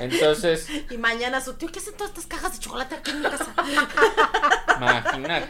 Entonces, 0.00 0.68
Y 0.90 0.98
mañana 0.98 1.40
su 1.40 1.54
tío, 1.54 1.70
¿qué 1.70 1.78
hacen 1.78 1.94
todas 1.96 2.10
estas 2.10 2.26
cajas 2.26 2.52
de 2.54 2.58
chocolate 2.58 2.96
aquí 2.96 3.10
en 3.10 3.22
mi 3.22 3.28
casa? 3.28 3.54
imagínate. 4.76 5.48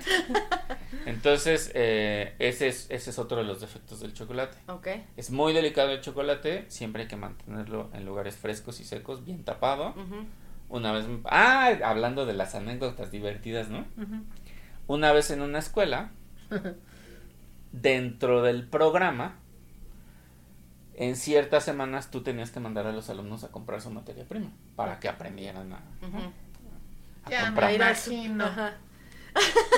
Entonces, 1.07 1.71
eh, 1.75 2.35
ese, 2.39 2.69
es, 2.69 2.87
ese 2.91 3.11
es 3.11 3.19
otro 3.19 3.39
de 3.39 3.45
los 3.45 3.61
defectos 3.61 4.01
del 4.01 4.13
chocolate. 4.13 4.57
ok. 4.69 4.89
Es 5.17 5.31
muy 5.31 5.53
delicado 5.53 5.91
el 5.91 6.01
chocolate, 6.01 6.65
siempre 6.69 7.03
hay 7.03 7.09
que 7.09 7.17
mantenerlo 7.17 7.91
en 7.95 8.05
lugares 8.05 8.37
frescos 8.37 8.81
y 8.81 8.85
secos, 8.85 9.25
bien 9.25 9.45
tapado. 9.45 9.91
Ujú. 9.91 10.27
Una 10.75 10.91
vez, 10.91 11.07
ah, 11.27 11.71
hablando 11.85 12.27
de 12.27 12.33
las 12.33 12.57
anécdotas 12.57 13.13
divertidas, 13.13 13.69
¿no? 13.69 13.85
Una 14.89 15.13
vez 15.13 15.31
en 15.31 15.41
una 15.41 15.61
escuela, 15.61 16.11
dentro 17.73 18.43
del 18.43 18.67
programa, 18.67 19.37
en 20.97 21.15
ciertas 21.15 21.63
semanas 21.65 22.11
tú 22.11 22.23
tenías 22.25 22.51
que 22.51 22.59
mandar 22.59 22.89
a 22.89 22.93
los 22.93 23.09
alumnos 23.09 23.45
a 23.45 23.53
comprar 23.53 23.81
su 23.81 23.91
materia 23.91 24.25
prima 24.25 24.51
para 24.75 24.99
que 24.99 25.09
aprendieran 25.09 25.73
a, 25.73 25.79
Ujú. 26.05 26.19
a 27.25 27.31
Ya 27.31 27.45
comprar. 27.47 27.73
imagino. 27.73 28.45
Ajá. 28.45 28.73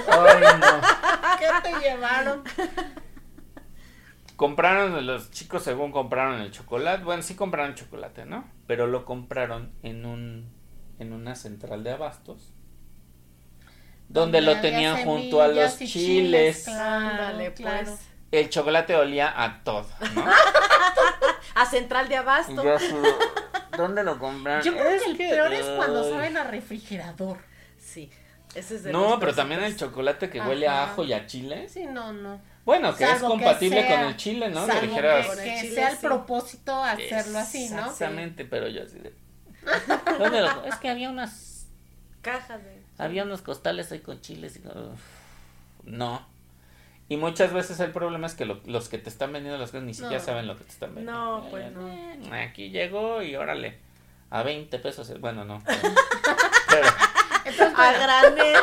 Ay, 0.09 0.43
no. 0.61 0.81
¿Qué 1.39 1.47
te 1.71 1.79
llevaron? 1.81 2.43
Compraron, 4.37 5.07
los 5.07 5.31
chicos 5.31 5.63
según 5.63 5.93
compraron 5.93 6.41
el 6.41 6.51
chocolate, 6.53 7.05
bueno, 7.05 7.23
sí 7.23 7.35
compraron 7.35 7.75
chocolate, 7.75 8.25
¿no? 8.25 8.45
Pero 8.67 8.87
lo 8.87 9.05
compraron 9.05 9.73
en 9.83 10.05
un 10.07 10.56
en 10.99 11.13
una 11.13 11.35
central 11.35 11.85
de 11.85 11.91
abastos 11.93 12.53
donde 14.09 14.41
lo 14.41 14.61
tenían 14.61 15.05
junto 15.05 15.43
a 15.43 15.49
los 15.49 15.79
chiles. 15.79 16.65
Claro, 16.65 17.07
Ándale, 17.11 17.53
claro. 17.55 17.87
pues. 17.87 18.01
El 18.33 18.51
chocolate 18.51 18.95
olía 18.97 19.33
a 19.43 19.63
todo, 19.65 19.87
¿no? 20.15 20.25
A 21.55 21.65
central 21.65 22.07
de 22.09 22.15
Y 22.15 22.17
abasto. 22.19 22.63
yo 22.63 22.75
así, 22.75 22.93
¿Dónde 23.79 24.05
lo 24.05 24.19
compraron? 24.19 24.63
Yo 24.63 24.73
creo 24.73 24.91
Es 24.91 25.03
que 25.05 25.11
el 25.11 25.17
peor 25.17 25.53
es 25.55 25.65
cuando 25.65 26.09
saben 26.11 26.37
a 26.37 26.45
refrigerador. 26.45 27.39
Sí. 27.79 28.11
Ese 28.55 28.77
es 28.77 28.83
de 28.83 28.93
No, 28.93 29.11
los 29.11 29.21
pero 29.21 29.35
también 29.35 29.63
el 29.63 29.75
chocolate 29.77 30.29
que 30.29 30.41
huele 30.41 30.69
a 30.69 30.85
ajo 30.85 31.05
y 31.05 31.13
a 31.15 31.27
chile. 31.27 31.67
Sí, 31.69 31.85
no, 31.87 32.13
no. 32.13 32.41
Bueno, 32.67 32.95
que 32.95 33.05
es 33.05 33.11
que 33.15 33.21
compatible 33.21 33.83
sea- 33.87 33.97
con 34.01 34.07
el 34.09 34.17
chile, 34.17 34.51
¿no? 34.51 34.67
Salvo 34.67 34.97
que, 34.97 35.01
que 35.45 35.61
chile, 35.61 35.75
sea 35.75 35.89
el 35.91 35.97
sí. 35.97 36.07
propósito 36.07 36.83
hacerlo 36.83 37.39
así, 37.39 37.69
¿no? 37.71 37.79
Exactamente, 37.87 38.45
pero 38.45 38.69
yo 38.69 38.83
así 38.83 38.99
de... 38.99 39.15
¿Dónde 40.19 40.41
lo- 40.41 40.65
Es 40.65 40.77
que 40.77 40.89
había 40.89 41.11
unas... 41.11 41.67
Cajas 42.23 42.63
de. 42.65 42.83
Había 42.99 43.23
unos 43.25 43.43
costales 43.43 43.93
ahí 43.93 44.01
con 44.01 44.21
chiles 44.21 44.57
y... 44.57 44.67
uf, 44.67 45.01
no. 45.85 46.27
Y 47.09 47.17
muchas 47.19 47.53
veces 47.53 47.79
el 47.81 47.93
problema 47.93 48.27
es 48.27 48.35
que 48.35 48.45
lo- 48.47 48.61
los 48.67 48.89
que 48.89 48.99
te 48.99 49.09
están 49.09 49.33
vendiendo 49.33 49.59
las 49.59 49.71
cosas 49.71 49.85
ni 49.87 49.95
siquiera 49.95 50.19
No. 50.19 50.25
saben 50.25 50.47
lo 50.49 50.57
que 50.57 50.65
te 50.65 50.71
están 50.73 50.95
vendiendo. 50.95 51.41
No, 51.43 51.49
pues 51.51 51.71
no. 51.73 51.89
Eh, 51.89 52.43
Aquí 52.49 52.71
llegó 52.71 53.23
y 53.23 53.37
órale, 53.37 53.79
a 54.31 54.43
20 54.43 54.79
pesos. 54.81 55.09
el- 55.11 55.19
Bueno, 55.21 55.45
no. 55.45 55.63
Pero 56.69 56.89
Entonces, 57.45 57.75
A 57.79 57.93
granel. 57.93 58.57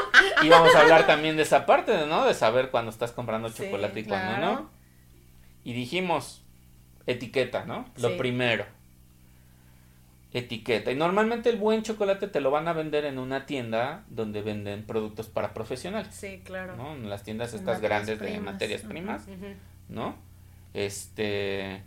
íbamos 0.43 0.75
a 0.75 0.81
hablar 0.81 1.07
también 1.07 1.37
de 1.37 1.43
esa 1.43 1.65
parte, 1.65 2.05
¿no? 2.07 2.25
De 2.25 2.33
saber 2.33 2.69
cuando 2.69 2.91
estás 2.91 3.13
comprando 3.13 3.47
Sí, 3.49 3.63
chocolate 3.63 3.99
y 4.01 4.03
cuando 4.03 4.35
claro. 4.35 4.53
no. 4.55 4.69
Y 5.63 5.71
dijimos, 5.71 6.41
etiqueta, 7.07 7.63
¿no? 7.63 7.85
Lo 7.95 8.09
Sí. 8.09 8.15
primero. 8.17 8.65
Etiqueta. 10.33 10.91
Y 10.91 10.95
normalmente 10.95 11.49
el 11.49 11.57
buen 11.57 11.83
chocolate 11.83 12.27
te 12.27 12.41
lo 12.41 12.49
van 12.49 12.67
a 12.67 12.73
vender 12.73 13.05
en 13.05 13.19
una 13.19 13.45
tienda 13.45 14.03
donde 14.09 14.41
venden 14.41 14.83
productos 14.83 15.27
para 15.27 15.53
profesionales. 15.53 16.13
Sí, 16.15 16.41
claro. 16.43 16.75
¿no? 16.75 16.93
En 16.93 17.09
las 17.09 17.23
tiendas 17.23 17.53
En 17.53 17.59
estas 17.59 17.75
materias 17.81 18.07
grandes 18.07 18.19
de 18.19 18.39
materias 18.39 18.81
primas. 18.81 19.23
¿no? 19.89 20.15
Este. 20.73 21.81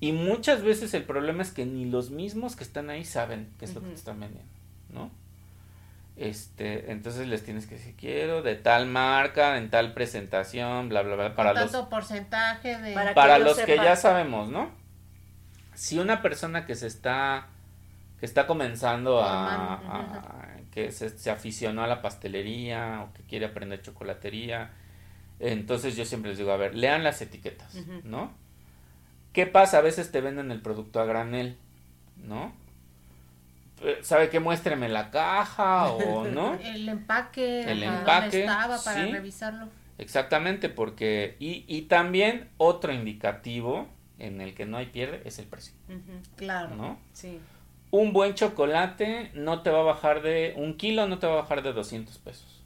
Y 0.00 0.12
muchas 0.12 0.62
veces 0.62 0.92
el 0.94 1.04
problema 1.04 1.42
es 1.42 1.52
que 1.52 1.64
ni 1.64 1.84
los 1.86 2.10
mismos 2.10 2.56
que 2.56 2.64
están 2.64 2.90
ahí 2.90 3.04
saben 3.04 3.48
qué 3.58 3.64
es 3.66 3.74
lo 3.74 3.80
que 3.80 3.88
te 3.88 3.94
están 3.94 4.20
vendiendo, 4.20 4.50
¿no? 4.92 5.10
Este, 6.16 6.92
entonces 6.92 7.26
les 7.26 7.44
tienes 7.44 7.66
que 7.66 7.76
decir, 7.76 7.94
quiero 7.96 8.42
de 8.42 8.54
tal 8.54 8.86
marca, 8.86 9.56
en 9.56 9.70
tal 9.70 9.94
presentación, 9.94 10.88
bla, 10.88 11.02
bla, 11.02 11.16
bla, 11.16 11.34
para 11.34 11.52
los, 11.54 11.72
tanto 11.72 11.88
porcentaje 11.88 12.76
de... 12.78 12.92
Para- 12.94 13.14
para 13.14 13.36
que 13.36 13.42
ellos 13.42 13.56
los 13.56 13.66
que 13.66 13.76
ya 13.76 13.96
sabemos, 13.96 14.48
¿no? 14.50 14.70
Si 15.74 15.98
una 15.98 16.22
persona 16.22 16.66
que 16.66 16.74
se 16.74 16.86
está, 16.86 17.48
que 18.20 18.26
está 18.26 18.46
comenzando 18.46 19.20
a, 19.22 20.48
que 20.70 20.92
se, 20.92 21.10
se 21.10 21.30
aficionó 21.30 21.82
a 21.82 21.86
la 21.86 22.02
pastelería 22.02 23.02
o 23.02 23.12
que 23.14 23.22
quiere 23.22 23.46
aprender 23.46 23.82
chocolatería, 23.82 24.70
entonces 25.40 25.96
yo 25.96 26.04
siempre 26.04 26.30
les 26.30 26.38
digo, 26.38 26.52
a 26.52 26.56
ver, 26.56 26.74
lean 26.74 27.04
las 27.04 27.20
etiquetas. 27.20 27.74
¿no? 28.04 28.32
¿Qué 29.32 29.46
pasa? 29.46 29.78
A 29.78 29.82
veces 29.82 30.12
te 30.12 30.20
venden 30.20 30.50
el 30.50 30.60
producto 30.60 31.00
a 31.00 31.04
granel, 31.04 31.56
¿no? 32.16 32.52
¿Sabe 34.02 34.30
qué? 34.30 34.40
Muéstreme 34.40 34.88
la 34.88 35.10
caja 35.10 35.88
o 35.92 36.26
no. 36.26 36.54
El 36.62 36.88
empaque, 36.88 37.70
El 37.70 37.82
empaque, 37.82 38.40
estaba 38.40 38.78
para 38.82 39.04
sí. 39.04 39.12
revisarlo. 39.12 39.68
Exactamente, 39.98 40.68
porque... 40.68 41.36
Y, 41.38 41.64
y 41.68 41.82
también 41.82 42.48
otro 42.56 42.92
indicativo 42.92 43.88
en 44.18 44.40
el 44.40 44.54
que 44.54 44.66
no 44.66 44.76
hay 44.76 44.86
pierde 44.86 45.22
es 45.24 45.38
el 45.38 45.46
precio. 45.46 45.74
Claro. 46.36 46.74
¿no? 46.74 46.98
Sí. 47.12 47.40
Un 47.90 48.12
buen 48.12 48.34
chocolate 48.34 49.30
no 49.34 49.62
te 49.62 49.70
va 49.70 49.80
a 49.80 49.84
bajar 49.84 50.22
de... 50.22 50.54
Un 50.56 50.76
kilo 50.76 51.06
no 51.06 51.18
te 51.18 51.26
va 51.26 51.34
a 51.34 51.42
bajar 51.42 51.62
de 51.62 51.72
200 51.72 52.18
pesos. 52.18 52.62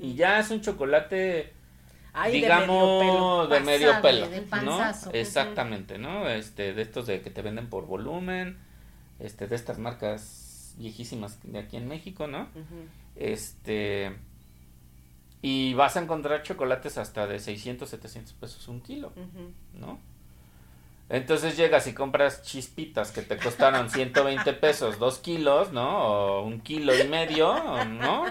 Y 0.00 0.14
ya 0.14 0.40
es 0.40 0.50
un 0.50 0.60
chocolate, 0.60 1.52
Ay, 2.12 2.32
digamos, 2.32 3.48
de 3.48 3.60
medio 3.60 4.00
pelo, 4.02 4.28
de 4.28 4.40
¿no? 4.40 4.46
panzazo. 4.48 5.10
Ujú. 5.10 5.18
Exactamente, 5.18 5.98
¿no? 5.98 6.28
Este, 6.28 6.72
de 6.74 6.82
estos 6.82 7.06
de 7.06 7.20
que 7.20 7.30
te 7.30 7.42
venden 7.42 7.68
por 7.68 7.86
volumen, 7.86 8.58
este, 9.20 9.46
de 9.46 9.54
estas 9.54 9.78
marcas 9.78 10.74
viejísimas 10.78 11.38
de 11.44 11.58
aquí 11.60 11.76
en 11.76 11.86
México, 11.86 12.26
¿no? 12.26 12.48
medio 12.54 12.66
pelo. 12.68 12.82
Este... 13.16 14.16
Y 15.44 15.74
vas 15.74 15.96
a 15.96 16.00
encontrar 16.00 16.42
chocolates 16.44 16.98
hasta 16.98 17.26
de 17.26 17.40
600, 17.40 17.88
700 17.90 18.32
pesos 18.34 18.68
un 18.68 18.80
kilo. 18.80 19.12
¿no? 19.74 19.98
Entonces 21.12 21.58
llegas 21.58 21.86
y 21.86 21.92
compras 21.92 22.42
chispitas 22.42 23.12
que 23.12 23.20
te 23.20 23.36
costaron 23.36 23.90
120 23.90 24.54
pesos, 24.54 24.98
dos 24.98 25.18
kilos, 25.18 25.70
¿no? 25.70 25.98
O 26.06 26.42
un 26.42 26.60
kilo 26.60 26.96
y 26.98 27.06
medio, 27.06 27.84
¿no? 27.84 28.24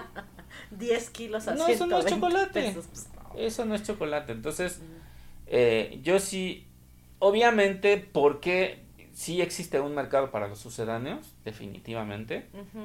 10 0.72 1.10
kilos 1.10 1.46
a 1.46 1.54
No, 1.54 1.68
eso 1.68 1.86
no 1.86 1.98
es 1.98 2.06
120 2.06 2.14
chocolate. 2.16 2.62
pesos, 2.64 2.86
pues, 2.88 3.08
no. 3.14 3.38
Eso 3.40 3.64
no 3.64 3.76
es 3.76 3.84
chocolate. 3.84 4.32
Entonces, 4.32 4.80
eh, 5.46 6.00
yo 6.02 6.18
sí, 6.18 6.66
obviamente, 7.20 7.98
porque 7.98 8.82
sí 9.12 9.40
existe 9.40 9.78
un 9.78 9.94
mercado 9.94 10.32
para 10.32 10.48
los 10.48 10.58
sucedáneos, 10.58 11.34
definitivamente. 11.44 12.48
Ujú. 12.52 12.84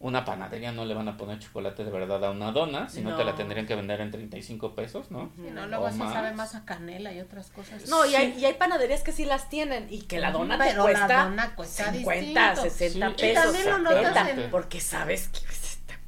Una 0.00 0.24
panadería 0.24 0.70
no 0.70 0.84
le 0.84 0.94
van 0.94 1.08
a 1.08 1.16
poner 1.16 1.40
chocolate 1.40 1.84
de 1.84 1.90
verdad 1.90 2.24
a 2.24 2.30
una 2.30 2.52
dona, 2.52 2.88
sino 2.88 3.16
te 3.16 3.24
la 3.24 3.32
No. 3.32 3.36
tendrían 3.36 3.66
que 3.66 3.74
vender 3.74 4.00
en 4.00 4.12
35 4.12 4.74
pesos, 4.76 5.10
¿no? 5.10 5.32
Sí, 5.34 5.50
no, 5.52 5.64
O 5.64 5.66
luego 5.66 5.90
sí 5.90 5.96
más. 5.98 6.12
sabe 6.12 6.32
más 6.34 6.54
a 6.54 6.64
canela 6.64 7.12
y 7.12 7.18
otras 7.18 7.50
cosas. 7.50 7.88
No, 7.88 8.06
y 8.06 8.14
hay, 8.14 8.38
y 8.38 8.44
hay 8.44 8.54
panaderías 8.54 9.02
que 9.02 9.10
sí 9.10 9.24
las 9.24 9.48
tienen 9.48 9.88
y 9.90 10.02
que 10.02 10.20
la 10.20 10.30
dona 10.30 10.56
te 10.56 10.66
Pero 10.68 10.76
la 10.86 10.92
cuesta 10.92 11.24
dona 11.24 11.54
cuesta 11.56 11.92
50, 11.92 12.50
distinto. 12.52 12.62
60 12.62 13.08
Sí. 13.08 13.12
Y 13.12 13.16
pesos. 13.18 13.42
también 13.44 13.66
lo 13.70 13.78
notas 13.78 14.14
70, 14.28 14.44
en- 14.44 14.50
Porque 14.52 14.80
sabes 14.80 15.28
que, 15.28 15.40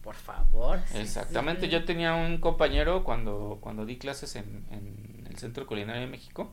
por 0.05 0.15
favor. 0.15 0.79
Exactamente, 0.95 1.69
yo 1.69 1.85
tenía 1.85 2.15
un 2.15 2.39
compañero 2.39 3.03
cuando, 3.03 3.59
cuando 3.61 3.87
di 3.87 3.99
clases 3.99 4.37
en, 4.37 4.65
en 4.71 5.27
el 5.29 5.37
Centro 5.37 5.67
Culinario 5.67 6.03
de 6.03 6.07
México, 6.07 6.53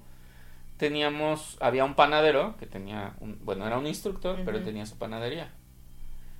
teníamos, 0.77 1.57
había 1.59 1.83
un 1.85 1.95
panadero 1.95 2.55
que 2.57 2.65
tenía, 2.65 3.13
un, 3.19 3.37
bueno, 3.43 3.65
era 3.67 3.77
un 3.77 3.87
instructor, 3.87 4.41
pero 4.45 4.61
tenía 4.63 4.85
su 4.87 4.97
panadería. 4.97 5.51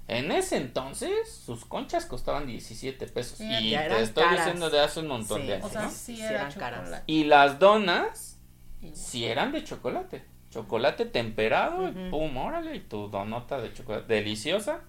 En 0.07 0.31
ese 0.31 0.55
entonces, 0.57 1.11
sus 1.29 1.65
conchas 1.65 2.05
costaban 2.05 2.47
17 2.47 3.07
pesos. 3.07 3.39
Sí, 3.39 3.45
y 3.49 3.71
te 3.71 4.01
estoy 4.01 4.23
caras. 4.23 4.37
diciendo 4.45 4.69
de 4.69 4.79
hace 4.79 5.01
un 5.01 5.07
montón 5.07 5.41
Sí, 5.41 5.47
de 5.47 5.53
O 5.55 5.57
años. 5.57 5.71
sea, 5.71 5.81
¿no? 5.81 5.89
sí 5.89 6.15
Sí, 6.15 6.23
eran 6.23 6.51
caras. 6.53 7.03
Y 7.07 7.25
las 7.25 7.59
donas, 7.59 8.37
si 8.93 9.25
eran 9.25 9.51
de 9.51 9.63
chocolate. 9.63 10.23
Chocolate 10.49 11.05
temperado, 11.05 11.83
y 11.89 11.91
Ujú. 11.91 12.09
pum, 12.09 12.37
órale, 12.37 12.75
y 12.75 12.79
tu 12.79 13.09
donota 13.09 13.59
de 13.59 13.73
chocolate. 13.73 14.07
Deliciosa, 14.13 14.79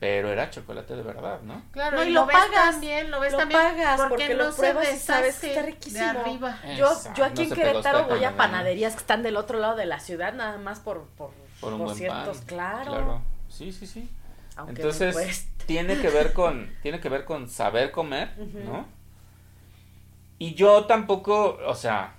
pero 0.00 0.32
era 0.32 0.48
chocolate 0.50 0.96
de 0.96 1.02
verdad, 1.02 1.42
¿no? 1.42 1.62
Claro, 1.70 1.98
No, 1.98 2.04
y 2.04 2.08
y 2.08 2.12
lo, 2.12 2.22
lo 2.22 2.26
ves 2.26 2.36
pagas, 2.36 2.70
también, 2.72 3.10
lo 3.10 3.20
ves 3.20 3.32
lo 3.32 3.38
también. 3.38 3.60
pagas, 3.60 4.00
porque 4.08 4.34
lo 4.34 4.48
no 4.48 4.56
pruebas 4.56 4.94
y 4.94 4.98
sabes 4.98 5.38
que 5.38 5.48
está 5.50 5.62
riquísimo. 5.62 6.00
De 6.00 6.04
arriba. 6.06 6.58
Yo, 6.78 6.90
Exacto, 6.90 7.12
yo 7.18 7.24
aquí 7.26 7.34
no 7.34 7.42
en 7.42 7.50
Querétaro 7.54 7.98
voy 8.04 8.24
a 8.24 8.30
panadería. 8.30 8.36
panaderías 8.38 8.92
que 8.94 9.00
están 9.00 9.22
del 9.22 9.36
otro 9.36 9.58
lado 9.58 9.76
de 9.76 9.84
la 9.84 10.00
ciudad, 10.00 10.32
nada 10.32 10.56
más 10.56 10.80
por, 10.80 11.04
por, 11.18 11.30
Por 11.60 11.72
un 11.74 11.78
por 11.80 11.86
buen 11.88 11.98
ciertos, 11.98 12.38
pan. 12.38 12.46
claro. 12.46 13.22
Sí, 13.50 13.70
sí, 13.70 13.86
sí. 13.86 14.08
Aunque 14.56 14.82
Entonces, 14.82 15.48
tiene 15.66 16.00
que 16.00 16.10
ver 16.10 16.32
con 16.32 16.70
tiene 16.82 17.00
que 17.00 17.08
ver 17.08 17.24
con 17.24 17.48
saber 17.48 17.90
comer. 17.90 18.30
¿no? 18.64 18.86
Y 20.38 20.54
yo 20.54 20.86
tampoco, 20.86 21.58
o 21.66 21.74
sea, 21.74 22.14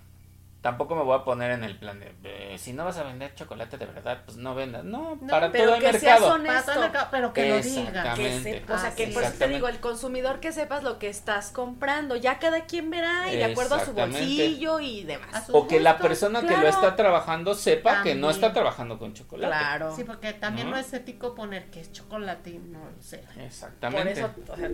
tampoco 0.63 0.95
me 0.95 1.03
voy 1.03 1.15
a 1.19 1.23
poner 1.23 1.51
en 1.51 1.63
el 1.63 1.77
plan 1.77 1.99
de 1.99 2.15
eh, 2.23 2.57
si 2.57 2.73
no 2.73 2.85
vas 2.85 2.97
a 2.97 3.03
vender 3.03 3.35
chocolate 3.35 3.77
de 3.77 3.85
verdad, 3.85 4.23
pues 4.25 4.37
no 4.37 4.55
vendas. 4.55 4.83
No, 4.83 5.15
No, 5.21 5.27
para 5.27 5.51
pero 5.51 5.65
todo 5.65 5.73
hay 5.75 5.81
que 5.81 5.99
seas 5.99 6.21
mercado. 6.21 6.33
honesto. 6.33 6.71
El 6.83 6.91
pero 7.11 7.33
que 7.33 7.49
lo 7.49 7.59
diga. 7.61 7.81
Exactamente. 7.89 8.51
que 8.61 8.65
se- 8.65 8.73
o 8.73 8.77
sea, 8.79 8.95
que 8.95 9.07
por 9.09 9.23
eso 9.23 9.33
te 9.37 9.47
digo, 9.49 9.67
el 9.67 9.79
consumidor 9.79 10.39
que 10.39 10.51
sepas 10.51 10.81
lo 10.81 10.97
que 10.97 11.09
estás 11.09 11.51
comprando, 11.51 12.15
ya 12.15 12.39
cada 12.39 12.65
quien 12.65 12.89
verá 12.89 13.31
y 13.31 13.35
de 13.37 13.43
acuerdo 13.45 13.75
a 13.75 13.85
su 13.85 13.93
bolsillo 13.93 14.79
y 14.79 15.03
demás. 15.03 15.49
O 15.51 15.67
que 15.67 15.79
la 15.79 15.97
persona 15.99 16.41
que 16.41 16.47
claro. 16.47 16.63
lo 16.63 16.69
está 16.69 16.95
trabajando 16.95 17.53
sepa 17.53 18.01
que 18.01 18.15
no 18.15 18.27
También. 18.27 18.31
está 18.31 18.53
trabajando 18.53 18.97
con 18.97 19.13
chocolate. 19.13 19.53
Claro. 19.53 19.95
Sí, 19.95 20.03
porque 20.05 20.33
también 20.33 20.69
¿No? 20.69 20.75
no, 20.77 20.81
es 20.81 20.91
ético 20.93 21.35
poner 21.35 21.65
que 21.69 21.81
es 21.81 21.91
chocolate 21.91 22.51
y 22.51 22.57
no 22.59 22.79
lo 22.79 23.01
sé. 23.01 23.21
Exactamente. 23.45 24.21
Por 24.21 24.29
eso, 24.31 24.53
o 24.53 24.55
sea, 24.55 24.69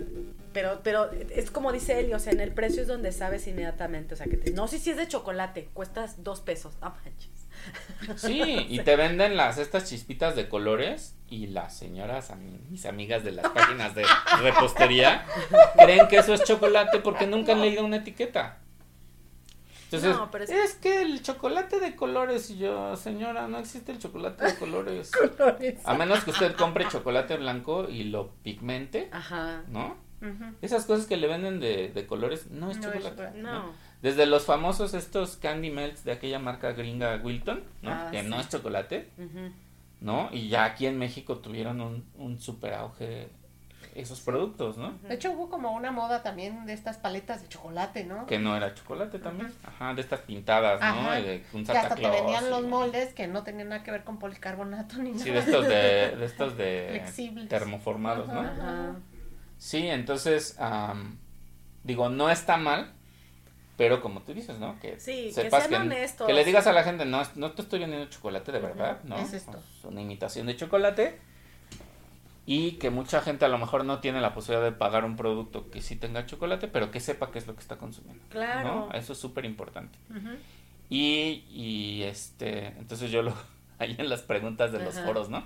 pero, 0.52 0.80
pero 0.82 1.10
es 1.30 1.50
como 1.50 1.72
dice 1.72 1.98
Eli, 2.00 2.12
o 2.14 2.18
sea, 2.18 2.32
en 2.32 2.40
el 2.40 2.52
precio 2.52 2.82
es 2.82 2.88
donde 2.88 3.12
sabes 3.12 3.46
inmediatamente, 3.46 4.14
o 4.14 4.16
sea, 4.16 4.26
que 4.26 4.36
te, 4.36 4.50
no 4.52 4.66
sé 4.68 4.78
si 4.78 4.90
es 4.90 4.96
de 4.96 5.06
chocolate, 5.08 5.68
cuestas 5.80 6.22
dos 6.22 6.42
pesos, 6.42 6.74
no 6.82 6.90
manches. 6.90 7.46
Sí, 8.20 8.42
y 8.68 8.80
te 8.80 8.96
venden 8.96 9.34
las 9.34 9.56
estas 9.56 9.88
chispitas 9.88 10.36
de 10.36 10.46
colores 10.46 11.16
y 11.30 11.46
las 11.46 11.74
señoras, 11.74 12.30
mis 12.68 12.84
amigas 12.84 13.24
de 13.24 13.32
las 13.32 13.48
páginas 13.54 13.94
de 13.94 14.04
repostería, 14.42 15.24
creen 15.78 16.06
que 16.08 16.18
eso 16.18 16.34
es 16.34 16.44
chocolate 16.44 16.98
porque 17.00 17.26
nunca 17.26 17.52
han 17.52 17.62
leído 17.62 17.82
una 17.82 17.96
etiqueta. 17.96 18.58
Entonces, 19.84 20.14
No, 20.14 20.30
pero 20.30 20.44
es- 20.44 20.50
es... 20.50 20.74
que 20.74 21.00
el 21.00 21.22
chocolate 21.22 21.80
de 21.80 21.96
colores, 21.96 22.50
y 22.50 22.58
yo, 22.58 22.94
señora, 22.96 23.48
no 23.48 23.58
existe 23.58 23.90
el 23.90 23.98
chocolate 23.98 24.44
de 24.44 24.54
colores. 24.56 25.10
A 25.86 25.94
menos 25.94 26.24
que 26.24 26.30
usted 26.30 26.54
compre 26.56 26.86
chocolate 26.88 27.38
blanco 27.38 27.88
y 27.88 28.04
lo 28.04 28.32
pigmente, 28.42 29.08
Ajá. 29.12 29.62
¿no? 29.68 29.96
Esas 30.60 30.84
cosas 30.84 31.06
que 31.06 31.16
le 31.16 31.26
venden 31.26 31.58
de, 31.60 31.88
de 31.88 32.06
colores 32.06 32.50
no 32.50 32.70
es 32.70 32.76
No 32.76 32.88
es 32.88 32.94
chocolate. 32.94 33.08
chocolate. 33.16 33.38
No. 33.38 33.72
Desde 34.02 34.26
los 34.26 34.44
famosos 34.44 34.94
estos 34.94 35.36
candy 35.36 35.70
melts 35.70 36.04
de 36.04 36.12
aquella 36.12 36.38
marca 36.38 36.72
gringa 36.72 37.20
Wilton, 37.22 37.62
¿no? 37.82 37.90
Ah, 37.90 38.08
que 38.10 38.22
sí. 38.22 38.28
no 38.28 38.40
es 38.40 38.48
chocolate. 38.48 39.10
¿no? 40.00 40.30
Y 40.32 40.48
ya 40.48 40.64
aquí 40.64 40.86
en 40.86 40.98
México 40.98 41.38
tuvieron 41.38 41.80
un, 41.80 42.04
un 42.14 42.40
super 42.40 42.72
auge 42.74 43.28
esos 43.94 44.20
productos, 44.20 44.78
¿no? 44.78 44.92
De 45.02 45.14
hecho, 45.14 45.32
hubo 45.32 45.50
como 45.50 45.72
una 45.72 45.90
moda 45.90 46.22
también 46.22 46.64
de 46.64 46.72
estas 46.72 46.96
paletas 46.96 47.42
de 47.42 47.48
chocolate, 47.48 48.04
¿no? 48.04 48.24
Que 48.26 48.38
no 48.38 48.56
era 48.56 48.72
chocolate 48.74 49.18
también. 49.18 49.52
Ajá, 49.64 49.94
de 49.94 50.00
estas 50.00 50.20
pintadas, 50.20 50.80
¿no? 50.80 50.86
Ajá. 50.86 51.20
Y 51.20 51.24
de 51.24 51.44
un 51.52 51.64
Que 51.64 51.72
hasta 51.72 51.80
Santa 51.88 51.94
te 51.96 52.00
Claus 52.02 52.16
vendían 52.16 52.50
los 52.50 52.62
moldes 52.66 53.12
que 53.14 53.26
no 53.26 53.42
tenían 53.42 53.68
nada 53.70 53.82
que 53.82 53.90
ver 53.90 54.04
con 54.04 54.18
policarbonato 54.18 54.98
ni 54.98 55.10
nada. 55.10 55.24
Sí, 55.24 55.30
de 55.30 55.38
estos 55.40 55.64
de, 55.66 56.16
de 56.16 56.24
estos 56.24 56.56
de 56.56 56.86
Flexibles. 56.90 57.48
termoformados, 57.48 58.28
¿no? 58.28 58.40
Ajá. 58.40 58.96
Sí, 59.58 59.88
entonces, 59.88 60.56
am, 60.60 61.18
digo, 61.82 62.08
no 62.08 62.30
está 62.30 62.56
mal, 62.56 62.94
pero 63.80 64.02
como 64.02 64.20
tú 64.20 64.34
dices, 64.34 64.58
¿no? 64.58 64.78
Que 64.78 65.00
Sí, 65.00 65.32
que 65.34 65.44
sepas 65.44 65.66
sean 65.66 65.86
honestos. 65.86 66.26
que 66.26 66.34
le 66.34 66.44
digas 66.44 66.66
a 66.66 66.72
la 66.74 66.82
gente, 66.82 67.06
no, 67.06 67.22
no 67.36 67.52
te 67.52 67.62
estoy 67.62 67.78
vendiendo 67.78 68.10
chocolate 68.10 68.52
de 68.52 68.58
verdad, 68.58 69.00
¿no? 69.04 69.16
es 69.16 69.32
esto. 69.32 69.56
Es 69.56 69.84
una 69.86 70.02
imitación 70.02 70.48
de 70.48 70.54
chocolate. 70.54 71.18
Y 72.44 72.72
que 72.72 72.90
mucha 72.90 73.22
gente 73.22 73.46
a 73.46 73.48
lo 73.48 73.56
mejor 73.56 73.86
no 73.86 74.00
tiene 74.00 74.20
la 74.20 74.34
posibilidad 74.34 74.62
de 74.62 74.76
pagar 74.76 75.06
un 75.06 75.16
producto 75.16 75.70
que 75.70 75.80
sí 75.80 75.96
tenga 75.96 76.26
chocolate, 76.26 76.68
pero 76.68 76.90
que 76.90 77.00
sepa 77.00 77.30
qué 77.30 77.38
es 77.38 77.46
lo 77.46 77.54
que 77.54 77.60
está 77.60 77.78
consumiendo. 77.78 78.22
Claro. 78.28 78.88
¿no? 78.90 78.92
Eso 78.92 79.14
es 79.14 79.18
súper 79.18 79.46
importante. 79.46 79.98
Y, 80.90 81.46
y 81.50 82.02
este, 82.02 82.66
entonces 82.78 83.10
yo 83.10 83.22
lo, 83.22 83.32
ahí 83.78 83.96
en 83.96 84.10
las 84.10 84.20
preguntas 84.20 84.72
de 84.72 84.84
los 84.84 85.00
foros, 85.00 85.30
¿no? 85.30 85.42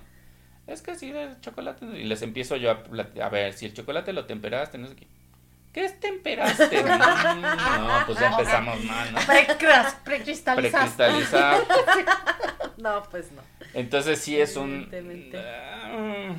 Es 0.66 0.82
que 0.82 0.96
sí, 0.96 1.12
el 1.12 1.40
chocolate, 1.40 1.86
y 1.86 2.02
les 2.02 2.22
empiezo 2.22 2.56
yo 2.56 2.72
a, 2.72 2.82
a 3.22 3.28
ver, 3.28 3.52
si 3.52 3.66
el 3.66 3.74
chocolate 3.74 4.12
lo 4.12 4.24
temperaste, 4.26 4.76
no 4.78 4.88
sé 4.88 4.96
qué. 4.96 5.06
¿Qué 5.74 5.84
es 5.84 5.98
temperaste? 6.00 6.82
Mm, 6.84 6.86
no, 7.86 8.06
pues 8.06 8.18
ya 8.20 8.28
empezamos 8.30 8.82
mal, 8.84 9.12
¿no? 9.12 9.18
Precras-. 9.20 9.96
Precristalizar. 10.04 10.88
No, 12.76 13.02
pues 13.10 13.30
no. 13.32 13.40
Entonces 13.72 14.18
sí 14.20 14.38
es 14.38 14.56
un... 14.56 14.88
Evidentemente. 14.92 15.38
Ah, 15.38 16.34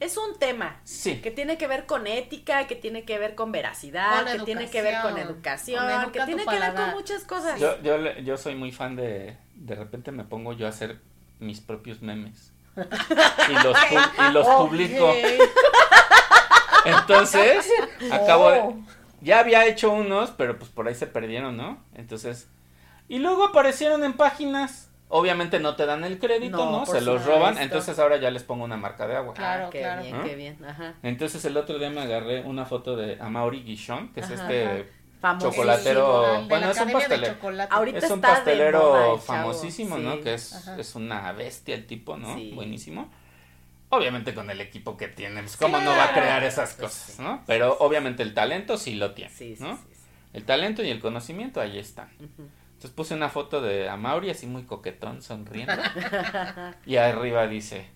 Es 0.00 0.16
un 0.16 0.38
tema 0.38 0.80
sí. 0.84 1.20
que 1.20 1.30
tiene 1.30 1.58
que 1.58 1.66
ver 1.66 1.86
con 1.86 2.06
ética, 2.06 2.66
que 2.66 2.76
tiene 2.76 3.04
que 3.04 3.18
ver 3.18 3.34
con 3.34 3.50
veracidad, 3.52 4.24
Con 4.24 4.38
que 4.38 4.44
tiene 4.44 4.70
que 4.70 4.80
ver 4.80 5.02
con 5.02 5.18
educación. 5.18 5.84
Con 6.02 6.12
que 6.12 6.20
tiene 6.24 6.44
que 6.46 6.58
ver 6.58 6.74
con 6.74 6.90
muchas 6.92 7.24
cosas. 7.24 7.60
Yo, 7.60 7.80
yo, 7.82 7.98
le- 7.98 8.22
yo 8.24 8.36
soy 8.36 8.54
muy 8.54 8.70
fan 8.72 8.96
de... 8.96 9.36
De 9.54 9.74
repente 9.74 10.12
me 10.12 10.24
pongo 10.24 10.52
yo 10.52 10.66
a 10.66 10.70
hacer 10.70 11.00
mis 11.40 11.60
propios 11.60 12.00
memes. 12.00 12.52
Y 12.76 13.52
los, 13.64 13.76
y 14.28 14.32
los 14.32 14.46
publico. 14.48 15.14
Entonces, 16.84 17.68
acabo 18.12 18.50
de... 18.50 18.60
Oh. 18.60 18.76
Ya 19.20 19.40
había 19.40 19.64
hecho 19.66 19.90
unos, 19.92 20.30
pero 20.32 20.58
pues 20.58 20.70
por 20.70 20.86
ahí 20.86 20.94
se 20.94 21.06
perdieron, 21.06 21.56
¿no? 21.56 21.78
Entonces... 21.94 22.48
Y 23.08 23.18
luego 23.18 23.44
aparecieron 23.44 24.04
en 24.04 24.14
páginas. 24.14 24.90
Obviamente 25.08 25.60
no 25.60 25.76
te 25.76 25.86
dan 25.86 26.04
el 26.04 26.18
crédito, 26.18 26.56
No, 26.56 26.86
Se 26.86 27.00
los 27.00 27.20
supuesto. 27.20 27.30
roban. 27.30 27.58
Entonces 27.58 27.98
ahora 27.98 28.16
ya 28.16 28.30
les 28.30 28.42
pongo 28.42 28.64
una 28.64 28.76
marca 28.76 29.06
de 29.06 29.16
agua. 29.16 29.34
Claro, 29.34 29.66
Ah, 29.66 29.70
qué 29.70 29.80
claro. 29.80 30.02
bien, 30.02 30.14
¿Ah? 30.16 30.22
qué 30.24 30.34
bien. 30.34 30.64
Ajá. 30.64 30.94
Entonces 31.02 31.44
el 31.44 31.56
otro 31.56 31.78
día 31.78 31.90
me 31.90 32.00
agarré 32.02 32.42
una 32.42 32.64
foto 32.64 32.96
de 32.96 33.18
Amaury 33.20 33.62
Guichon, 33.62 34.08
que 34.12 34.20
es 34.20 34.26
Ajá, 34.30 34.34
este 34.34 34.88
ajá. 35.22 35.38
Chocolatero. 35.38 36.22
De 36.42 36.48
bueno, 36.48 36.70
es 36.70 36.80
un 36.80 36.92
pastelero. 36.92 37.34
Ahorita 37.70 37.98
Es 37.98 38.04
un 38.10 38.12
está 38.18 38.28
de 38.28 38.34
pastelero 38.34 39.18
famosísimo, 39.18 39.96
sí. 39.96 40.02
¿no? 40.02 40.20
Que 40.20 40.34
es, 40.34 40.66
es 40.78 40.94
una 40.94 41.32
bestia 41.32 41.74
el 41.74 41.86
tipo, 41.86 42.16
¿no? 42.16 42.34
Sí. 42.36 42.52
Buenísimo. 42.54 43.10
Obviamente 43.94 44.34
con 44.34 44.50
el 44.50 44.60
equipo 44.60 44.96
que 44.96 45.08
tiene, 45.08 45.42
pues 45.42 45.56
cómo 45.56 45.78
no 45.80 45.90
va 45.90 46.04
a 46.04 46.12
crear 46.12 46.42
esas 46.44 46.74
Pues 46.74 46.92
cosas. 46.92 47.18
¿no? 47.20 47.42
Pero 47.46 47.76
obviamente 47.80 48.22
el 48.22 48.34
talento 48.34 48.76
sí 48.78 48.94
lo 48.94 49.12
tiene, 49.14 49.30
Sí, 49.32 49.56
sí, 49.56 49.62
¿no? 49.62 49.78
El 50.32 50.44
talento 50.44 50.82
y 50.82 50.90
el 50.90 51.00
conocimiento 51.00 51.60
ahí 51.60 51.78
están. 51.78 52.10
Entonces 52.18 52.90
puse 52.90 53.14
una 53.14 53.28
foto 53.28 53.60
de 53.62 53.88
Amaury 53.88 54.30
así 54.30 54.46
muy 54.46 54.64
coquetón, 54.64 55.22
sonriendo. 55.22 55.72
y 56.86 56.96
arriba 56.96 57.46
dice, 57.46 57.88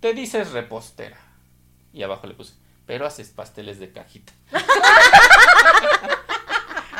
te 0.00 0.14
dices 0.14 0.52
repostera. 0.52 1.18
Y 1.92 2.02
abajo 2.02 2.26
le 2.26 2.34
puse, 2.34 2.54
pero 2.86 3.06
haces 3.06 3.28
pasteles 3.30 3.78
de 3.78 3.92
cajita. 3.92 4.32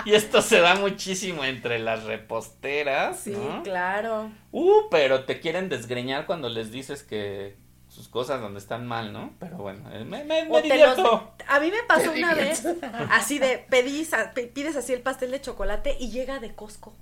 y 0.04 0.14
esto 0.14 0.42
se 0.42 0.60
da 0.60 0.74
muchísimo 0.74 1.44
entre 1.44 1.78
las 1.78 2.04
reposteras, 2.04 3.20
Sí, 3.20 3.30
¿no? 3.30 3.62
claro. 3.62 4.30
Uh, 4.52 4.88
pero 4.90 5.24
te 5.24 5.40
quieren 5.40 5.68
desgreñar 5.68 6.26
cuando 6.26 6.48
les 6.50 6.70
dices 6.70 7.02
que 7.02 7.56
sus 7.94 8.08
cosas 8.08 8.40
donde 8.40 8.58
están 8.58 8.86
mal, 8.86 9.12
¿no? 9.12 9.30
Pero 9.38 9.56
bueno, 9.58 9.88
eh, 9.92 10.04
me, 10.04 10.24
me, 10.24 10.44
me 10.46 10.50
O 10.50 10.60
te 10.60 10.68
los- 10.68 10.96
divierto. 10.96 11.32
A 11.46 11.60
mí 11.60 11.70
me 11.70 11.82
pasó 11.84 12.10
una 12.10 12.34
vez, 12.34 12.66
así 13.10 13.38
de, 13.38 13.58
pedís, 13.70 14.10
pides 14.52 14.74
así 14.76 14.92
el 14.92 15.00
pastel 15.02 15.30
de 15.30 15.40
chocolate 15.40 15.96
y 16.00 16.10
llega 16.10 16.40
de 16.40 16.54
Costco. 16.54 16.92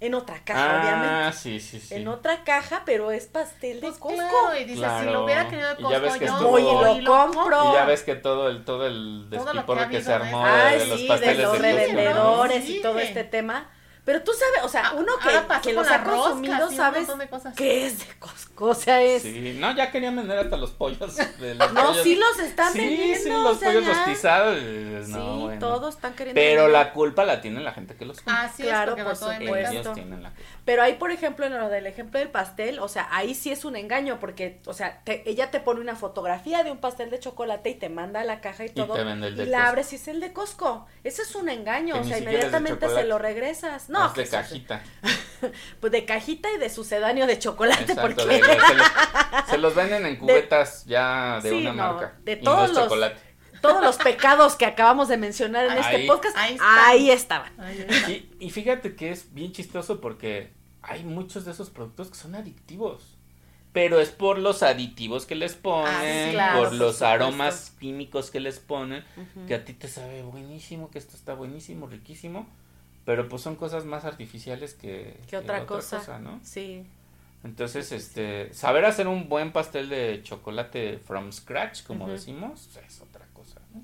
En 0.00 0.14
otra 0.14 0.42
caja, 0.44 0.60
Ah, 0.78 0.80
obviamente. 0.82 1.38
sí, 1.38 1.60
sí, 1.60 1.78
sí. 1.80 1.94
En 1.94 2.08
otra 2.08 2.42
caja, 2.44 2.82
pero 2.84 3.12
es 3.12 3.26
pastel 3.26 3.76
de 3.80 3.86
Pues 3.86 3.98
Costco. 3.98 4.16
claro, 4.18 4.56
y 4.60 4.64
dices, 4.64 4.74
si 4.76 4.80
Claro. 4.80 5.12
lo 5.12 5.24
hubiera 5.24 5.48
querido 5.48 5.68
de 5.68 5.76
Costco, 5.76 6.18
que 6.18 6.26
yo 6.26 6.32
estuvo- 6.32 6.50
Voy 6.50 6.62
y 6.98 7.00
lo 7.02 7.10
compro. 7.32 7.70
Y 7.70 7.74
ya 7.74 7.84
ves 7.86 8.02
que 8.02 8.14
todo 8.16 8.48
el, 8.48 8.64
todo 8.64 8.86
el 8.88 9.28
que 9.30 9.36
despiporre 9.38 9.80
ha 9.82 9.88
que, 9.88 10.02
se 10.02 10.08
de 10.08 10.14
armó 10.16 10.44
eso. 10.46 10.54
de, 10.56 10.60
Ay, 10.60 10.78
de 10.80 10.86
los 10.86 10.96
sí, 10.98 11.02
de 11.04 11.08
pasteles 11.08 11.42
los 11.44 11.52
de 11.52 11.58
¿no? 11.58 11.64
revendedores 11.64 12.64
Sí. 12.64 12.76
y 12.78 12.82
todo 12.82 12.98
este 12.98 13.24
tema. 13.24 13.70
Pero 14.04 14.20
tú 14.24 14.32
sabes, 14.32 14.64
o 14.64 14.68
sea, 14.68 14.88
Ah, 14.88 14.92
uno 14.96 15.12
que, 15.22 15.30
pasó 15.46 15.62
que 15.62 15.72
los 15.74 15.88
ha 15.88 16.02
consumido 16.02 16.70
sabes 16.72 17.08
que 17.56 17.86
es 17.86 18.00
de 18.00 18.04
Costco. 18.18 18.66
O 18.70 18.74
sea, 18.74 19.00
es. 19.00 19.22
Sí, 19.22 19.56
no, 19.60 19.76
ya 19.76 19.92
querían 19.92 20.16
vender 20.16 20.38
hasta 20.38 20.56
los 20.56 20.72
pollos. 20.72 21.16
De 21.38 21.54
los 21.54 21.72
No, 21.72 21.86
pollos. 21.86 22.02
sí 22.02 22.16
los 22.16 22.36
están 22.40 22.72
Sí, 22.72 22.78
vendiendo. 22.80 23.22
sí, 23.22 23.30
o 23.30 23.42
los 23.44 23.58
sea, 23.60 23.68
pollos 23.68 23.84
ya. 23.86 23.94
rostizados. 23.94 24.56
dices, 24.56 25.06
Sí, 25.06 25.12
no, 25.12 25.38
bueno. 25.42 25.60
todos 25.60 25.94
están 25.94 26.14
queriendo. 26.14 26.34
Pero 26.40 26.62
vender. 26.64 26.80
la 26.80 26.92
culpa 26.92 27.24
la 27.24 27.40
tiene 27.40 27.60
la 27.60 27.72
gente 27.72 27.94
que 27.94 28.04
los 28.04 28.16
compra. 28.16 28.42
Así 28.42 28.64
Claro, 28.64 28.96
es, 28.96 29.04
porque 29.04 29.04
por 29.04 29.28
no 29.28 29.44
supuesto. 29.44 29.70
Ellos 29.72 29.94
tienen 29.94 30.22
la 30.24 30.30
culpa. 30.30 30.42
Pero 30.64 30.82
ahí, 30.82 30.94
por 30.94 31.10
ejemplo, 31.10 31.44
en 31.46 31.58
lo 31.58 31.68
del 31.68 31.86
ejemplo 31.88 32.20
del 32.20 32.28
pastel, 32.30 32.78
o 32.78 32.86
sea, 32.86 33.08
ahí 33.10 33.34
sí 33.34 33.50
es 33.50 33.64
un 33.64 33.74
engaño, 33.74 34.20
porque, 34.20 34.60
o 34.66 34.72
sea, 34.72 35.00
te- 35.02 35.28
ella 35.28 35.50
te 35.50 35.58
pone 35.58 35.80
una 35.80 35.96
fotografía 35.96 36.62
de 36.62 36.70
un 36.70 36.78
pastel 36.78 37.10
de 37.10 37.18
chocolate 37.18 37.70
y 37.70 37.74
te 37.74 37.88
manda 37.88 38.22
la 38.22 38.40
caja 38.40 38.64
y 38.64 38.68
todo. 38.68 38.94
te 38.94 39.02
vende 39.02 39.26
el 39.26 39.36
de 39.36 39.42
y 39.42 39.46
la 39.46 39.58
Costco. 39.58 39.68
abres 39.70 39.92
y 39.92 39.96
es 39.96 40.08
el 40.08 40.20
de 40.20 40.32
Costco. 40.32 40.86
Ese 41.02 41.22
es 41.22 41.34
un 41.34 41.48
engaño, 41.48 41.94
Que 41.94 42.00
o 42.00 42.04
sea, 42.04 42.18
inmediatamente 42.18 42.88
se 42.88 43.04
lo 43.04 43.18
regresas. 43.18 43.88
No, 43.88 44.06
es 44.06 44.14
de 44.14 44.28
cajita. 44.28 44.82
Pues 45.80 45.90
de 45.90 46.04
cajita 46.04 46.48
y 46.52 46.58
de 46.58 46.70
sucedáneo 46.70 47.26
de 47.26 47.36
chocolate, 47.36 47.82
Exacto, 47.82 48.02
porque. 48.02 48.26
de- 48.26 48.34
de- 48.40 48.60
se, 48.60 48.74
los, 48.76 48.86
se 49.50 49.58
los 49.58 49.74
venden 49.74 50.06
en 50.06 50.16
cubetas 50.16 50.84
ya 50.84 51.40
de 51.42 51.50
Sí, 51.50 51.56
una 51.66 51.72
no, 51.72 51.92
marca. 51.94 52.14
de 52.22 52.32
y 52.34 52.36
no 52.36 52.42
todos 52.52 52.70
es 52.70 52.76
los- 52.76 52.84
chocolate. 52.84 53.31
Todos 53.62 53.82
los 53.82 53.96
pecados 53.96 54.56
que 54.56 54.66
acabamos 54.66 55.08
de 55.08 55.16
mencionar 55.16 55.66
en 55.66 55.78
este 55.78 56.06
podcast, 56.06 56.36
ahí 56.60 57.10
estaban. 57.10 57.52
Y, 58.08 58.28
y 58.46 58.50
fíjate 58.50 58.94
que 58.94 59.10
es 59.10 59.32
bien 59.32 59.52
chistoso 59.52 60.00
porque 60.00 60.50
hay 60.82 61.04
muchos 61.04 61.44
de 61.44 61.52
esos 61.52 61.70
productos 61.70 62.10
que 62.10 62.16
son 62.16 62.34
adictivos. 62.34 63.16
Pero 63.72 64.00
es 64.00 64.10
por 64.10 64.38
los 64.38 64.62
aditivos 64.62 65.24
que 65.24 65.34
les 65.34 65.54
ponen, 65.54 66.28
Ah, 66.28 66.32
claro, 66.32 66.58
por 66.58 66.72
los 66.74 66.96
supuesto. 66.96 67.06
aromas 67.06 67.72
químicos 67.80 68.30
que 68.30 68.38
les 68.38 68.58
ponen, 68.58 69.02
que 69.48 69.54
a 69.54 69.64
ti 69.64 69.72
te 69.72 69.88
sabe 69.88 70.22
buenísimo, 70.22 70.90
que 70.90 70.98
esto 70.98 71.16
está 71.16 71.32
buenísimo, 71.32 71.86
riquísimo. 71.86 72.46
Pero 73.06 73.28
pues 73.30 73.40
son 73.40 73.56
cosas 73.56 73.86
más 73.86 74.04
artificiales 74.04 74.74
que, 74.74 75.18
¿Qué 75.26 75.38
otra 75.38 75.64
cosa? 75.64 76.18
¿no? 76.18 76.38
Sí. 76.42 76.84
Entonces, 77.44 77.92
este, 77.92 78.52
saber 78.52 78.84
hacer 78.84 79.08
un 79.08 79.28
buen 79.28 79.52
pastel 79.52 79.88
de 79.88 80.20
chocolate 80.22 80.98
from 80.98 81.32
scratch, 81.32 81.82
como 81.82 82.08
decimos, 82.08 82.68
es. 82.86 83.02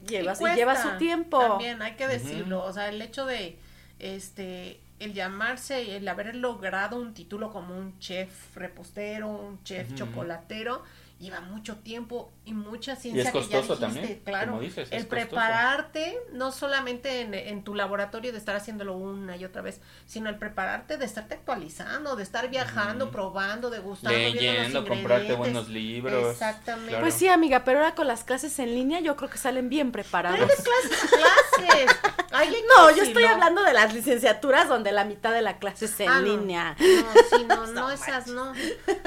Lleva, 0.07 0.35
Y 0.41 0.57
lleva 0.57 0.81
su 0.81 0.97
tiempo. 0.99 1.39
También 1.39 1.83
hay 1.83 1.95
que 1.95 2.07
decirlo, 2.07 2.65
o 2.65 2.73
sea, 2.73 2.89
el 2.89 3.01
hecho 3.01 3.27
de 3.27 3.59
este 3.99 4.81
el 4.99 5.15
llamarse, 5.15 5.97
el 5.97 6.09
haber 6.09 6.35
logrado 6.35 6.97
un 6.97 7.15
título 7.15 7.53
como 7.53 7.77
un 7.77 7.99
chef 7.99 8.57
repostero, 8.57 9.29
un 9.29 9.63
chef 9.63 9.95
chocolatero, 9.95 10.83
lleva 11.19 11.41
mucho 11.41 11.77
tiempo 11.77 12.31
y 12.45 12.53
mucha 12.53 12.93
Y 12.93 12.97
ciencia 12.97 13.23
es 13.25 13.33
que 13.33 13.41
ya 13.49 13.59
costoso 13.61 13.77
dijiste, 13.77 13.99
también, 14.01 14.23
claro. 14.25 14.51
como 14.53 14.61
dices, 14.63 14.89
es 14.89 14.93
el 14.93 15.09
costoso. 15.09 15.11
prepararte, 15.29 16.17
no 16.33 16.53
solamente 16.53 17.23
en, 17.23 17.35
en 17.35 17.65
tu 17.65 17.75
laboratorio 17.75 18.31
de 18.33 18.39
estar 18.39 18.55
haciéndolo 18.57 18.97
una 18.97 19.37
y 19.37 19.45
otra 19.45 19.61
vez, 19.63 19.81
sino 20.07 20.29
el 20.31 20.37
prepararte 20.39 20.97
de 20.97 21.05
estarte 21.05 21.35
actualizando, 21.35 22.15
de 22.17 22.23
estar 22.23 22.49
viajando, 22.51 23.07
Ujú. 23.07 23.13
probando, 23.13 23.69
degustando, 23.71 24.17
viendo 24.17 24.35
los 24.35 24.43
Leyendo, 24.43 24.87
comprarte 24.87 25.33
buenos 25.35 25.69
libros. 25.69 26.33
Exactamente. 26.33 26.91
claro. 26.91 27.05
Pues 27.05 27.15
sí, 27.15 27.27
amiga, 27.29 27.65
pero 27.65 27.81
ahora 27.81 27.95
con 27.95 28.07
las 28.07 28.23
clases 28.25 28.59
en 28.61 28.75
línea 28.75 29.01
yo 29.01 29.17
creo 29.17 29.29
que 29.29 29.39
salen 29.39 29.69
bien 29.69 29.91
preparados. 29.93 30.39
Pero 30.39 30.49
de 30.49 30.63
clases, 30.63 31.05
a 31.05 31.17
clases. 31.17 31.97
Ay, 32.31 32.55
No, 32.77 32.91
yo 32.95 33.03
estoy 33.03 33.25
hablando 33.25 33.63
de 33.65 33.73
las 33.73 33.93
licenciaturas 33.93 34.69
donde 34.69 34.93
la 34.93 35.05
mitad 35.05 35.33
de 35.33 35.43
la 35.43 35.59
clase 35.59 35.87
es 35.87 35.99
en 36.01 36.09
Ah, 36.09 36.21
no. 36.21 36.27
línea. 36.27 36.77
No, 36.79 37.37
sí, 37.39 37.45
no, 37.49 37.67
no, 37.73 37.91
esas 37.91 38.29
no. 38.29 38.53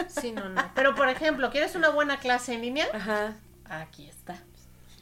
Sí, 0.10 0.32
no, 0.34 0.50
no. 0.50 0.62
Pero, 0.76 0.94
por 0.96 1.08
ejemplo, 1.08 1.50
¿quieres 1.52 1.76
una 1.76 1.88
buena 1.90 2.01
clase 2.20 2.54
en 2.54 2.62
línea? 2.62 2.88
Ajá. 2.94 3.36
Aquí 3.66 4.08
está. 4.08 4.42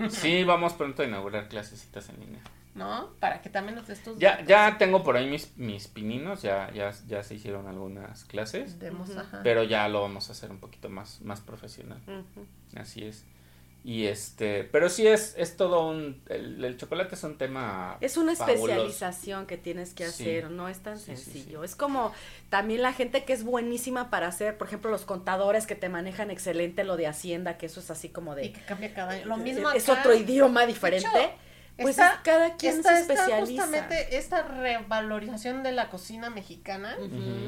Sí, 0.09 0.43
vamos 0.43 0.73
pronto 0.73 1.01
a 1.01 1.05
inaugurar 1.05 1.49
clasecitas 1.49 2.09
en 2.09 2.19
línea. 2.19 2.41
¿No? 2.75 3.09
Para 3.19 3.41
que 3.41 3.49
también 3.49 3.75
nos 3.75 3.87
des 3.87 4.01
tus 4.01 4.17
Ya, 4.17 4.45
ya 4.45 4.77
tengo 4.77 5.03
por 5.03 5.17
ahí 5.17 5.29
mis, 5.29 5.57
mis 5.57 5.87
pininos, 5.87 6.41
ya, 6.41 6.71
ya, 6.71 6.91
ya 7.07 7.23
se 7.23 7.35
hicieron 7.35 7.67
algunas 7.67 8.23
clases, 8.25 8.79
demos, 8.79 9.09
ajá. 9.17 9.41
pero 9.43 9.63
ya 9.63 9.87
lo 9.89 10.01
vamos 10.01 10.29
a 10.29 10.31
hacer 10.31 10.51
un 10.51 10.59
poquito 10.59 10.87
más, 10.89 11.19
más 11.21 11.41
profesional. 11.41 11.99
Así 12.75 13.03
es. 13.03 13.25
Y 13.81 14.07
este, 14.07 14.65
pero 14.65 14.89
sí 14.89 15.07
es, 15.07 15.35
es 15.37 15.55
todo 15.55 15.87
un, 15.89 16.21
el, 16.27 16.63
el 16.65 16.75
chocolate 16.77 17.15
es 17.15 17.23
un 17.23 17.37
tema 17.37 17.97
Es 18.01 18.17
una 18.17 18.35
fabuloso. 18.35 18.65
especialización 18.65 19.45
que 19.45 19.57
tienes 19.57 19.93
que 19.93 20.03
Sí. 20.09 20.23
hacer, 20.23 20.51
no 20.51 20.67
es 20.67 20.79
tan 20.79 20.99
Sí, 20.99 21.15
sencillo. 21.15 21.59
sí. 21.61 21.65
Es 21.65 21.75
como 21.77 22.11
también 22.49 22.81
la 22.81 22.91
gente 22.91 23.23
que 23.23 23.31
es 23.31 23.43
buenísima 23.45 24.09
para 24.09 24.27
hacer, 24.27 24.57
por 24.57 24.67
ejemplo, 24.67 24.91
los 24.91 25.05
contadores 25.05 25.65
que 25.65 25.75
te 25.75 25.87
manejan 25.87 26.29
excelente 26.29 26.83
lo 26.83 26.97
de 26.97 27.07
Hacienda, 27.07 27.57
que 27.57 27.67
eso 27.67 27.79
es 27.79 27.89
así 27.89 28.09
como 28.09 28.33
Y 28.33 28.41
de... 28.41 28.51
que 28.51 28.61
cambia 28.65 28.93
cada 28.93 29.11
año. 29.13 29.25
Lo 29.25 29.37
mismo 29.37 29.71
es 29.71 29.87
acá. 29.87 30.01
otro 30.01 30.13
idioma 30.13 30.65
diferente. 30.65 31.07
Pues 31.83 31.95
es- 31.97 32.19
cada 32.23 32.55
quien 32.55 32.77
Está, 32.77 32.97
se 32.97 33.05
justamente 33.41 34.17
esta 34.17 34.41
revalorización 34.43 35.63
de 35.63 35.71
la 35.71 35.89
cocina 35.89 36.29
mexicana. 36.29 36.95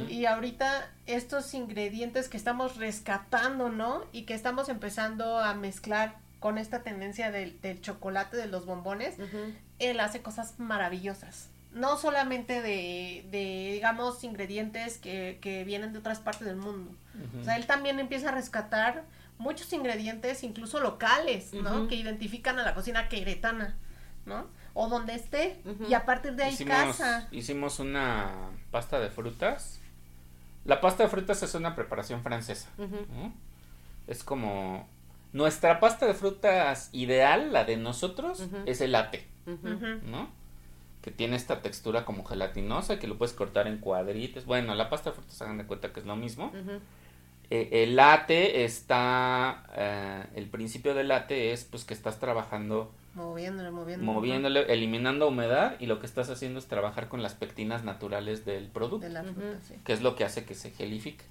Y 0.10 0.26
ahorita 0.26 0.88
estos 1.06 1.54
ingredientes 1.54 2.30
que 2.30 2.38
estamos 2.38 2.78
rescatando, 2.78 3.70
¿no? 3.70 4.04
Y 4.12 4.24
que 4.24 4.34
estamos 4.34 4.70
empezando 4.70 5.40
a 5.40 5.54
mezclar 5.54 6.16
con 6.40 6.58
esta 6.58 6.82
tendencia 6.84 7.32
del, 7.32 7.60
del 7.62 7.82
chocolate, 7.82 8.36
de 8.38 8.48
los 8.48 8.66
bombones, 8.66 9.16
él 9.80 10.00
hace 10.00 10.22
cosas 10.22 10.56
maravillosas. 10.60 11.50
no 11.74 11.98
solamente 11.98 12.62
de, 12.62 13.26
de 13.32 13.72
digamos, 13.74 14.24
ingredientes 14.26 14.98
que, 14.98 15.38
que 15.42 15.64
vienen 15.64 15.94
de 15.94 16.00
otras 16.00 16.20
partes 16.20 16.46
del 16.46 16.58
mundo. 16.58 16.92
O 17.40 17.44
sea, 17.46 17.56
él 17.56 17.66
también 17.66 17.98
empieza 18.00 18.28
a 18.30 18.32
rescatar 18.34 19.04
muchos 19.38 19.72
ingredientes, 19.72 20.44
incluso 20.44 20.80
locales, 20.82 21.54
¿no? 21.54 21.88
Que 21.88 21.96
identifican 21.96 22.60
a 22.60 22.64
la 22.64 22.74
cocina 22.76 23.08
queretana, 23.08 23.78
¿no? 24.26 24.46
O 24.74 24.88
donde 24.88 25.16
esté. 25.16 25.62
Y 25.90 25.94
a 25.94 26.06
partir 26.06 26.34
de 26.36 26.44
ahí 26.44 26.54
hicimos, 26.54 26.76
casa. 26.78 27.28
hicimos 27.32 27.80
una 27.80 28.50
pasta 28.72 29.00
de 29.00 29.10
frutas. 29.10 29.80
La 30.66 30.80
pasta 30.80 31.04
de 31.04 31.10
frutas 31.10 31.42
es 31.44 31.54
una 31.56 31.76
preparación 31.76 32.22
francesa. 32.22 32.70
¿no? 32.78 33.34
Es 34.08 34.24
como 34.24 34.88
nuestra 35.34 35.80
pasta 35.80 36.06
de 36.06 36.14
frutas 36.14 36.90
ideal, 36.94 37.52
la 37.54 37.64
de 37.66 37.78
nosotros, 37.78 38.48
es 38.66 38.82
el 38.82 38.92
latte, 38.94 39.28
Ujú. 39.48 39.68
Ujú. 39.74 39.88
¿no? 40.06 40.30
Que 41.02 41.10
tiene 41.12 41.36
esta 41.36 41.62
textura 41.62 42.06
como 42.06 42.24
gelatinosa 42.24 43.00
que 43.00 43.08
lo 43.08 43.18
puedes 43.18 43.34
cortar 43.34 43.68
en 43.68 43.80
cuadritos. 43.80 44.46
Bueno, 44.46 44.76
la 44.76 44.90
pasta 44.90 45.10
de 45.10 45.16
frutas 45.16 45.42
hagan 45.42 45.58
de 45.58 45.66
cuenta 45.66 45.92
que 45.92 46.00
es 46.00 46.06
lo 46.06 46.16
mismo. 46.16 46.52
Eh, 47.50 47.84
el 47.84 47.96
latte 47.98 48.64
está, 48.64 49.64
eh, 49.76 50.24
el 50.36 50.48
principio 50.48 50.94
del 50.94 51.10
latte 51.10 51.52
es 51.52 51.66
pues 51.66 51.84
que 51.84 51.94
estás 51.94 52.20
trabajando, 52.20 52.94
Moviéndole, 53.14 53.72
moviéndole. 53.72 54.12
moviéndole, 54.14 54.74
eliminando 54.74 55.28
humedad 55.28 55.76
y 55.80 55.86
lo 55.86 56.00
que 56.00 56.06
estás 56.06 56.30
haciendo 56.30 56.60
es 56.60 56.68
trabajar 56.68 57.10
con 57.10 57.22
las 57.22 57.34
pectinas 57.36 57.84
naturales 57.84 58.46
del 58.46 58.68
producto, 58.70 59.06
De 59.06 59.12
la 59.14 59.24
fruta, 59.24 59.60
sí. 59.62 59.76
que 59.84 59.92
es 59.94 60.02
lo 60.02 60.16
que 60.16 60.24
hace 60.24 60.46
que 60.46 60.56
se 60.56 60.72
gelifique. 60.72 61.26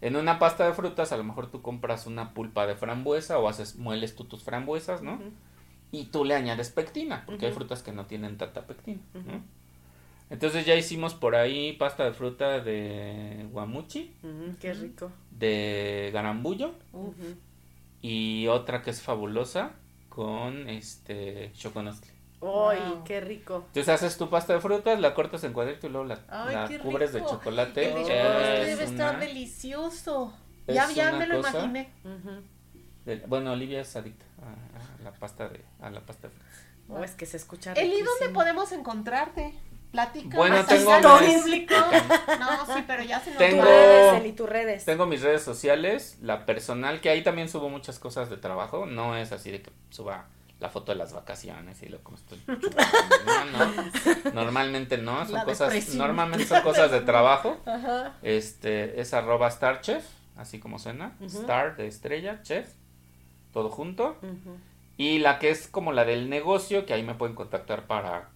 En 0.00 0.16
una 0.16 0.38
pasta 0.38 0.66
de 0.66 0.74
frutas 0.74 1.12
a 1.12 1.16
lo 1.16 1.24
mejor 1.24 1.50
tú 1.50 1.62
compras 1.62 2.06
una 2.06 2.34
pulpa 2.34 2.66
de 2.66 2.76
frambuesa 2.76 3.38
o 3.38 3.48
haces, 3.48 3.76
mueles 3.76 4.14
tú 4.14 4.24
tus 4.24 4.42
frambuesas, 4.42 5.02
¿no? 5.02 5.18
Y 5.92 6.06
tú 6.06 6.24
le 6.24 6.34
añades 6.34 6.70
pectina, 6.70 7.24
porque 7.26 7.46
hay 7.46 7.52
frutas 7.52 7.82
que 7.82 7.92
no 7.92 8.06
tienen 8.06 8.36
tanta 8.36 8.66
pectina. 8.66 9.00
Entonces 10.30 10.66
ya 10.66 10.74
hicimos 10.74 11.14
por 11.14 11.34
ahí 11.36 11.72
pasta 11.74 12.04
de 12.04 12.12
fruta 12.12 12.60
de 12.60 13.46
guamuchi, 13.52 14.12
Qué 14.60 14.72
rico. 14.74 15.10
de 15.30 16.10
garambullo, 16.12 16.72
y 18.02 18.46
otra 18.48 18.82
que 18.82 18.90
es 18.90 19.00
fabulosa 19.02 19.72
con 20.14 20.68
este 20.68 21.50
choconostle. 21.54 22.12
¡Ay, 22.40 22.78
Wow. 22.78 23.04
qué 23.04 23.20
rico! 23.20 23.64
Entonces 23.68 23.88
haces 23.88 24.16
tu 24.18 24.28
pasta 24.28 24.52
de 24.52 24.60
frutas, 24.60 25.00
la 25.00 25.14
cortas 25.14 25.42
en 25.44 25.52
cuadrito 25.52 25.86
y 25.86 25.90
luego 25.90 26.06
la, 26.06 26.20
Ay, 26.28 26.54
la 26.54 26.68
qué 26.68 26.78
cubres 26.78 27.12
de 27.12 27.20
chocolate. 27.24 27.86
El 27.88 28.02
chocolate 28.02 28.64
debe 28.66 28.74
una- 28.74 28.84
estar 28.84 29.18
delicioso. 29.20 30.34
es 30.66 30.74
Ya, 30.74 30.90
ya 30.90 31.12
me 31.12 31.26
lo 31.26 31.36
cosa- 31.38 31.50
imaginé. 31.64 31.90
De- 33.06 33.16
bueno, 33.26 33.52
Olivia 33.52 33.80
es 33.80 33.96
adicta 33.96 34.24
a, 34.42 35.00
a 35.00 35.02
la 35.04 35.12
pasta 35.12 35.48
de 35.48 35.62
a 35.80 35.90
la 35.90 36.00
pasta 36.00 36.28
de 36.28 36.34
frutas. 36.34 36.58
Oh, 36.88 37.02
es 37.02 37.12
que 37.12 37.24
se 37.26 37.38
escucha 37.38 37.72
Eli, 37.72 38.02
¿dónde 38.02 38.32
podemos 38.34 38.72
encontrarte? 38.72 39.54
Platica. 39.94 40.36
Bueno, 40.36 40.56
más 40.56 40.66
tengo 40.66 40.90
mis-. 41.20 41.46
No, 41.46 42.74
sí, 42.74 42.82
pero 42.84 43.04
ya 43.04 43.20
se 43.20 43.30
nos 43.30 43.38
Tengo- 43.38 43.62
redes, 43.62 44.20
Eli, 44.20 44.32
tus 44.32 44.48
redes. 44.48 44.84
Tengo 44.84 45.06
mis 45.06 45.22
redes 45.22 45.42
sociales, 45.42 46.18
la 46.20 46.44
personal, 46.46 47.00
que 47.00 47.10
ahí 47.10 47.22
también 47.22 47.48
subo 47.48 47.68
muchas 47.68 48.00
cosas 48.00 48.28
de 48.28 48.36
trabajo. 48.36 48.86
No 48.86 49.16
es 49.16 49.30
así 49.30 49.52
de 49.52 49.62
que 49.62 49.70
suba 49.90 50.26
la 50.58 50.68
foto 50.68 50.90
de 50.90 50.98
las 50.98 51.12
vacaciones 51.12 51.80
y 51.84 51.88
lo 51.88 52.00
como 52.02 52.16
estoy 52.16 52.38
chupando. 52.60 52.98
No, 53.52 53.66
no. 53.66 54.32
Normalmente 54.32 54.98
no, 54.98 55.24
son 55.26 55.34
La 55.34 55.44
cosas, 55.44 55.68
depresión. 55.72 55.98
normalmente 55.98 56.44
son 56.46 56.62
cosas 56.62 56.90
de 56.90 57.00
trabajo. 57.02 57.56
Ajá. 57.64 58.14
Este 58.22 59.00
es 59.00 59.14
arroba 59.14 59.48
starchef, 59.48 60.04
así 60.36 60.58
como 60.58 60.80
suena. 60.80 61.12
Star 61.26 61.76
de 61.76 61.86
estrella, 61.86 62.42
chef, 62.42 62.68
todo 63.52 63.70
junto. 63.70 64.16
Ujú. 64.22 64.56
Y 64.96 65.18
la 65.20 65.38
que 65.38 65.50
es 65.50 65.68
como 65.68 65.92
la 65.92 66.04
del 66.04 66.28
negocio, 66.28 66.84
que 66.84 66.94
ahí 66.94 67.04
me 67.04 67.14
pueden 67.14 67.36
contactar 67.36 67.86
para 67.86 68.30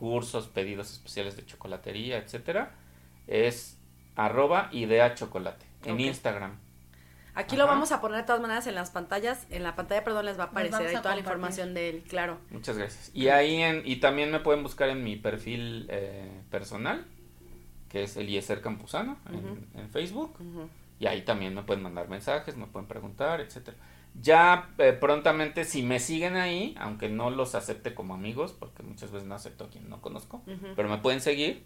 cursos, 0.00 0.48
pedidos 0.48 0.90
especiales 0.90 1.36
de 1.36 1.44
chocolatería, 1.44 2.16
etcétera, 2.16 2.72
es 3.26 3.78
arroba 4.16 4.70
idea 4.72 5.14
chocolate 5.14 5.66
en. 5.84 6.00
Instagram. 6.00 6.58
Aquí 7.34 7.56
lo 7.56 7.66
vamos 7.66 7.92
a 7.92 8.00
poner 8.00 8.18
de 8.18 8.24
todas 8.24 8.40
maneras 8.40 8.66
en 8.66 8.74
las 8.74 8.90
pantallas. 8.90 9.46
En 9.50 9.62
la 9.62 9.76
pantalla, 9.76 10.02
perdón, 10.02 10.24
les 10.24 10.38
va 10.38 10.44
a 10.44 10.46
aparecer 10.46 10.86
ahí 10.86 10.94
a 10.94 11.02
toda 11.02 11.14
la 11.14 11.20
información 11.20 11.74
de 11.74 11.90
él, 11.90 12.02
claro. 12.08 12.38
Muchas 12.50 12.78
gracias. 12.78 13.10
Y 13.14 13.28
ahí 13.28 13.62
en, 13.62 13.82
y 13.84 13.96
también 13.96 14.32
me 14.32 14.40
pueden 14.40 14.62
buscar 14.62 14.88
en 14.88 15.04
mi 15.04 15.16
perfil 15.16 15.86
eh, 15.90 16.42
personal, 16.50 17.06
que 17.90 18.02
es 18.02 18.16
Eliezer 18.16 18.62
Campuzano, 18.62 19.18
en, 19.74 19.90
Facebook. 19.90 20.34
Y 20.98 21.06
ahí 21.06 21.22
también 21.22 21.54
me 21.54 21.62
pueden 21.62 21.82
mandar 21.82 22.08
mensajes, 22.08 22.56
me 22.56 22.66
pueden 22.66 22.88
preguntar, 22.88 23.40
etcétera. 23.40 23.76
Ya 24.20 24.70
eh, 24.78 24.92
prontamente, 24.92 25.64
si 25.64 25.82
me 25.82 25.98
siguen 26.00 26.36
ahí, 26.36 26.74
aunque 26.78 27.08
no 27.08 27.30
los 27.30 27.54
acepte 27.54 27.94
como 27.94 28.14
amigos, 28.14 28.52
porque 28.58 28.82
muchas 28.82 29.10
veces 29.10 29.26
no 29.26 29.34
acepto 29.34 29.64
a 29.64 29.68
quien 29.70 29.88
no 29.88 30.00
conozco, 30.02 30.42
pero 30.76 30.88
me 30.88 30.98
pueden 30.98 31.20
seguir 31.20 31.64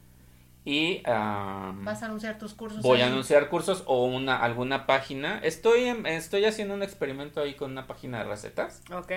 y 0.64 1.02
Vas 1.04 2.02
a 2.02 2.06
anunciar 2.06 2.38
tus 2.38 2.54
cursos. 2.54 2.80
voy 2.82 3.00
a 3.02 3.06
anunciar 3.08 3.48
cursos 3.50 3.82
o 3.86 4.04
una 4.06 4.36
alguna 4.38 4.86
página. 4.86 5.38
Estoy 5.40 5.84
estoy 6.06 6.44
haciendo 6.44 6.74
un 6.74 6.82
experimento 6.82 7.40
ahí 7.40 7.54
con 7.54 7.72
una 7.72 7.86
página 7.86 8.18
de 8.18 8.24
recetas, 8.24 8.82
Ok. 8.92 9.12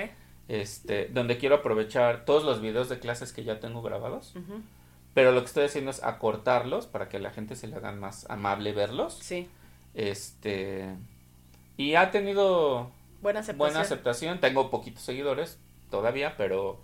este, 0.47 1.05
donde 1.07 1.37
quiero 1.37 1.55
aprovechar 1.57 2.25
todos 2.25 2.43
los 2.43 2.59
videos 2.61 2.89
de 2.89 2.99
clases 2.99 3.33
que 3.33 3.43
ya 3.43 3.59
tengo 3.59 3.81
grabados, 3.81 4.33
pero 5.13 5.31
lo 5.31 5.41
que 5.41 5.47
estoy 5.47 5.65
haciendo 5.65 5.91
es 5.91 6.03
acortarlos 6.03 6.85
para 6.87 7.07
que 7.07 7.17
a 7.17 7.19
la 7.19 7.29
gente 7.31 7.55
se 7.55 7.67
le 7.67 7.75
hagan 7.75 7.99
más 7.99 8.29
amable 8.29 8.71
verlos. 8.73 9.17
Sí. 9.21 9.47
Este 9.93 10.95
y 11.77 11.95
ha 11.95 12.11
tenido 12.11 12.91
Buena 13.21 13.39
aceptación. 13.41 13.57
buena 13.57 13.81
aceptación. 13.81 14.39
Tengo 14.39 14.69
poquitos 14.69 15.03
seguidores 15.03 15.59
todavía, 15.89 16.35
pero 16.37 16.79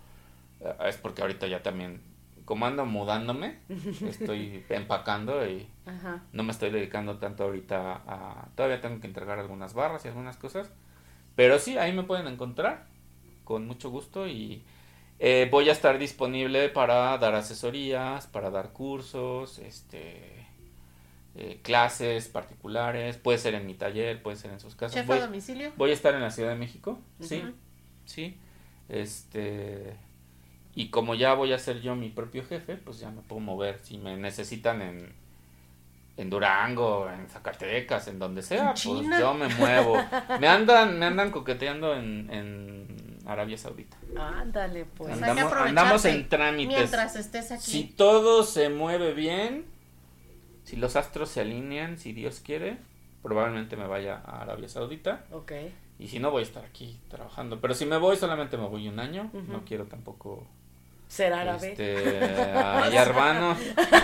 eh, 0.60 0.74
es 0.86 0.96
porque 0.96 1.22
ahorita 1.22 1.46
ya 1.46 1.62
también, 1.62 2.02
como 2.44 2.66
ando 2.66 2.84
mudándome, 2.86 3.58
estoy 4.08 4.64
empacando 4.68 5.46
y 5.46 5.68
Ajá. 5.86 6.22
no 6.32 6.42
me 6.42 6.52
estoy 6.52 6.70
dedicando 6.70 7.18
tanto 7.18 7.44
ahorita 7.44 8.02
a... 8.06 8.48
Todavía 8.56 8.80
tengo 8.80 9.00
que 9.00 9.06
entregar 9.06 9.38
algunas 9.38 9.74
barras 9.74 10.04
y 10.04 10.08
algunas 10.08 10.36
cosas. 10.36 10.70
Pero 11.36 11.58
sí, 11.58 11.78
ahí 11.78 11.92
me 11.92 12.04
pueden 12.04 12.26
encontrar 12.28 12.86
con 13.44 13.66
mucho 13.66 13.90
gusto 13.90 14.26
y 14.26 14.64
eh, 15.18 15.48
voy 15.50 15.68
a 15.68 15.72
estar 15.72 15.98
disponible 15.98 16.68
para 16.68 17.16
dar 17.18 17.34
asesorías, 17.34 18.26
para 18.26 18.50
dar 18.50 18.72
cursos, 18.72 19.58
este... 19.58 20.33
eh, 21.36 21.60
clases 21.62 22.28
particulares, 22.28 23.16
puede 23.16 23.38
ser 23.38 23.54
en 23.54 23.66
mi 23.66 23.74
taller, 23.74 24.22
puede 24.22 24.36
ser 24.36 24.52
en 24.52 24.60
sus 24.60 24.74
casas. 24.76 24.94
Chef 24.94 25.06
Voy- 25.06 25.18
a 25.18 25.26
domicilio. 25.26 25.72
Voy 25.76 25.90
a 25.90 25.94
estar 25.94 26.14
en 26.14 26.20
la 26.22 26.30
Ciudad 26.30 26.50
de 26.50 26.56
México, 26.56 26.98
sí, 27.20 27.42
sí. 28.04 28.38
Este 28.88 29.96
y 30.76 30.88
como 30.90 31.14
ya 31.14 31.34
voy 31.34 31.52
a 31.52 31.58
ser 31.58 31.80
yo 31.80 31.94
mi 31.94 32.08
propio 32.08 32.44
jefe, 32.44 32.76
pues 32.76 32.98
ya 32.98 33.10
me 33.10 33.22
puedo 33.22 33.40
mover. 33.40 33.78
Si 33.78 33.96
me 33.96 34.16
necesitan 34.16 34.82
en, 34.82 35.12
en 36.16 36.30
Durango, 36.30 37.08
en 37.08 37.28
Zacatecas, 37.28 38.08
en 38.08 38.18
donde 38.18 38.42
sea, 38.42 38.70
En 38.70 38.74
pues 38.74 39.20
yo 39.20 39.34
me 39.34 39.48
muevo. 39.48 39.96
Me 40.40 40.48
andan, 40.48 40.98
me 40.98 41.06
andan 41.06 41.30
coqueteando 41.30 41.94
en, 41.94 42.28
en 42.30 43.18
Arabia 43.24 43.56
Saudita. 43.56 43.96
Ándale, 44.18 44.84
pues. 44.84 45.12
Andamos, 45.12 45.52
andamos 45.52 46.04
en 46.06 46.28
trámites. 46.28 46.76
Mientras 46.76 47.14
estés 47.16 47.52
aquí. 47.52 47.62
Si 47.70 47.84
todo 47.84 48.42
se 48.42 48.68
mueve 48.68 49.14
bien, 49.14 49.66
si 50.64 50.76
los 50.76 50.96
astros 50.96 51.28
se 51.30 51.40
alinean, 51.42 51.96
si 51.98 52.12
Dios 52.12 52.40
quiere, 52.44 52.78
probablemente 53.22 53.76
me 53.76 53.86
vaya 53.86 54.20
a 54.24 54.42
Arabia 54.42 54.68
Saudita. 54.68 55.24
Ok. 55.30 55.52
Y 55.98 56.08
si 56.08 56.18
no, 56.18 56.30
voy 56.32 56.40
a 56.40 56.46
estar 56.46 56.64
aquí 56.64 56.98
trabajando. 57.08 57.60
Pero 57.60 57.72
si 57.74 57.86
me 57.86 57.96
voy, 57.98 58.16
solamente 58.16 58.56
me 58.56 58.66
voy 58.66 58.88
un 58.88 58.98
año. 58.98 59.30
No 59.32 59.64
quiero 59.64 59.84
tampoco. 59.84 60.44
Ser 61.06 61.32
árabe. 61.32 61.70
Este, 61.70 62.24
a 62.58 62.88
Yarbano. 62.90 63.56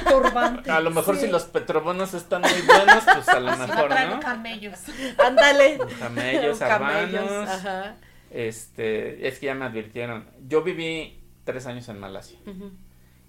Turbante. 0.08 0.70
A 0.70 0.80
lo 0.80 0.90
mejor 0.90 1.16
Sí. 1.16 1.22
si 1.26 1.32
los 1.32 1.44
petrobonos 1.44 2.14
están 2.14 2.42
muy 2.42 2.61
buenos, 2.66 3.02
pues 3.04 3.28
a 3.28 3.40
lo 3.40 3.56
mejor, 3.56 3.90
¿no? 3.90 4.20
camellos. 4.20 4.78
Ándale. 5.18 5.78
Camellos, 5.98 6.62
arbanos. 6.62 7.48
Ajá. 7.48 7.96
Este, 8.30 9.26
es 9.26 9.38
que 9.40 9.46
ya 9.46 9.54
me 9.54 9.64
advirtieron. 9.64 10.26
Yo 10.46 10.62
viví 10.62 11.20
tres 11.44 11.66
años 11.66 11.88
en 11.88 11.98
Malasia 11.98 12.38
Ujú. 12.46 12.70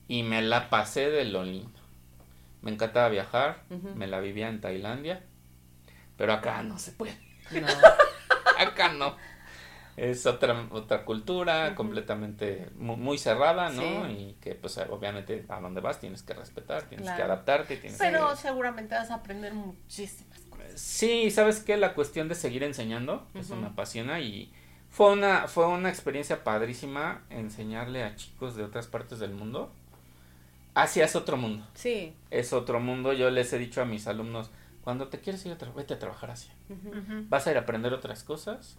y 0.07 0.21
me 0.23 0.41
la 0.43 0.69
pasé 0.69 1.09
de 1.09 1.25
lo 1.25 1.43
lindo. 1.43 1.79
Me 2.61 2.71
encantaba 2.71 3.09
viajar, 3.09 3.63
me 3.95 4.07
la 4.07 4.19
vivía 4.19 4.49
en 4.49 4.61
Tailandia, 4.61 5.23
pero 6.17 6.33
acá 6.33 6.61
no 6.63 6.77
se 6.77 6.91
puede. 6.91 7.17
No. 7.51 7.67
acá 8.59 8.93
no. 8.93 9.15
Es 9.97 10.25
otra 10.25 10.67
otra 10.71 11.03
cultura 11.03 11.75
completamente 11.75 12.69
mu- 12.77 12.95
muy, 12.97 13.17
cerrada, 13.17 13.69
¿no? 13.69 14.07
Sí. 14.07 14.11
Y 14.13 14.37
que 14.39 14.55
pues 14.55 14.77
obviamente 14.77 15.45
a 15.49 15.59
donde 15.59 15.81
vas 15.81 15.99
tienes 15.99 16.23
que 16.23 16.33
respetar, 16.33 16.83
tienes 16.83 17.09
que 17.11 17.21
adaptarte, 17.21 17.75
tienes 17.77 17.99
Pero 17.99 18.29
que... 18.29 18.35
seguramente 18.37 18.95
vas 18.95 19.11
a 19.11 19.15
aprender 19.15 19.53
muchísimas 19.53 20.39
cosas. 20.49 20.79
Sí, 20.79 21.29
¿sabes 21.29 21.59
qué? 21.59 21.75
La 21.77 21.93
cuestión 21.93 22.29
de 22.29 22.35
seguir 22.35 22.63
enseñando, 22.63 23.27
eso 23.35 23.53
Ujú. 23.53 23.63
me 23.63 23.67
apasiona 23.67 24.21
y 24.21 24.53
fue 24.89 25.11
una 25.11 25.47
fue 25.47 25.67
una 25.67 25.89
experiencia 25.89 26.43
padrísima 26.43 27.23
enseñarle 27.29 28.03
a 28.03 28.15
chicos 28.15 28.55
de 28.55 28.63
otras 28.63 28.87
partes 28.87 29.19
del 29.19 29.31
mundo. 29.33 29.73
Asia 30.73 31.05
es 31.05 31.15
otro 31.15 31.37
mundo, 31.37 31.65
Sí. 31.73 32.13
es 32.29 32.53
otro 32.53 32.79
mundo. 32.79 33.13
Yo 33.13 33.29
les 33.29 33.51
he 33.53 33.57
dicho 33.57 33.81
a 33.81 33.85
mis 33.85 34.07
alumnos, 34.07 34.49
cuando 34.83 35.09
te 35.09 35.19
quieres 35.19 35.45
ir 35.45 35.51
a 35.51 35.57
tra- 35.57 35.73
vete 35.73 35.93
a 35.93 35.99
trabajar 35.99 36.31
Asia. 36.31 36.53
Vas 37.29 37.45
a 37.47 37.51
ir 37.51 37.57
a 37.57 37.61
aprender 37.61 37.93
otras 37.93 38.23
cosas, 38.23 38.77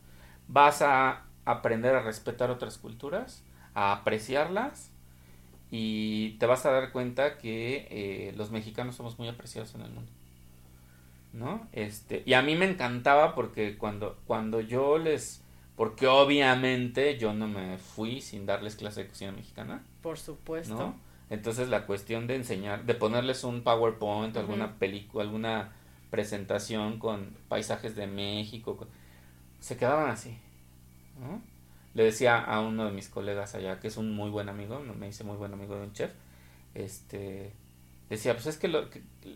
vas 0.48 0.80
a 0.82 1.24
aprender 1.44 1.94
a 1.94 2.02
respetar 2.02 2.50
otras 2.50 2.78
culturas, 2.78 3.42
a 3.74 3.92
apreciarlas 3.92 4.90
y 5.70 6.30
te 6.38 6.46
vas 6.46 6.64
a 6.66 6.70
dar 6.70 6.92
cuenta 6.92 7.38
que 7.38 7.86
eh, 7.90 8.32
los 8.36 8.50
mexicanos 8.50 8.94
somos 8.96 9.18
muy 9.18 9.28
apreciados 9.28 9.74
en 9.74 9.82
el 9.82 9.90
mundo. 9.90 10.10
¿No? 11.32 11.66
Este, 11.72 12.22
y 12.26 12.34
a 12.34 12.42
mí 12.42 12.56
me 12.56 12.66
encantaba 12.70 13.34
porque 13.34 13.78
cuando, 13.78 14.18
cuando 14.26 14.60
yo 14.60 14.98
les, 14.98 15.42
porque 15.76 16.06
obviamente 16.06 17.16
yo 17.18 17.32
no 17.32 17.48
me 17.48 17.78
fui 17.78 18.20
sin 18.20 18.44
darles 18.44 18.76
clase 18.76 19.04
de 19.04 19.08
cocina 19.08 19.32
mexicana. 19.32 19.82
Por 20.02 20.18
supuesto. 20.18 20.74
¿no? 20.74 21.11
Entonces 21.32 21.70
la 21.70 21.86
cuestión 21.86 22.26
de 22.26 22.36
enseñar, 22.36 22.84
de 22.84 22.92
ponerles 22.92 23.42
un 23.42 23.62
PowerPoint, 23.62 24.36
alguna 24.36 24.78
película, 24.78 25.24
alguna 25.24 25.72
presentación 26.10 26.98
con 26.98 27.34
paisajes 27.48 27.96
de 27.96 28.06
México, 28.06 28.86
se 29.58 29.78
quedaban 29.78 30.10
así. 30.10 30.36
¿no? 31.18 31.40
Le 31.94 32.04
decía 32.04 32.38
a 32.38 32.60
uno 32.60 32.84
de 32.84 32.92
mis 32.92 33.08
colegas 33.08 33.54
allá, 33.54 33.80
que 33.80 33.88
es 33.88 33.96
un 33.96 34.14
muy 34.14 34.28
buen 34.28 34.50
amigo, 34.50 34.78
me 34.80 35.06
dice 35.06 35.24
muy 35.24 35.38
buen 35.38 35.54
amigo 35.54 35.74
de 35.74 35.84
un 35.84 35.94
chef, 35.94 36.10
este, 36.74 37.54
decía, 38.10 38.34
pues 38.34 38.44
es 38.44 38.58
que, 38.58 38.68
lo, 38.68 38.90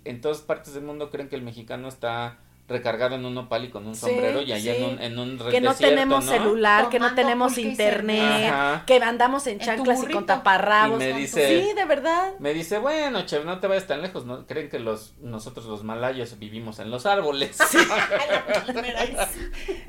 en 0.05 0.20
todas 0.20 0.42
partes 0.42 0.74
del 0.74 0.84
mundo 0.84 1.11
creen 1.11 1.30
que 1.30 1.36
el 1.36 1.42
mexicano 1.42 1.88
está 1.88 2.36
recargado 2.68 3.14
en 3.14 3.24
un 3.24 3.38
opal 3.38 3.64
y 3.64 3.68
con 3.68 3.86
un 3.86 3.94
sombrero 3.94 4.42
y 4.42 4.52
allá 4.52 4.74
en 4.74 4.84
un, 4.84 5.00
en 5.00 5.18
un 5.18 5.38
que 5.50 5.60
no 5.60 5.74
tenemos 5.74 6.24
celular, 6.24 6.88
que 6.88 6.98
no 6.98 7.14
tenemos 7.14 7.58
internet, 7.58 8.52
que 8.86 8.96
andamos 8.96 9.46
en 9.46 9.60
chanclas 9.60 10.02
y 10.02 10.12
con 10.12 10.26
taparrabos. 10.26 10.98
me 10.98 11.12
dice, 11.12 11.62
sí, 11.62 11.74
de 11.74 11.84
verdad. 11.84 12.32
Me 12.40 12.52
dice, 12.52 12.78
bueno, 12.78 13.24
chef, 13.24 13.44
no 13.44 13.60
te 13.60 13.68
vayas 13.68 13.86
tan 13.86 14.02
lejos, 14.02 14.26
¿no? 14.26 14.46
Creen 14.46 14.68
que 14.68 14.80
los 14.80 15.14
nosotros 15.20 15.66
los 15.66 15.84
malayos 15.84 16.38
vivimos 16.38 16.80
en 16.80 16.90
los 16.90 17.06
árboles. 17.06 17.56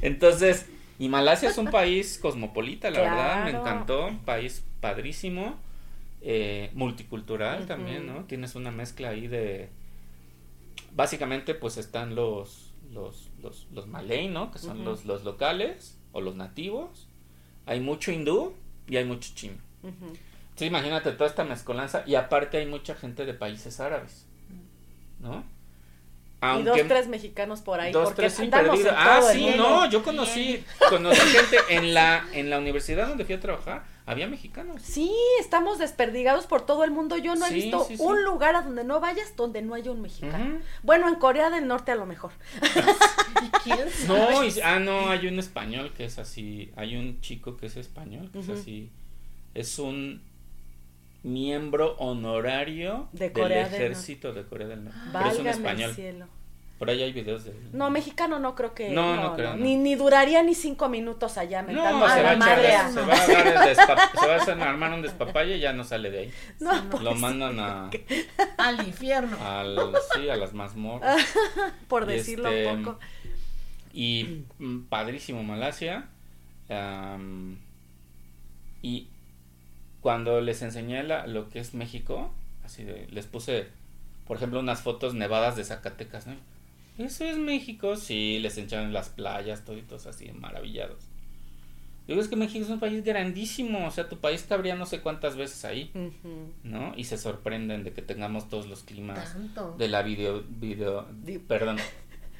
Entonces, 0.01 0.67
y 0.99 1.09
Malasia 1.09 1.49
es 1.49 1.57
un 1.57 1.67
país 1.67 2.19
cosmopolita, 2.21 2.91
la 2.91 3.01
verdad, 3.01 3.43
me 3.43 3.51
encantó, 3.51 4.07
un 4.07 4.19
país 4.19 4.63
padrísimo, 4.81 5.55
eh, 6.21 6.69
multicultural 6.73 7.65
también, 7.65 8.05
¿no? 8.05 8.25
Tienes 8.25 8.55
una 8.55 8.69
mezcla 8.69 9.09
ahí 9.09 9.27
de 9.27 9.69
básicamente 10.97 11.53
pues 11.53 11.77
están 11.77 12.15
los 12.15 12.66
los, 12.91 13.29
los, 13.41 13.67
los 13.71 13.87
malay, 13.87 14.27
¿no? 14.27 14.51
Que 14.51 14.59
son 14.59 14.83
los, 14.83 15.05
los 15.05 15.23
locales 15.23 15.97
o 16.11 16.21
los 16.21 16.35
nativos. 16.35 17.07
Hay 17.65 17.79
mucho 17.79 18.11
hindú 18.11 18.53
y 18.87 18.97
hay 18.97 19.05
mucho 19.05 19.31
chino. 19.35 19.57
Entonces 19.83 20.67
imagínate 20.67 21.11
toda 21.11 21.29
esta 21.29 21.43
mezcolanza 21.43 22.03
y 22.05 22.15
aparte 22.15 22.57
hay 22.57 22.65
mucha 22.65 22.95
gente 22.95 23.25
de 23.25 23.33
países 23.33 23.79
árabes, 23.79 24.25
¿no? 25.19 25.43
y 26.59 26.63
dos, 26.63 26.77
tres 26.87 27.07
mexicanos 27.07 27.61
por 27.61 27.79
ahí. 27.79 27.91
Dos, 27.91 28.13
tres 28.13 28.39
Ah, 28.95 29.21
sí, 29.31 29.53
no, 29.57 29.89
yo 29.89 30.03
conocí, 30.03 30.63
conocí 30.89 31.19
gente 31.19 31.57
en 31.69 31.93
la, 31.95 32.25
en 32.33 32.49
la 32.49 32.59
universidad 32.59 33.07
donde 33.07 33.25
fui 33.25 33.35
a 33.35 33.39
trabajar 33.39 33.85
había 34.07 34.27
mexicanos. 34.27 34.81
Sí, 34.81 35.13
estamos 35.39 35.79
desperdigados 35.79 36.47
por 36.47 36.65
todo 36.65 36.85
el 36.85 36.91
mundo. 36.91 37.17
Yo 37.17 37.35
no 37.35 37.45
he 37.45 37.53
visto 37.53 37.85
un 37.99 38.23
lugar 38.23 38.55
a 38.55 38.61
donde 38.61 38.85
no 38.85 39.01
vayas 39.01 39.35
donde 39.35 39.61
no 39.61 39.73
haya 39.73 39.91
un 39.91 40.01
mexicano. 40.01 40.61
Bueno, 40.81 41.09
en 41.09 41.15
Corea 41.15 41.49
del 41.49 41.67
Norte 41.67 41.91
a 41.91 41.95
lo 41.95 42.05
mejor. 42.05 42.31
quién 43.63 43.79
No, 44.07 44.39
ah, 44.63 44.79
no, 44.79 45.09
hay 45.09 45.27
un 45.27 45.37
español 45.39 45.91
que 45.93 46.05
es 46.05 46.19
así. 46.19 46.71
Hay 46.77 46.95
un 46.95 47.19
chico 47.19 47.57
que 47.57 47.65
es 47.65 47.75
español, 47.75 48.31
que 48.31 48.39
es 48.39 48.49
así. 48.49 48.89
Es 49.53 49.77
un 49.77 50.23
miembro 51.23 51.97
honorario 51.97 53.09
del 53.11 53.51
ejército 53.51 54.31
de 54.31 54.45
Corea 54.45 54.67
del 54.67 54.85
Norte. 54.85 54.99
Pero 55.11 55.29
es 55.29 55.39
un 55.39 55.47
español. 55.47 55.93
Cielo. 55.93 56.27
Por 56.77 56.91
ahí 56.91 57.01
hay 57.01 57.11
videos 57.11 57.43
de 57.43 57.55
No, 57.73 57.89
mexicano 57.89 58.37
no 58.37 58.53
creo 58.53 58.75
que. 58.75 58.89
No, 58.89 59.15
no, 59.15 59.35
creo. 59.35 59.55
Ni, 59.55 59.75
ni 59.77 59.95
duraría 59.95 60.43
ni 60.43 60.53
cinco 60.53 60.89
minutos 60.89 61.37
allá 61.39 61.63
mentando 61.63 61.99
no, 61.99 62.13
se 62.13 62.21
va 62.21 62.31
a 62.31 62.35
madre. 62.35 62.71
se, 62.91 63.01
va 63.01 63.13
a 63.13 64.27
dar 64.27 64.45
se 64.45 64.55
va 64.55 64.65
a 64.65 64.69
armar 64.69 64.93
un 64.93 65.01
despapalle 65.01 65.57
y 65.57 65.59
ya 65.59 65.73
no 65.73 65.83
sale 65.83 66.11
de 66.11 66.19
ahí. 66.19 66.33
No, 66.59 66.71
Lo 67.01 67.15
mandan 67.15 67.59
a. 67.59 67.89
Al 68.57 68.87
infierno. 68.87 69.37
Al, 69.43 69.77
sí, 70.13 70.29
a 70.29 70.35
las 70.35 70.53
mazmorras. 70.53 71.25
Por 71.87 72.05
decirlo 72.05 72.49
este, 72.49 72.83
poco. 72.83 72.99
Y 73.91 74.43
mm, 74.59 74.81
padrísimo 74.83 75.41
Malasia. 75.43 76.09
y 78.83 79.07
cuando 80.01 80.41
les 80.41 80.61
enseñé 80.61 81.01
la, 81.01 81.25
lo 81.25 81.49
que 81.49 81.57
es 81.59 81.73
México, 81.73 82.31
así 82.63 82.83
de, 82.83 83.07
les 83.09 83.25
puse, 83.25 83.67
por 84.27 84.37
ejemplo, 84.37 84.59
unas 84.59 84.81
fotos 84.81 85.15
nevadas 85.15 85.55
de 85.55 85.63
Zacatecas, 85.63 86.27
¿no? 86.27 86.35
Eso 86.97 87.25
es 87.25 87.37
México, 87.37 87.95
sí, 87.95 88.39
les 88.39 88.57
echaron 88.57 88.91
las 88.91 89.09
playas, 89.09 89.63
toditos 89.63 90.07
así, 90.07 90.31
maravillados. 90.31 91.03
Digo, 92.07 92.21
es 92.21 92.29
que 92.29 92.37
México 92.37 92.63
es 92.63 92.71
un 92.71 92.79
país 92.79 93.03
grandísimo, 93.03 93.85
o 93.85 93.91
sea, 93.91 94.07
tu 94.07 94.17
país 94.17 94.45
cabría 94.47 94.75
no 94.75 94.85
sé 94.85 95.01
cuántas 95.01 95.35
veces 95.35 95.65
ahí, 95.65 95.91
¿no? 96.63 96.93
Y 96.95 97.03
se 97.03 97.17
sorprenden 97.17 97.83
de 97.83 97.91
que 97.91 98.01
tengamos 98.01 98.47
todos 98.47 98.67
los 98.67 98.83
climas 98.83 99.35
de 99.77 99.87
la 99.89 100.01
video, 100.03 100.43
video, 100.47 101.05
perdón. 101.47 101.77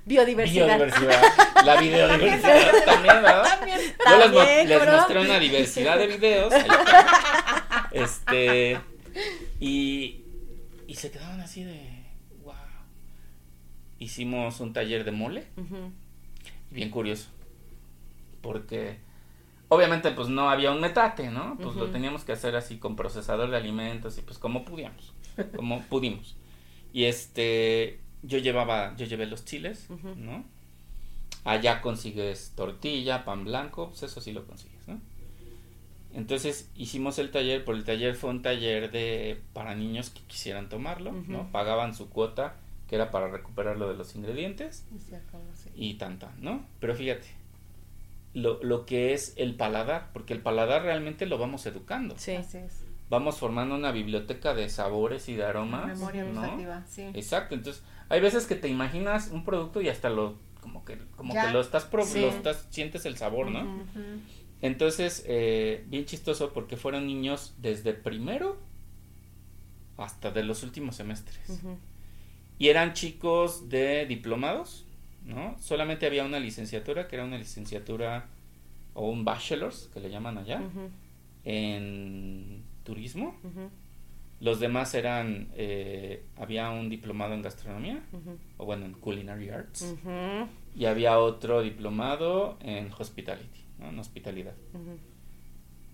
Biodiversidad. 0.06 0.68
biodiversidad. 0.68 1.22
La 1.66 1.76
biodiversidad 1.82 2.86
también, 2.86 3.16
¿verdad? 3.22 3.44
También, 3.44 3.80
Yo 4.08 4.40
les, 4.40 4.70
les 4.70 4.90
mostré 4.90 5.20
una 5.20 5.38
diversidad 5.38 5.98
de 5.98 6.08
videos. 6.08 6.54
este, 7.92 8.80
y, 9.60 10.24
y 10.88 10.96
se 10.96 11.12
quedaban 11.12 11.42
así 11.42 11.66
de 11.66 11.97
hicimos 14.00 14.60
un 14.60 14.74
taller 14.74 15.04
de 15.04 15.12
mole. 15.12 15.48
Bien 16.72 16.90
curioso. 16.90 17.30
Porque 18.42 18.98
obviamente 19.70 20.12
pues 20.12 20.30
no 20.30 20.50
había 20.50 20.72
un 20.72 20.82
metate, 20.82 21.30
¿no? 21.30 21.58
Pues 21.62 21.76
lo 21.76 21.88
teníamos 21.88 22.24
que 22.24 22.34
hacer 22.34 22.56
así 22.56 22.78
con 22.78 22.96
procesador 22.96 23.50
de 23.50 23.58
alimentos 23.58 24.18
y 24.18 24.22
pues 24.22 24.38
como 24.38 24.66
pudimos. 24.66 25.14
Como 25.56 25.82
pudimos. 25.90 26.36
Y 26.94 27.06
este 27.06 28.00
yo 28.24 28.38
llevaba 28.40 28.96
yo 28.96 29.06
llevé 29.06 29.26
los 29.26 29.46
chiles, 29.46 29.88
¿no? 30.16 30.46
Allá 31.44 31.82
consigues 31.82 32.54
tortilla, 32.56 33.24
pan 33.24 33.46
blanco, 33.46 33.90
pues 33.90 34.04
eso 34.04 34.20
sí 34.20 34.34
lo 34.34 34.46
consigues, 34.46 34.88
¿no? 34.88 35.00
Entonces 36.14 36.70
hicimos 36.76 37.20
el 37.20 37.32
taller, 37.32 37.64
por 37.64 37.76
el 37.76 37.84
taller 37.84 38.16
fue 38.16 38.32
un 38.32 38.42
taller 38.42 38.92
de 38.92 39.40
para 39.54 39.76
niños 39.76 40.10
que 40.10 40.22
quisieran 40.22 40.68
tomarlo, 40.68 41.12
¿no? 41.12 41.52
Pagaban 41.52 41.94
su 41.94 42.10
cuota 42.10 42.56
que 42.88 42.96
era 42.96 43.12
para 43.12 43.28
recuperar 43.28 43.78
lo 43.78 43.90
de 43.90 43.96
los 43.96 44.16
ingredientes. 44.16 44.86
Y, 45.76 45.96
tanta, 45.96 46.32
¿no? 46.40 46.66
Pero 46.80 46.96
fíjate, 46.96 47.28
lo, 48.34 48.62
lo, 48.64 48.86
que 48.86 49.14
es 49.14 49.34
el 49.36 49.56
paladar, 49.56 50.10
porque 50.14 50.34
el 50.34 50.42
paladar 50.42 50.84
realmente 50.84 51.26
lo 51.26 51.38
vamos 51.38 51.66
educando. 51.66 52.16
Sí, 52.18 52.38
Vamos 53.10 53.38
formando 53.38 53.76
una 53.76 53.92
biblioteca 53.92 54.54
de 54.54 54.68
sabores 54.68 55.30
y 55.30 55.36
de 55.36 55.46
aromas. 55.46 55.88
Memoria 55.88 56.26
¿no? 56.26 56.84
sí. 56.88 57.04
Exacto, 57.14 57.56
entonces 57.56 57.82
hay 58.10 58.20
veces 58.20 58.46
que 58.46 58.56
te 58.56 58.68
imaginas 58.68 59.30
un 59.32 59.46
producto 59.46 59.82
y 59.82 59.88
hasta 59.88 60.10
lo 60.10 60.36
como 60.62 60.84
que 60.84 60.98
como 61.16 61.34
que 61.34 61.50
lo 61.52 61.62
estás, 61.62 61.86
pro, 61.86 62.04
lo 62.04 62.28
estás 62.28 62.68
sientes 62.70 63.06
el 63.06 63.16
sabor, 63.18 63.50
¿no? 63.50 63.86
Entonces, 64.62 65.24
eh, 65.28 65.86
bien 65.88 66.06
chistoso 66.06 66.52
porque 66.52 66.78
fueron 66.78 67.08
niños 67.08 67.54
desde 67.60 67.94
primero 67.94 68.58
hasta 69.98 70.32
de 70.32 70.44
los 70.44 70.64
últimos 70.64 70.96
semestres. 70.96 71.62
Y 72.60 72.70
eran 72.70 72.94
chicos 72.94 73.70
de 73.70 74.06
diplomados, 74.06 74.86
¿no? 75.26 75.56
Solamente 75.60 76.06
había 76.06 76.24
una 76.26 76.40
licenciatura, 76.40 77.08
que 77.08 77.16
era 77.16 77.26
una 77.26 77.38
licenciatura 77.38 78.28
o 78.94 79.10
un 79.10 79.24
bachelor's, 79.24 79.90
que 79.94 80.00
le 80.00 80.10
llaman 80.10 80.38
allá, 80.38 80.62
en 81.44 82.64
turismo. 82.84 83.36
Los 84.40 84.60
demás 84.60 84.94
eran, 84.94 85.50
eh, 85.56 86.24
había 86.36 86.70
un 86.70 86.90
diplomado 86.90 87.34
en 87.34 87.42
gastronomía, 87.42 88.02
o 88.58 88.66
bueno, 88.66 88.86
en 88.86 88.94
culinary 88.94 89.50
arts, 89.50 89.96
y 90.76 90.86
había 90.86 91.20
otro 91.20 91.62
diplomado 91.62 92.58
en 92.62 92.92
hospitality, 92.92 93.66
¿no? 93.80 93.90
en 93.90 94.00
hospitalidad. 94.00 94.54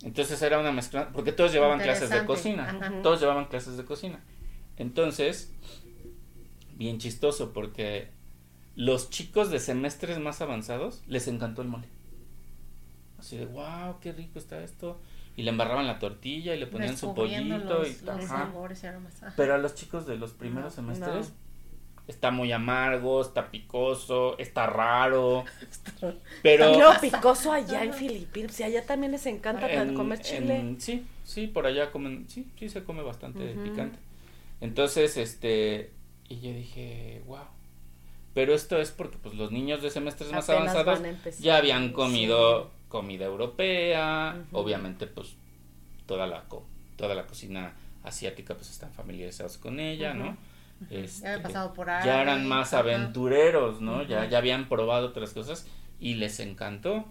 Entonces 0.03 0.41
era 0.41 0.59
una 0.59 0.71
mezcla, 0.71 1.09
porque 1.13 1.31
todos 1.31 1.53
llevaban 1.53 1.79
clases 1.79 2.09
de 2.09 2.25
cocina, 2.25 2.99
todos 3.03 3.19
llevaban 3.21 3.45
clases 3.45 3.77
de 3.77 3.85
cocina. 3.85 4.19
Entonces, 4.77 5.53
bien 6.77 6.99
chistoso 6.99 7.53
porque 7.53 8.09
los 8.75 9.09
chicos 9.09 9.51
de 9.51 9.59
semestres 9.59 10.19
más 10.19 10.41
avanzados 10.41 11.03
les 11.07 11.27
encantó 11.27 11.61
el 11.61 11.67
mole. 11.67 11.87
Así 13.19 13.37
de, 13.37 13.45
wow, 13.45 13.99
qué 14.01 14.11
rico 14.11 14.39
está 14.39 14.63
esto. 14.63 14.99
Y 15.35 15.43
le 15.43 15.49
embarraban 15.49 15.87
la 15.87 15.97
tortilla 15.97 16.53
y 16.53 16.59
le 16.59 16.67
ponían 16.67 16.97
su 16.97 17.15
pollito. 17.15 17.87
y, 17.87 17.97
Pero 19.35 19.55
a 19.55 19.57
los 19.57 19.73
chicos 19.73 20.05
de 20.05 20.17
los 20.17 20.31
primeros 20.31 20.73
semestres 20.73 21.33
está 22.07 22.31
muy 22.31 22.51
amargo, 22.51 23.21
está 23.21 23.49
picoso, 23.49 24.37
está 24.37 24.67
raro. 24.67 25.45
pero 26.43 26.77
no, 26.77 26.99
picoso 26.99 27.51
allá 27.51 27.83
en 27.83 27.93
Filipinas. 27.93 28.59
Y 28.59 28.63
allá 28.63 28.85
también 28.85 29.11
les 29.11 29.25
encanta 29.25 29.67
comer 29.93 30.19
chile. 30.19 30.75
sí, 30.79 31.05
sí, 31.23 31.47
por 31.47 31.65
allá 31.65 31.91
comen, 31.91 32.25
sí, 32.27 32.47
sí 32.57 32.69
se 32.69 32.83
come 32.83 33.01
bastante 33.01 33.55
picante. 33.55 33.97
Entonces, 34.61 35.17
este, 35.17 35.91
y 36.33 36.41
yo 36.41 36.53
dije, 36.53 37.21
wow. 37.25 37.39
Pero 38.33 38.53
esto 38.53 38.79
es 38.79 38.91
porque 38.91 39.17
pues 39.17 39.35
los 39.35 39.51
niños 39.51 39.81
de 39.81 39.89
semestres 39.91 40.31
más 40.31 40.49
avanzados 40.49 41.01
ya 41.39 41.57
habían 41.57 41.91
comido 41.93 42.71
comida 42.89 43.25
europea, 43.25 44.43
obviamente 44.51 45.07
pues 45.07 45.35
toda 46.05 46.27
la 46.27 46.43
toda 46.95 47.15
la 47.15 47.25
cocina 47.27 47.73
asiática 48.03 48.55
pues 48.55 48.69
están 48.69 48.91
familiarizados 48.91 49.57
con 49.57 49.79
ella, 49.79 50.13
¿no? 50.13 50.37
Este, 50.89 51.21
Ya 51.23 51.29
habían 51.29 51.43
pasado 51.43 51.73
por 51.73 51.89
ahí. 51.89 52.05
ya 52.05 52.21
eran 52.21 52.47
más 52.47 52.73
aventureros, 52.73 53.81
¿no? 53.81 54.03
Ya, 54.03 54.27
ya 54.27 54.37
habían 54.39 54.67
probado 54.67 55.07
otras 55.07 55.33
cosas 55.33 55.67
y 55.99 56.15
les 56.15 56.39
encantó. 56.39 57.05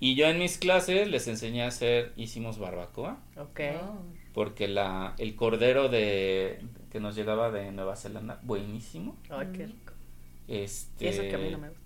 Y 0.00 0.14
yo 0.14 0.26
en 0.26 0.38
mis 0.38 0.58
clases 0.58 1.08
les 1.08 1.26
enseñé 1.26 1.64
a 1.64 1.68
hacer, 1.68 2.12
hicimos 2.16 2.58
barbacoa, 2.58 3.18
Ok. 3.36 3.60
Oh. 3.82 4.02
Porque 4.34 4.68
la, 4.68 5.14
el 5.18 5.34
cordero 5.36 5.88
de 5.88 6.60
que 6.90 7.00
nos 7.00 7.14
llegaba 7.16 7.50
de 7.50 7.70
Nueva 7.72 7.96
Zelanda, 7.96 8.38
buenísimo. 8.42 9.16
Ay, 9.30 9.48
qué 9.54 9.66
rico. 9.66 9.92
Este, 10.46 11.04
Y 11.04 11.08
eso 11.08 11.22
que 11.22 11.34
a 11.34 11.38
mí 11.38 11.50
no 11.50 11.58
me 11.58 11.68
gusta. 11.68 11.84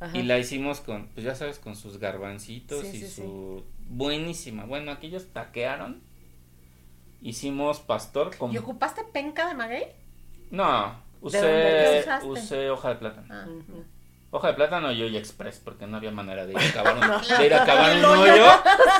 Ajá. 0.00 0.16
y 0.16 0.22
la 0.22 0.38
hicimos 0.38 0.80
con, 0.80 1.08
pues 1.08 1.26
ya 1.26 1.34
sabes, 1.34 1.58
con 1.58 1.76
sus 1.76 1.98
garbancitos 1.98 2.86
Sí, 2.86 2.96
y 2.96 3.00
sí, 3.00 3.06
sí. 3.06 3.22
su... 3.22 3.62
Buenísima. 3.90 4.64
Bueno, 4.64 4.92
aquellos 4.92 5.26
taquearon. 5.26 6.00
Hicimos 7.20 7.80
pastor 7.80 8.34
con... 8.36 8.50
¿Y 8.50 8.56
ocupaste 8.58 9.02
penca 9.12 9.46
de 9.46 9.54
maguey? 9.54 9.84
No, 10.50 10.94
usé, 11.20 12.02
usé 12.24 12.70
hoja 12.70 12.88
de 12.90 12.94
plátano. 12.96 13.26
Ah. 13.30 13.46
Ujú. 13.46 13.84
Hoja 14.32 14.46
de 14.48 14.54
plátano 14.54 14.92
y 14.92 15.02
hoy 15.02 15.16
express, 15.16 15.58
porque 15.58 15.88
no 15.88 15.96
había 15.96 16.12
manera 16.12 16.46
de 16.46 16.52
ir 16.52 16.58
a 16.58 16.62
acabar 16.70 16.94
un, 16.94 17.36
de 17.38 17.46
ir 17.46 17.54
a 17.54 17.62
acabar 17.64 17.90
un 17.90 17.96
El 17.98 18.04
hoyo. 18.04 18.32
hoyo. 18.32 18.46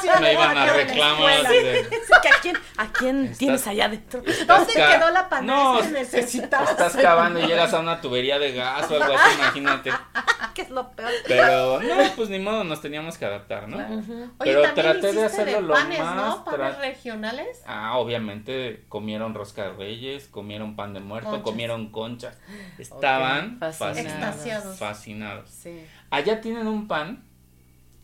Sí, 0.03 0.09
Me 0.21 0.33
iban 0.33 0.59
a 0.59 0.73
reclamar. 0.73 1.43
de- 1.49 1.89
que 1.89 2.29
¿A 2.29 2.41
quién, 2.43 2.57
a 2.77 2.93
quién 2.93 3.25
Estás- 3.27 3.39
tienes 3.39 3.67
allá 3.69 3.85
adentro? 3.85 4.23
¿Dónde 4.47 4.73
ca- 4.75 4.99
quedó 4.99 5.11
la 5.11 5.29
panela 5.29 5.55
No, 5.55 5.81
que 5.81 5.89
necesitabas? 5.89 6.71
Estás 6.71 6.97
cavando 6.97 7.39
y 7.39 7.47
llegas 7.47 7.73
a 7.75 7.79
una 7.79 8.01
tubería 8.01 8.39
de 8.41 8.53
gas 8.53 8.91
o 8.91 9.01
algo 9.01 9.15
así, 9.17 9.35
imagínate. 9.39 9.93
¿Qué 10.55 10.63
es 10.63 10.71
lo 10.71 10.91
peor? 10.91 11.13
Pero 11.29 11.81
no, 11.81 11.97
pues 12.17 12.29
ni 12.29 12.41
modo, 12.41 12.65
nos 12.65 12.81
teníamos 12.81 13.17
que 13.17 13.25
adaptar, 13.25 13.69
¿no? 13.69 13.77
Oye, 13.77 14.33
Pero 14.39 14.63
también 14.63 14.75
traté 14.75 15.13
de 15.13 15.25
hacerlo 15.25 15.61
lo 15.61 15.75
panes, 15.75 16.01
más 16.01 16.17
¿no? 16.17 16.45
Panes 16.45 16.61
tra- 16.61 16.79
regionales. 16.81 17.63
Ah, 17.67 17.99
obviamente 17.99 18.85
comieron 18.89 19.35
rosca 19.35 19.63
de 19.65 19.73
reyes, 19.75 20.27
comieron 20.27 20.75
pan 20.75 20.93
de 20.93 20.99
muerto, 21.01 21.31
Conchas. 21.31 21.45
comieron 21.45 21.93
conchas. 21.93 22.37
Estaban 22.79 23.59
fascinados. 23.61 23.99
Extasiados. 23.99 24.79
Fascinados. 24.79 25.20
Sí. 25.47 25.85
Allá 26.11 26.41
tienen 26.41 26.67
un 26.67 26.89
pan 26.89 27.25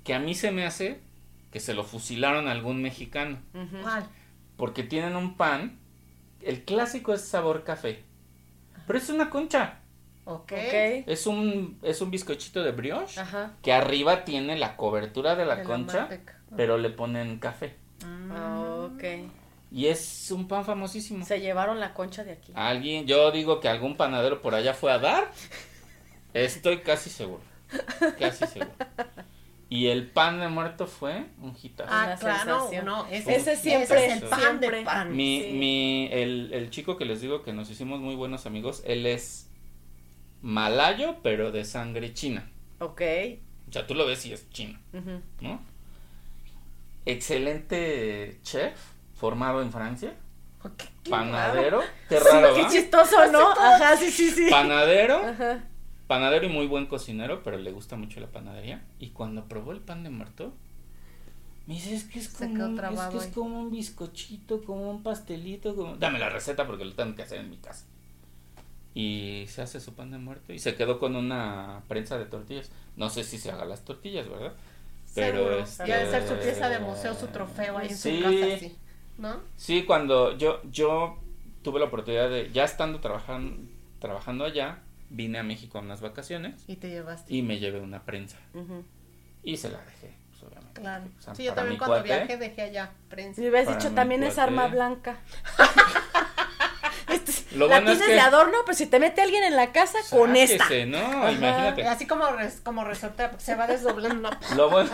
que 0.04 0.14
a 0.14 0.18
mí 0.18 0.34
se 0.34 0.50
me 0.50 0.64
hace 0.64 1.00
que 1.50 1.60
se 1.60 1.74
lo 1.74 1.84
fusilaron 1.84 2.48
a 2.48 2.52
algún 2.52 2.82
mexicano. 2.82 3.38
¿Cuál? 3.82 4.06
Porque 4.56 4.82
tienen 4.82 5.16
un 5.16 5.36
pan, 5.36 5.78
el 6.42 6.64
clásico 6.64 7.14
es 7.14 7.22
sabor 7.22 7.64
café. 7.64 8.04
Pero 8.86 8.98
es 8.98 9.08
una 9.08 9.30
concha. 9.30 9.80
Ok. 10.26 10.52
Ok. 10.52 10.74
Es 11.06 11.26
un, 11.26 11.78
es 11.82 12.00
un 12.00 12.10
bizcochito 12.10 12.62
de 12.62 12.72
brioche 12.72 13.20
Ajá. 13.20 13.52
que 13.62 13.72
arriba 13.72 14.24
tiene 14.24 14.56
la 14.58 14.76
cobertura 14.76 15.34
de 15.34 15.46
la 15.46 15.56
De 15.56 15.62
concha, 15.64 16.08
pero 16.56 16.78
le 16.78 16.90
ponen 16.90 17.38
café. 17.38 17.76
Ah, 18.30 18.88
ok. 18.92 19.04
Y 19.70 19.86
es 19.86 20.30
un 20.30 20.48
pan 20.48 20.64
famosísimo. 20.64 21.24
Se 21.24 21.40
llevaron 21.40 21.80
la 21.80 21.94
concha 21.94 22.22
de 22.24 22.32
aquí. 22.32 22.52
Alguien, 22.54 23.06
yo 23.06 23.30
digo 23.30 23.60
que 23.60 23.68
algún 23.68 23.96
panadero 23.96 24.42
por 24.42 24.54
allá 24.54 24.74
fue 24.74 24.92
a 24.92 24.98
dar. 24.98 25.30
Estoy 26.34 26.78
casi 26.80 27.10
seguro. 27.10 27.42
Casi 28.18 28.46
seguro. 28.46 28.72
Y 29.68 29.88
el 29.88 30.06
pan 30.08 30.38
de 30.38 30.48
muerto 30.48 30.86
fue 30.86 31.26
un 31.40 31.56
hitazo. 31.60 31.90
Ah, 31.92 32.04
Una 32.06 32.16
claro, 32.16 32.70
no, 32.84 33.06
ese, 33.08 33.34
Ese 33.34 33.56
siempre, 33.56 34.06
es 34.06 34.22
el 34.22 34.28
pan 34.28 34.38
siempre. 34.40 34.78
de 34.78 34.84
pan. 34.84 35.16
Mi, 35.16 35.42
sí. 35.42 35.52
mi, 35.54 36.08
el, 36.12 36.50
el 36.52 36.70
chico 36.70 36.96
que 36.96 37.04
les 37.04 37.20
digo 37.20 37.42
que 37.42 37.52
nos 37.52 37.68
hicimos 37.68 37.98
muy 37.98 38.14
buenos 38.14 38.46
amigos, 38.46 38.82
él 38.86 39.06
es 39.06 39.50
malayo, 40.40 41.16
pero 41.22 41.50
de 41.50 41.64
sangre 41.64 42.14
china. 42.14 42.48
Ok. 42.78 43.02
O 43.68 43.72
sea, 43.72 43.86
tú 43.88 43.94
lo 43.96 44.06
ves 44.06 44.24
y 44.26 44.32
es 44.32 44.48
chino. 44.50 44.78
¿no? 45.40 45.60
Excelente 47.06 48.38
chef, 48.42 48.78
formado 49.14 49.62
en 49.62 49.72
Francia. 49.72 50.14
Qué 50.76 51.10
Panadero. 51.10 51.80
Qué 52.08 52.18
raro, 52.18 52.54
Qué 52.54 52.66
chistoso, 52.68 53.30
¿no? 53.30 53.50
Ajá, 53.52 53.96
sí, 53.96 54.10
sí, 54.10 54.30
sí. 54.30 54.48
Panadero. 54.50 55.16
Ajá. 55.24 55.64
Panadero 56.06 56.46
y 56.46 56.48
muy 56.48 56.66
buen 56.66 56.86
cocinero, 56.86 57.42
pero 57.42 57.58
le 57.58 57.72
gusta 57.72 57.96
mucho 57.96 58.20
la 58.20 58.28
panadería. 58.28 58.84
Y 59.00 59.08
cuando 59.10 59.44
probó 59.46 59.72
el 59.72 59.80
pan 59.80 60.04
de 60.04 60.10
muerto, 60.10 60.52
me 61.66 61.74
dice, 61.74 61.94
es 61.94 62.04
que 62.04 62.20
es 62.20 62.28
como, 62.28 62.64
un, 62.64 62.78
es, 62.78 63.00
que 63.00 63.16
es 63.16 63.26
como 63.28 63.60
un 63.60 63.70
bizcochito, 63.72 64.62
como 64.62 64.88
un 64.90 65.02
pastelito. 65.02 65.74
Como... 65.74 65.96
Dame 65.96 66.18
la 66.20 66.28
receta 66.30 66.66
porque 66.66 66.84
lo 66.84 66.92
tengo 66.92 67.16
que 67.16 67.22
hacer 67.22 67.40
en 67.40 67.50
mi 67.50 67.56
casa. 67.56 67.86
Y 68.94 69.44
se 69.48 69.62
hace 69.62 69.80
su 69.80 69.94
pan 69.94 70.10
de 70.12 70.18
muerto 70.18 70.52
y 70.52 70.58
se 70.58 70.74
quedó 70.76 70.98
con 71.00 71.16
una 71.16 71.82
prensa 71.88 72.16
de 72.18 72.24
tortillas. 72.26 72.70
No 72.96 73.10
sé 73.10 73.24
si 73.24 73.36
se 73.38 73.50
haga 73.50 73.64
las 73.64 73.84
tortillas, 73.84 74.28
¿verdad? 74.28 74.54
Pero 75.14 75.58
este- 75.58 75.86
Ya 75.88 75.98
debe 75.98 76.10
ser 76.10 76.28
su 76.28 76.34
pieza 76.42 76.68
de 76.68 76.78
museo, 76.78 77.14
su 77.14 77.26
trofeo 77.26 77.78
ahí 77.78 77.88
en 77.88 77.96
Sí. 77.96 78.18
su 78.18 78.22
casa, 78.22 78.58
sí. 78.58 78.76
¿No? 79.18 79.40
Sí, 79.56 79.84
cuando 79.84 80.36
yo, 80.38 80.62
yo 80.70 81.18
tuve 81.62 81.80
la 81.80 81.86
oportunidad 81.86 82.30
de, 82.30 82.50
ya 82.52 82.64
estando 82.64 83.00
trabajando, 83.00 83.56
trabajando 83.98 84.44
allá, 84.44 84.78
vine 85.10 85.38
a 85.38 85.42
México 85.42 85.78
a 85.78 85.80
unas 85.82 86.00
vacaciones 86.00 86.64
Y 86.66 86.76
te 86.76 86.88
llevaste. 86.88 87.32
y 87.34 87.42
me 87.42 87.58
llevé 87.58 87.80
una 87.80 88.04
prensa. 88.04 88.38
Ujú. 88.54 88.84
Y 89.42 89.56
se 89.56 89.68
la 89.70 89.78
dejé, 89.84 90.14
pues, 90.30 90.42
obviamente. 90.42 90.80
Claro. 90.80 91.04
O 91.18 91.22
sea, 91.22 91.34
Sí, 91.34 91.44
yo 91.44 91.54
también 91.54 91.78
cuando 91.78 91.96
cuate, 91.96 92.08
viajé 92.08 92.36
dejé 92.36 92.62
allá 92.62 92.90
prensa. 93.08 93.40
Me 93.40 93.48
hubieras 93.50 93.68
dicho, 93.76 93.94
también 93.94 94.22
es 94.24 94.34
cuate. 94.34 94.40
arma 94.50 94.66
blanca. 94.68 95.16
Lo 97.52 97.68
la 97.68 97.76
bueno 97.76 97.92
es 97.92 97.98
tienes 97.98 98.06
que- 98.08 98.14
de 98.14 98.20
adorno, 98.20 98.58
pero 98.64 98.76
si 98.76 98.86
te 98.86 98.98
mete 98.98 99.20
alguien 99.22 99.44
en 99.44 99.54
la 99.56 99.72
casa, 99.72 99.98
con 100.10 100.34
esta. 100.36 100.64
Sáquese, 100.64 100.86
No, 100.86 100.98
imagínate. 101.30 101.86
Así 101.86 102.06
como, 102.06 102.26
res- 102.28 102.60
como 102.64 102.84
porque 102.84 103.44
se 103.44 103.54
va 103.54 103.66
desdoblando. 103.66 104.30
¿no? 104.30 104.56
Lo 104.56 104.70
bueno, 104.70 104.90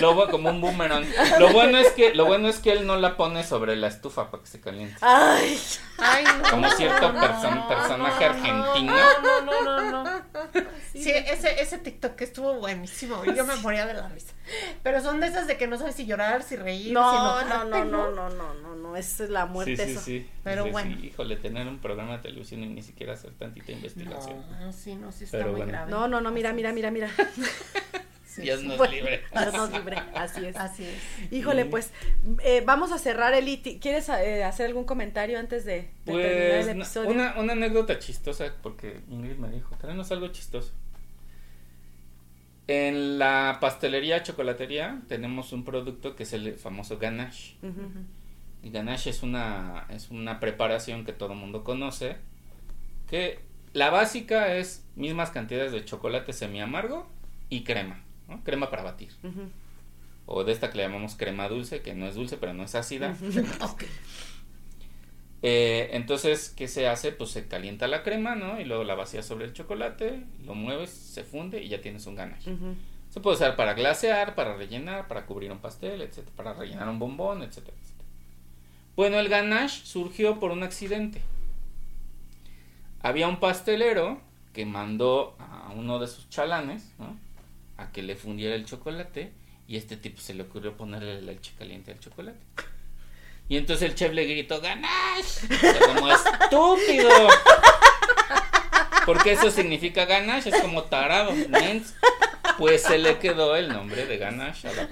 lo 0.00 0.14
bueno, 0.14 0.30
como 0.30 0.50
un 0.50 0.60
boomerang. 0.60 1.06
Lo 1.38 1.50
bueno 1.50 1.78
es 1.78 1.90
que, 1.92 2.14
lo 2.14 2.26
bueno 2.26 2.48
es 2.48 2.58
que 2.58 2.72
él 2.72 2.86
no 2.86 2.96
la 2.96 3.16
pone 3.16 3.42
sobre 3.44 3.76
la 3.76 3.88
estufa 3.88 4.30
para 4.30 4.42
que 4.42 4.48
se 4.48 4.60
caliente. 4.60 4.96
Ay, 5.00 5.58
Ay, 5.98 6.24
no. 6.24 6.50
Como 6.50 6.70
cierto 6.70 7.12
no, 7.12 7.20
person- 7.20 7.54
no, 7.56 7.68
personaje 7.68 8.24
no, 8.24 8.30
argentino. 8.32 8.92
No, 9.22 9.40
no, 9.40 9.62
no, 9.62 9.90
no, 9.90 10.04
no. 10.04 10.22
Sí, 10.92 11.10
ese, 11.10 11.60
ese 11.60 11.78
TikTok 11.78 12.20
estuvo 12.22 12.54
buenísimo 12.54 13.24
yo 13.24 13.44
me 13.44 13.54
moría 13.56 13.86
de 13.86 13.94
la 13.94 14.08
risa. 14.08 14.32
Pero 14.82 15.00
son 15.02 15.20
de 15.20 15.26
esas 15.28 15.46
de 15.46 15.56
que 15.56 15.66
no 15.66 15.76
sabes 15.78 15.94
si 15.94 16.06
llorar, 16.06 16.42
si 16.42 16.56
reír, 16.56 16.92
no, 16.92 17.10
si 17.12 17.18
no, 17.18 17.40
enojarte, 17.40 17.70
no, 17.70 18.10
no, 18.10 18.10
no, 18.10 18.30
no, 18.30 18.54
no, 18.54 18.74
no, 18.76 18.96
es 18.96 19.20
la 19.20 19.46
muerte 19.46 19.76
sí, 19.76 19.84
sí, 19.84 19.90
eso. 19.92 20.00
sí. 20.00 20.30
Pero 20.42 20.62
Sí, 20.62 20.68
sí, 20.68 20.72
bueno. 20.72 20.96
Híjole, 21.04 21.36
tener 21.36 21.66
un 21.68 21.78
programa 21.88 22.16
de 22.18 22.22
televisión 22.22 22.62
y 22.62 22.68
ni 22.68 22.82
siquiera 22.82 23.14
hacer 23.14 23.32
tantita 23.32 23.72
investigación. 23.72 24.44
No, 24.60 24.72
sí, 24.72 24.94
no, 24.94 25.10
sí 25.10 25.24
está 25.24 25.38
Pero 25.38 25.50
muy 25.50 25.56
bueno. 25.58 25.72
grave. 25.72 25.90
No, 25.90 26.06
no, 26.08 26.20
no, 26.20 26.30
mira, 26.30 26.52
mira, 26.52 26.72
mira, 26.72 26.90
mira. 26.90 27.10
Sí, 28.24 28.42
Dios 28.42 28.62
nos 28.62 28.76
Bueno, 28.78 28.92
libre. 28.94 29.22
Dios 29.32 29.52
nos 29.54 29.72
libre, 29.72 29.96
así 30.14 30.44
es. 30.44 30.54
Así 30.56 30.84
es. 30.84 31.32
Híjole, 31.32 31.64
Sí. 31.64 31.68
pues 31.70 31.90
eh, 32.44 32.62
vamos 32.64 32.92
a 32.92 32.98
cerrar 32.98 33.32
el 33.34 33.48
ITI. 33.48 33.80
¿Quieres 33.80 34.08
eh, 34.10 34.44
hacer 34.44 34.66
algún 34.66 34.84
comentario 34.84 35.38
antes 35.40 35.64
de, 35.64 35.72
de 36.04 36.12
terminar 36.12 36.50
Pues 36.50 36.66
el 36.68 36.76
episodio? 36.76 37.10
una, 37.10 37.36
una 37.40 37.52
anécdota 37.54 37.98
chistosa, 37.98 38.54
porque 38.62 39.00
Ingrid 39.08 39.38
me 39.38 39.48
dijo, 39.50 39.74
tráenos 39.80 40.12
algo 40.12 40.28
chistoso. 40.28 40.72
En 42.68 43.18
la 43.18 43.58
pastelería, 43.60 44.22
chocolatería, 44.22 45.00
tenemos 45.08 45.52
un 45.54 45.64
producto 45.64 46.14
que 46.14 46.24
es 46.24 46.32
el 46.34 46.54
famoso 46.54 46.98
ganache. 46.98 47.56
Ujú. 47.62 47.90
El 48.62 48.72
ganache 48.72 49.10
es 49.10 49.22
una, 49.22 49.86
es 49.90 50.10
una 50.10 50.40
preparación 50.40 51.04
que 51.04 51.12
todo 51.12 51.32
el 51.32 51.38
mundo 51.38 51.64
conoce, 51.64 52.16
que 53.08 53.40
la 53.72 53.90
básica 53.90 54.54
es 54.56 54.84
mismas 54.96 55.30
cantidades 55.30 55.72
de 55.72 55.84
chocolate 55.84 56.32
semi 56.32 56.60
amargo 56.60 57.06
y 57.48 57.64
crema, 57.64 58.02
¿no? 58.28 58.42
crema 58.44 58.70
para 58.70 58.82
batir. 58.82 59.12
O 60.26 60.44
de 60.44 60.52
esta 60.52 60.70
que 60.70 60.76
le 60.76 60.82
llamamos 60.84 61.16
crema 61.16 61.48
dulce, 61.48 61.80
que 61.80 61.94
no 61.94 62.06
es 62.06 62.14
dulce, 62.14 62.36
pero 62.36 62.52
no 62.54 62.64
es 62.64 62.74
ácida. 62.74 63.16
Eh, 65.40 65.90
entonces, 65.92 66.52
¿qué 66.56 66.66
se 66.66 66.88
hace? 66.88 67.12
Pues 67.12 67.30
se 67.30 67.46
calienta 67.46 67.86
la 67.86 68.02
crema, 68.02 68.34
¿no? 68.34 68.60
Y 68.60 68.64
luego 68.64 68.82
la 68.82 68.96
vacías 68.96 69.24
sobre 69.24 69.44
el 69.44 69.52
chocolate, 69.52 70.24
lo 70.44 70.54
mueves, 70.54 70.90
se 70.90 71.22
funde 71.22 71.62
y 71.62 71.68
ya 71.68 71.80
tienes 71.80 72.06
un 72.06 72.16
ganache. 72.16 72.56
Se 73.08 73.20
puede 73.20 73.36
usar 73.36 73.54
para 73.54 73.74
glasear, 73.74 74.34
para 74.34 74.56
rellenar, 74.56 75.06
para 75.06 75.26
cubrir 75.26 75.52
un 75.52 75.58
pastel, 75.58 76.02
etcétera, 76.02 76.34
para 76.34 76.54
rellenar 76.54 76.88
un 76.88 76.98
bombón, 76.98 77.42
etcétera, 77.42 77.76
etcétera. 77.80 77.97
Bueno, 78.98 79.20
el 79.20 79.28
ganache 79.28 79.82
surgió 79.84 80.40
por 80.40 80.50
un 80.50 80.64
accidente. 80.64 81.22
Había 83.00 83.28
un 83.28 83.38
pastelero 83.38 84.20
que 84.52 84.66
mandó 84.66 85.36
a 85.38 85.70
uno 85.72 86.00
de 86.00 86.08
sus 86.08 86.28
chalanes, 86.30 86.82
¿no? 86.98 87.16
A 87.76 87.92
que 87.92 88.02
le 88.02 88.16
fundiera 88.16 88.56
el 88.56 88.66
chocolate 88.66 89.32
y 89.68 89.76
este 89.76 89.96
tipo 89.96 90.20
se 90.20 90.34
le 90.34 90.42
ocurrió 90.42 90.76
ponerle 90.76 91.22
la 91.22 91.32
leche 91.32 91.52
caliente 91.56 91.92
al 91.92 92.00
chocolate. 92.00 92.40
Y 93.48 93.56
entonces 93.56 93.88
el 93.88 93.94
chef 93.94 94.12
le 94.12 94.24
gritó, 94.24 94.60
¡Ganache! 94.60 95.46
Estúpido. 96.42 97.28
Porque 99.06 99.30
eso 99.30 99.52
significa 99.52 100.06
ganache, 100.06 100.50
es 100.50 100.60
como 100.60 100.82
tarado, 100.82 101.30
menso. 101.50 101.94
Pues 102.58 102.82
se 102.82 102.98
le 102.98 103.20
quedó 103.20 103.54
el 103.54 103.68
nombre 103.68 104.06
de 104.06 104.18
ganache 104.18 104.66
a 104.66 104.72
la. 104.72 104.88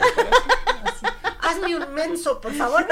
Hazme 1.40 1.74
un 1.74 1.92
menso, 1.92 2.40
por 2.40 2.52
favor. 2.52 2.86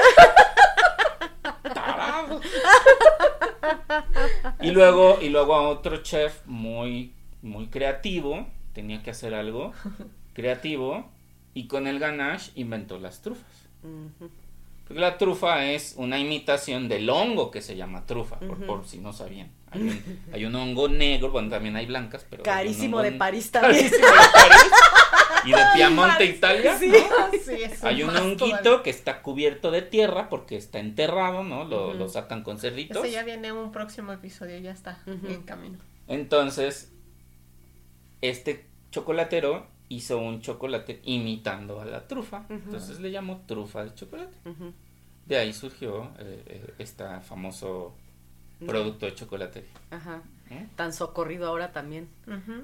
Y 4.61 4.71
luego, 4.71 5.19
y 5.21 5.29
luego 5.29 5.55
a 5.55 5.67
otro 5.69 5.97
chef 5.97 6.45
muy, 6.45 7.13
muy 7.41 7.67
creativo, 7.67 8.47
tenía 8.73 9.01
que 9.03 9.11
hacer 9.11 9.33
algo 9.33 9.73
creativo, 10.33 11.09
y 11.53 11.67
con 11.67 11.87
el 11.87 11.99
ganache 11.99 12.51
inventó 12.55 12.99
las 12.99 13.21
trufas. 13.21 13.67
Porque 14.87 14.99
la 14.99 15.17
trufa 15.17 15.65
es 15.65 15.95
una 15.97 16.19
imitación 16.19 16.87
del 16.87 17.09
hongo 17.09 17.49
que 17.49 17.61
se 17.61 17.75
llama 17.75 18.05
trufa, 18.05 18.37
por, 18.39 18.65
por 18.65 18.85
si 18.85 18.99
no 18.99 19.13
sabían. 19.13 19.49
Hay 19.71 19.81
un, 19.81 20.19
hay 20.31 20.45
un 20.45 20.55
hongo 20.55 20.87
negro, 20.87 21.31
bueno, 21.31 21.49
también 21.49 21.75
hay 21.75 21.85
blancas, 21.85 22.25
pero... 22.29 22.43
Carísimo 22.43 22.97
hongo 22.97 23.09
de 23.09 23.17
París 23.17 23.51
también. 23.51 23.89
Carísimo 23.89 24.07
de 24.07 24.29
París. 24.33 24.71
Y 25.45 25.51
de 25.51 25.57
Piamonte, 25.75 26.25
Italia. 26.25 26.77
Sí. 26.77 26.87
¿no? 26.89 27.31
Sí, 27.43 27.63
eso 27.63 27.87
Hay 27.87 28.03
un 28.03 28.15
honguito 28.15 28.45
todavía. 28.61 28.83
que 28.83 28.89
está 28.89 29.21
cubierto 29.21 29.71
de 29.71 29.81
tierra 29.81 30.29
porque 30.29 30.55
está 30.57 30.79
enterrado, 30.79 31.43
¿no? 31.43 31.63
Lo, 31.65 31.93
lo 31.93 32.09
sacan 32.09 32.43
con 32.43 32.57
cerditos. 32.59 33.03
Ese 33.03 33.13
ya 33.13 33.23
viene 33.23 33.51
un 33.51 33.71
próximo 33.71 34.11
episodio, 34.11 34.57
ya 34.59 34.71
está 34.71 34.99
en 35.05 35.43
camino. 35.43 35.77
Entonces, 36.07 36.91
este 38.21 38.65
chocolatero 38.91 39.67
hizo 39.89 40.17
un 40.17 40.41
chocolate 40.41 41.01
imitando 41.03 41.79
a 41.81 41.85
la 41.85 42.07
trufa. 42.07 42.45
Entonces 42.49 42.99
le 42.99 43.11
llamó 43.11 43.41
trufa 43.45 43.83
de 43.85 43.93
chocolate. 43.93 44.35
De 45.25 45.37
ahí 45.37 45.53
surgió 45.53 46.11
eh, 46.19 46.73
este 46.79 47.03
famoso 47.21 47.95
producto 48.65 49.05
de 49.05 49.15
chocolatería. 49.15 49.69
Ajá. 49.91 50.21
¿Eh? 50.49 50.67
Tan 50.75 50.93
socorrido 50.93 51.47
ahora 51.47 51.71
también. 51.71 52.09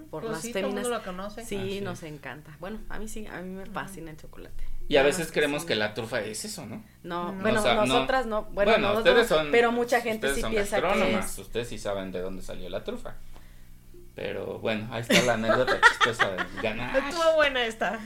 Por 0.10 0.22
Pues 0.22 0.32
las 0.34 0.42
sí, 0.42 0.50
todo 0.50 0.60
el 0.60 0.66
féminas. 0.66 0.84
mundo 0.84 0.98
lo 0.98 1.04
conoce. 1.04 1.46
Sí, 1.46 1.82
nos 1.82 2.04
encanta. 2.04 2.56
Bueno, 2.60 2.80
a 2.90 3.00
mí 3.00 3.08
sí, 3.08 3.26
a 3.28 3.42
mí 3.42 3.50
me 3.50 3.66
fascina 3.66 4.12
el 4.12 4.18
chocolate. 4.18 4.64
Y 4.88 4.98
a 4.98 5.04
veces 5.04 5.32
creemos 5.32 5.62
sí. 5.62 5.70
que 5.70 5.76
la 5.76 5.94
trufa 5.94 6.20
es 6.22 6.44
eso, 6.44 6.66
¿no? 6.66 6.84
No, 7.04 7.32
No. 7.32 7.42
bueno, 7.42 7.60
O 7.60 7.64
sea, 7.64 7.76
no- 7.76 7.86
nosotras 7.86 8.26
no. 8.26 8.44
Bueno, 8.52 8.78
nosotros 8.78 9.08
ustedes 9.08 9.28
son. 9.28 9.52
pero 9.52 9.72
mucha 9.72 10.02
gente 10.02 10.34
sí 10.36 10.42
piensa 10.50 10.82
que 10.82 11.14
es. 11.18 11.38
Ustedes 11.38 11.70
sí 11.70 11.78
saben 11.78 12.12
de 12.12 12.20
dónde 12.22 12.42
salió 12.42 12.70
la 12.70 12.84
trufa. 12.84 13.16
Pero 14.14 14.59
bueno, 14.59 14.89
ahí 14.91 15.01
está 15.01 15.22
la 15.22 15.34
anécdota 15.36 15.80
chistosa 15.88 16.32
de 16.32 16.38
ganar. 16.62 16.97
Estuvo 16.97 17.36
buena 17.36 17.64
esta. 17.66 17.97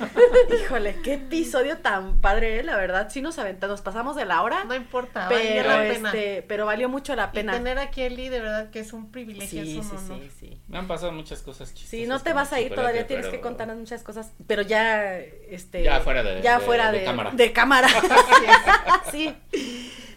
Híjole, 0.63 0.97
qué 1.03 1.15
episodio 1.15 1.79
tan 1.79 2.21
padre, 2.21 2.59
¿eh? 2.59 2.63
la 2.63 2.77
verdad. 2.77 3.09
Sí 3.09 3.21
nos 3.23 3.39
aventamos, 3.39 3.73
nos 3.75 3.81
pasamos 3.81 4.15
de 4.15 4.23
la 4.25 4.43
hora, 4.43 4.65
No 4.65 4.75
importa, 4.75 5.27
valió 5.27 5.39
pero 5.63 5.69
pena. 5.93 6.09
este, 6.11 6.43
pero 6.47 6.67
valió 6.67 6.89
mucho 6.89 7.15
la 7.15 7.31
Y 7.33 7.35
pena. 7.37 7.53
tener 7.53 7.79
aquí 7.79 8.01
a 8.03 8.05
Eli, 8.05 8.29
de 8.29 8.39
verdad 8.39 8.69
que 8.69 8.79
es 8.81 8.93
un 8.93 9.11
privilegio, 9.11 9.63
Sí, 9.63 9.79
es 9.79 9.85
sí, 9.87 9.91
un 9.95 9.97
honor. 9.97 10.19
sí, 10.21 10.31
sí. 10.39 10.61
Me 10.67 10.77
han 10.77 10.87
pasado 10.87 11.11
muchas 11.11 11.41
cosas 11.41 11.69
chistosas. 11.73 11.89
Sí, 11.89 12.05
no 12.05 12.19
te 12.19 12.33
vas 12.33 12.53
a 12.53 12.61
ir 12.61 12.73
todavía, 12.75 13.07
tienes 13.07 13.25
que 13.27 13.41
contarnos 13.41 13.77
muchas 13.77 14.03
cosas, 14.03 14.31
pero 14.45 14.61
ya, 14.61 15.17
este, 15.17 15.81
Ya 15.83 16.01
fuera 16.01 16.21
de- 16.21 16.41
ya 16.43 16.59
de- 16.59 16.65
fuera 16.65 16.91
de 16.91 16.99
de, 16.99 17.05
cámara. 17.05 17.31
de 17.31 17.51
cámara. 17.51 17.87
sí. 19.11 19.35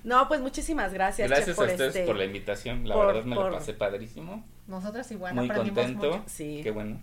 No, 0.08 0.26
pues 0.26 0.40
muchísimas 0.40 0.92
gracias, 0.94 1.28
Gracias 1.28 1.48
Chef, 1.48 1.56
por 1.56 1.68
a 1.68 1.72
ustedes 1.72 1.94
este- 1.94 2.06
por 2.06 2.16
la 2.16 2.24
invitación. 2.24 2.88
La 2.88 2.94
por- 2.94 3.06
verdad 3.08 3.24
me 3.24 3.36
por- 3.36 3.52
la 3.52 3.58
pasé 3.58 3.74
padrísimo. 3.74 4.44
Nosotras 4.66 5.10
igual 5.12 5.34
Muy 5.34 5.44
aprendimos 5.50 5.84
contento. 5.84 6.10
mucho. 6.18 6.22
Sí. 6.26 6.60
Qué 6.62 6.70
bueno. 6.70 7.00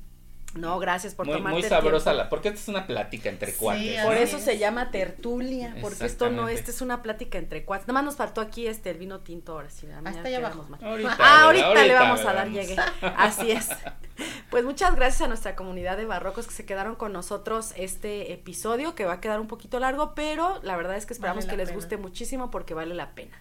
No, 0.56 0.80
gracias 0.80 1.14
por 1.16 1.26
Muy, 1.28 1.36
tomarte 1.38 1.60
muy 1.60 1.70
sabrosa 1.70 2.12
tiempo. 2.12 2.24
la. 2.24 2.30
Porque 2.30 2.48
esta 2.48 2.60
es 2.62 2.68
una 2.68 2.88
plática 2.88 3.30
entre 3.30 3.52
Sí, 3.52 3.58
cuates. 3.60 4.04
Por 4.06 4.16
eso 4.16 4.38
es. 4.38 4.44
se 4.44 4.58
llama 4.58 4.90
tertulia, 4.90 5.76
porque 5.82 6.06
esto 6.06 6.30
no, 6.30 6.48
esta 6.48 6.72
es 6.72 6.82
una 6.82 7.02
plática 7.04 7.38
entre 7.38 7.66
cuates. 7.66 7.88
Nada 7.88 7.96
más 7.96 8.06
nos 8.06 8.16
faltó 8.16 8.42
aquí 8.42 8.66
este 8.68 8.90
el 8.90 8.98
vino 8.98 9.20
tinto 9.20 9.52
ahora 9.54 9.70
sí. 9.70 9.86
ya 9.88 10.10
está 10.10 10.28
allá 10.28 10.38
abajo. 10.38 10.66
mal. 10.70 10.84
Ahorita, 10.84 11.18
Ah, 11.20 11.44
ahorita, 11.44 11.66
ahorita 11.68 11.86
le 11.88 11.94
vamos 11.94 12.22
a 12.26 12.34
dar 12.34 12.50
llegue. 12.50 12.76
Así 13.02 13.52
es. 13.52 13.70
Pues 14.50 14.64
muchas 14.64 14.96
gracias 14.96 15.24
a 15.24 15.28
nuestra 15.28 15.58
comunidad 15.58 15.98
de 15.98 16.06
barrocos 16.06 16.48
que 16.48 16.54
se 16.54 16.66
quedaron 16.66 16.96
con 16.96 17.12
nosotros 17.12 17.74
este 17.76 18.32
episodio, 18.32 18.96
que 18.96 19.04
va 19.04 19.14
a 19.14 19.20
quedar 19.20 19.42
un 19.42 19.48
poquito 19.48 19.78
largo, 19.82 20.14
pero 20.16 20.62
la 20.64 20.78
verdad 20.78 20.96
es 20.96 21.06
que 21.06 21.12
esperamos 21.12 21.44
Vale 21.46 21.52
que 21.52 21.58
les 21.58 21.70
pena. 21.70 21.76
guste 21.76 21.98
muchísimo 21.98 22.50
porque 22.50 22.74
vale 22.74 22.96
la 22.96 23.10
pena. 23.14 23.36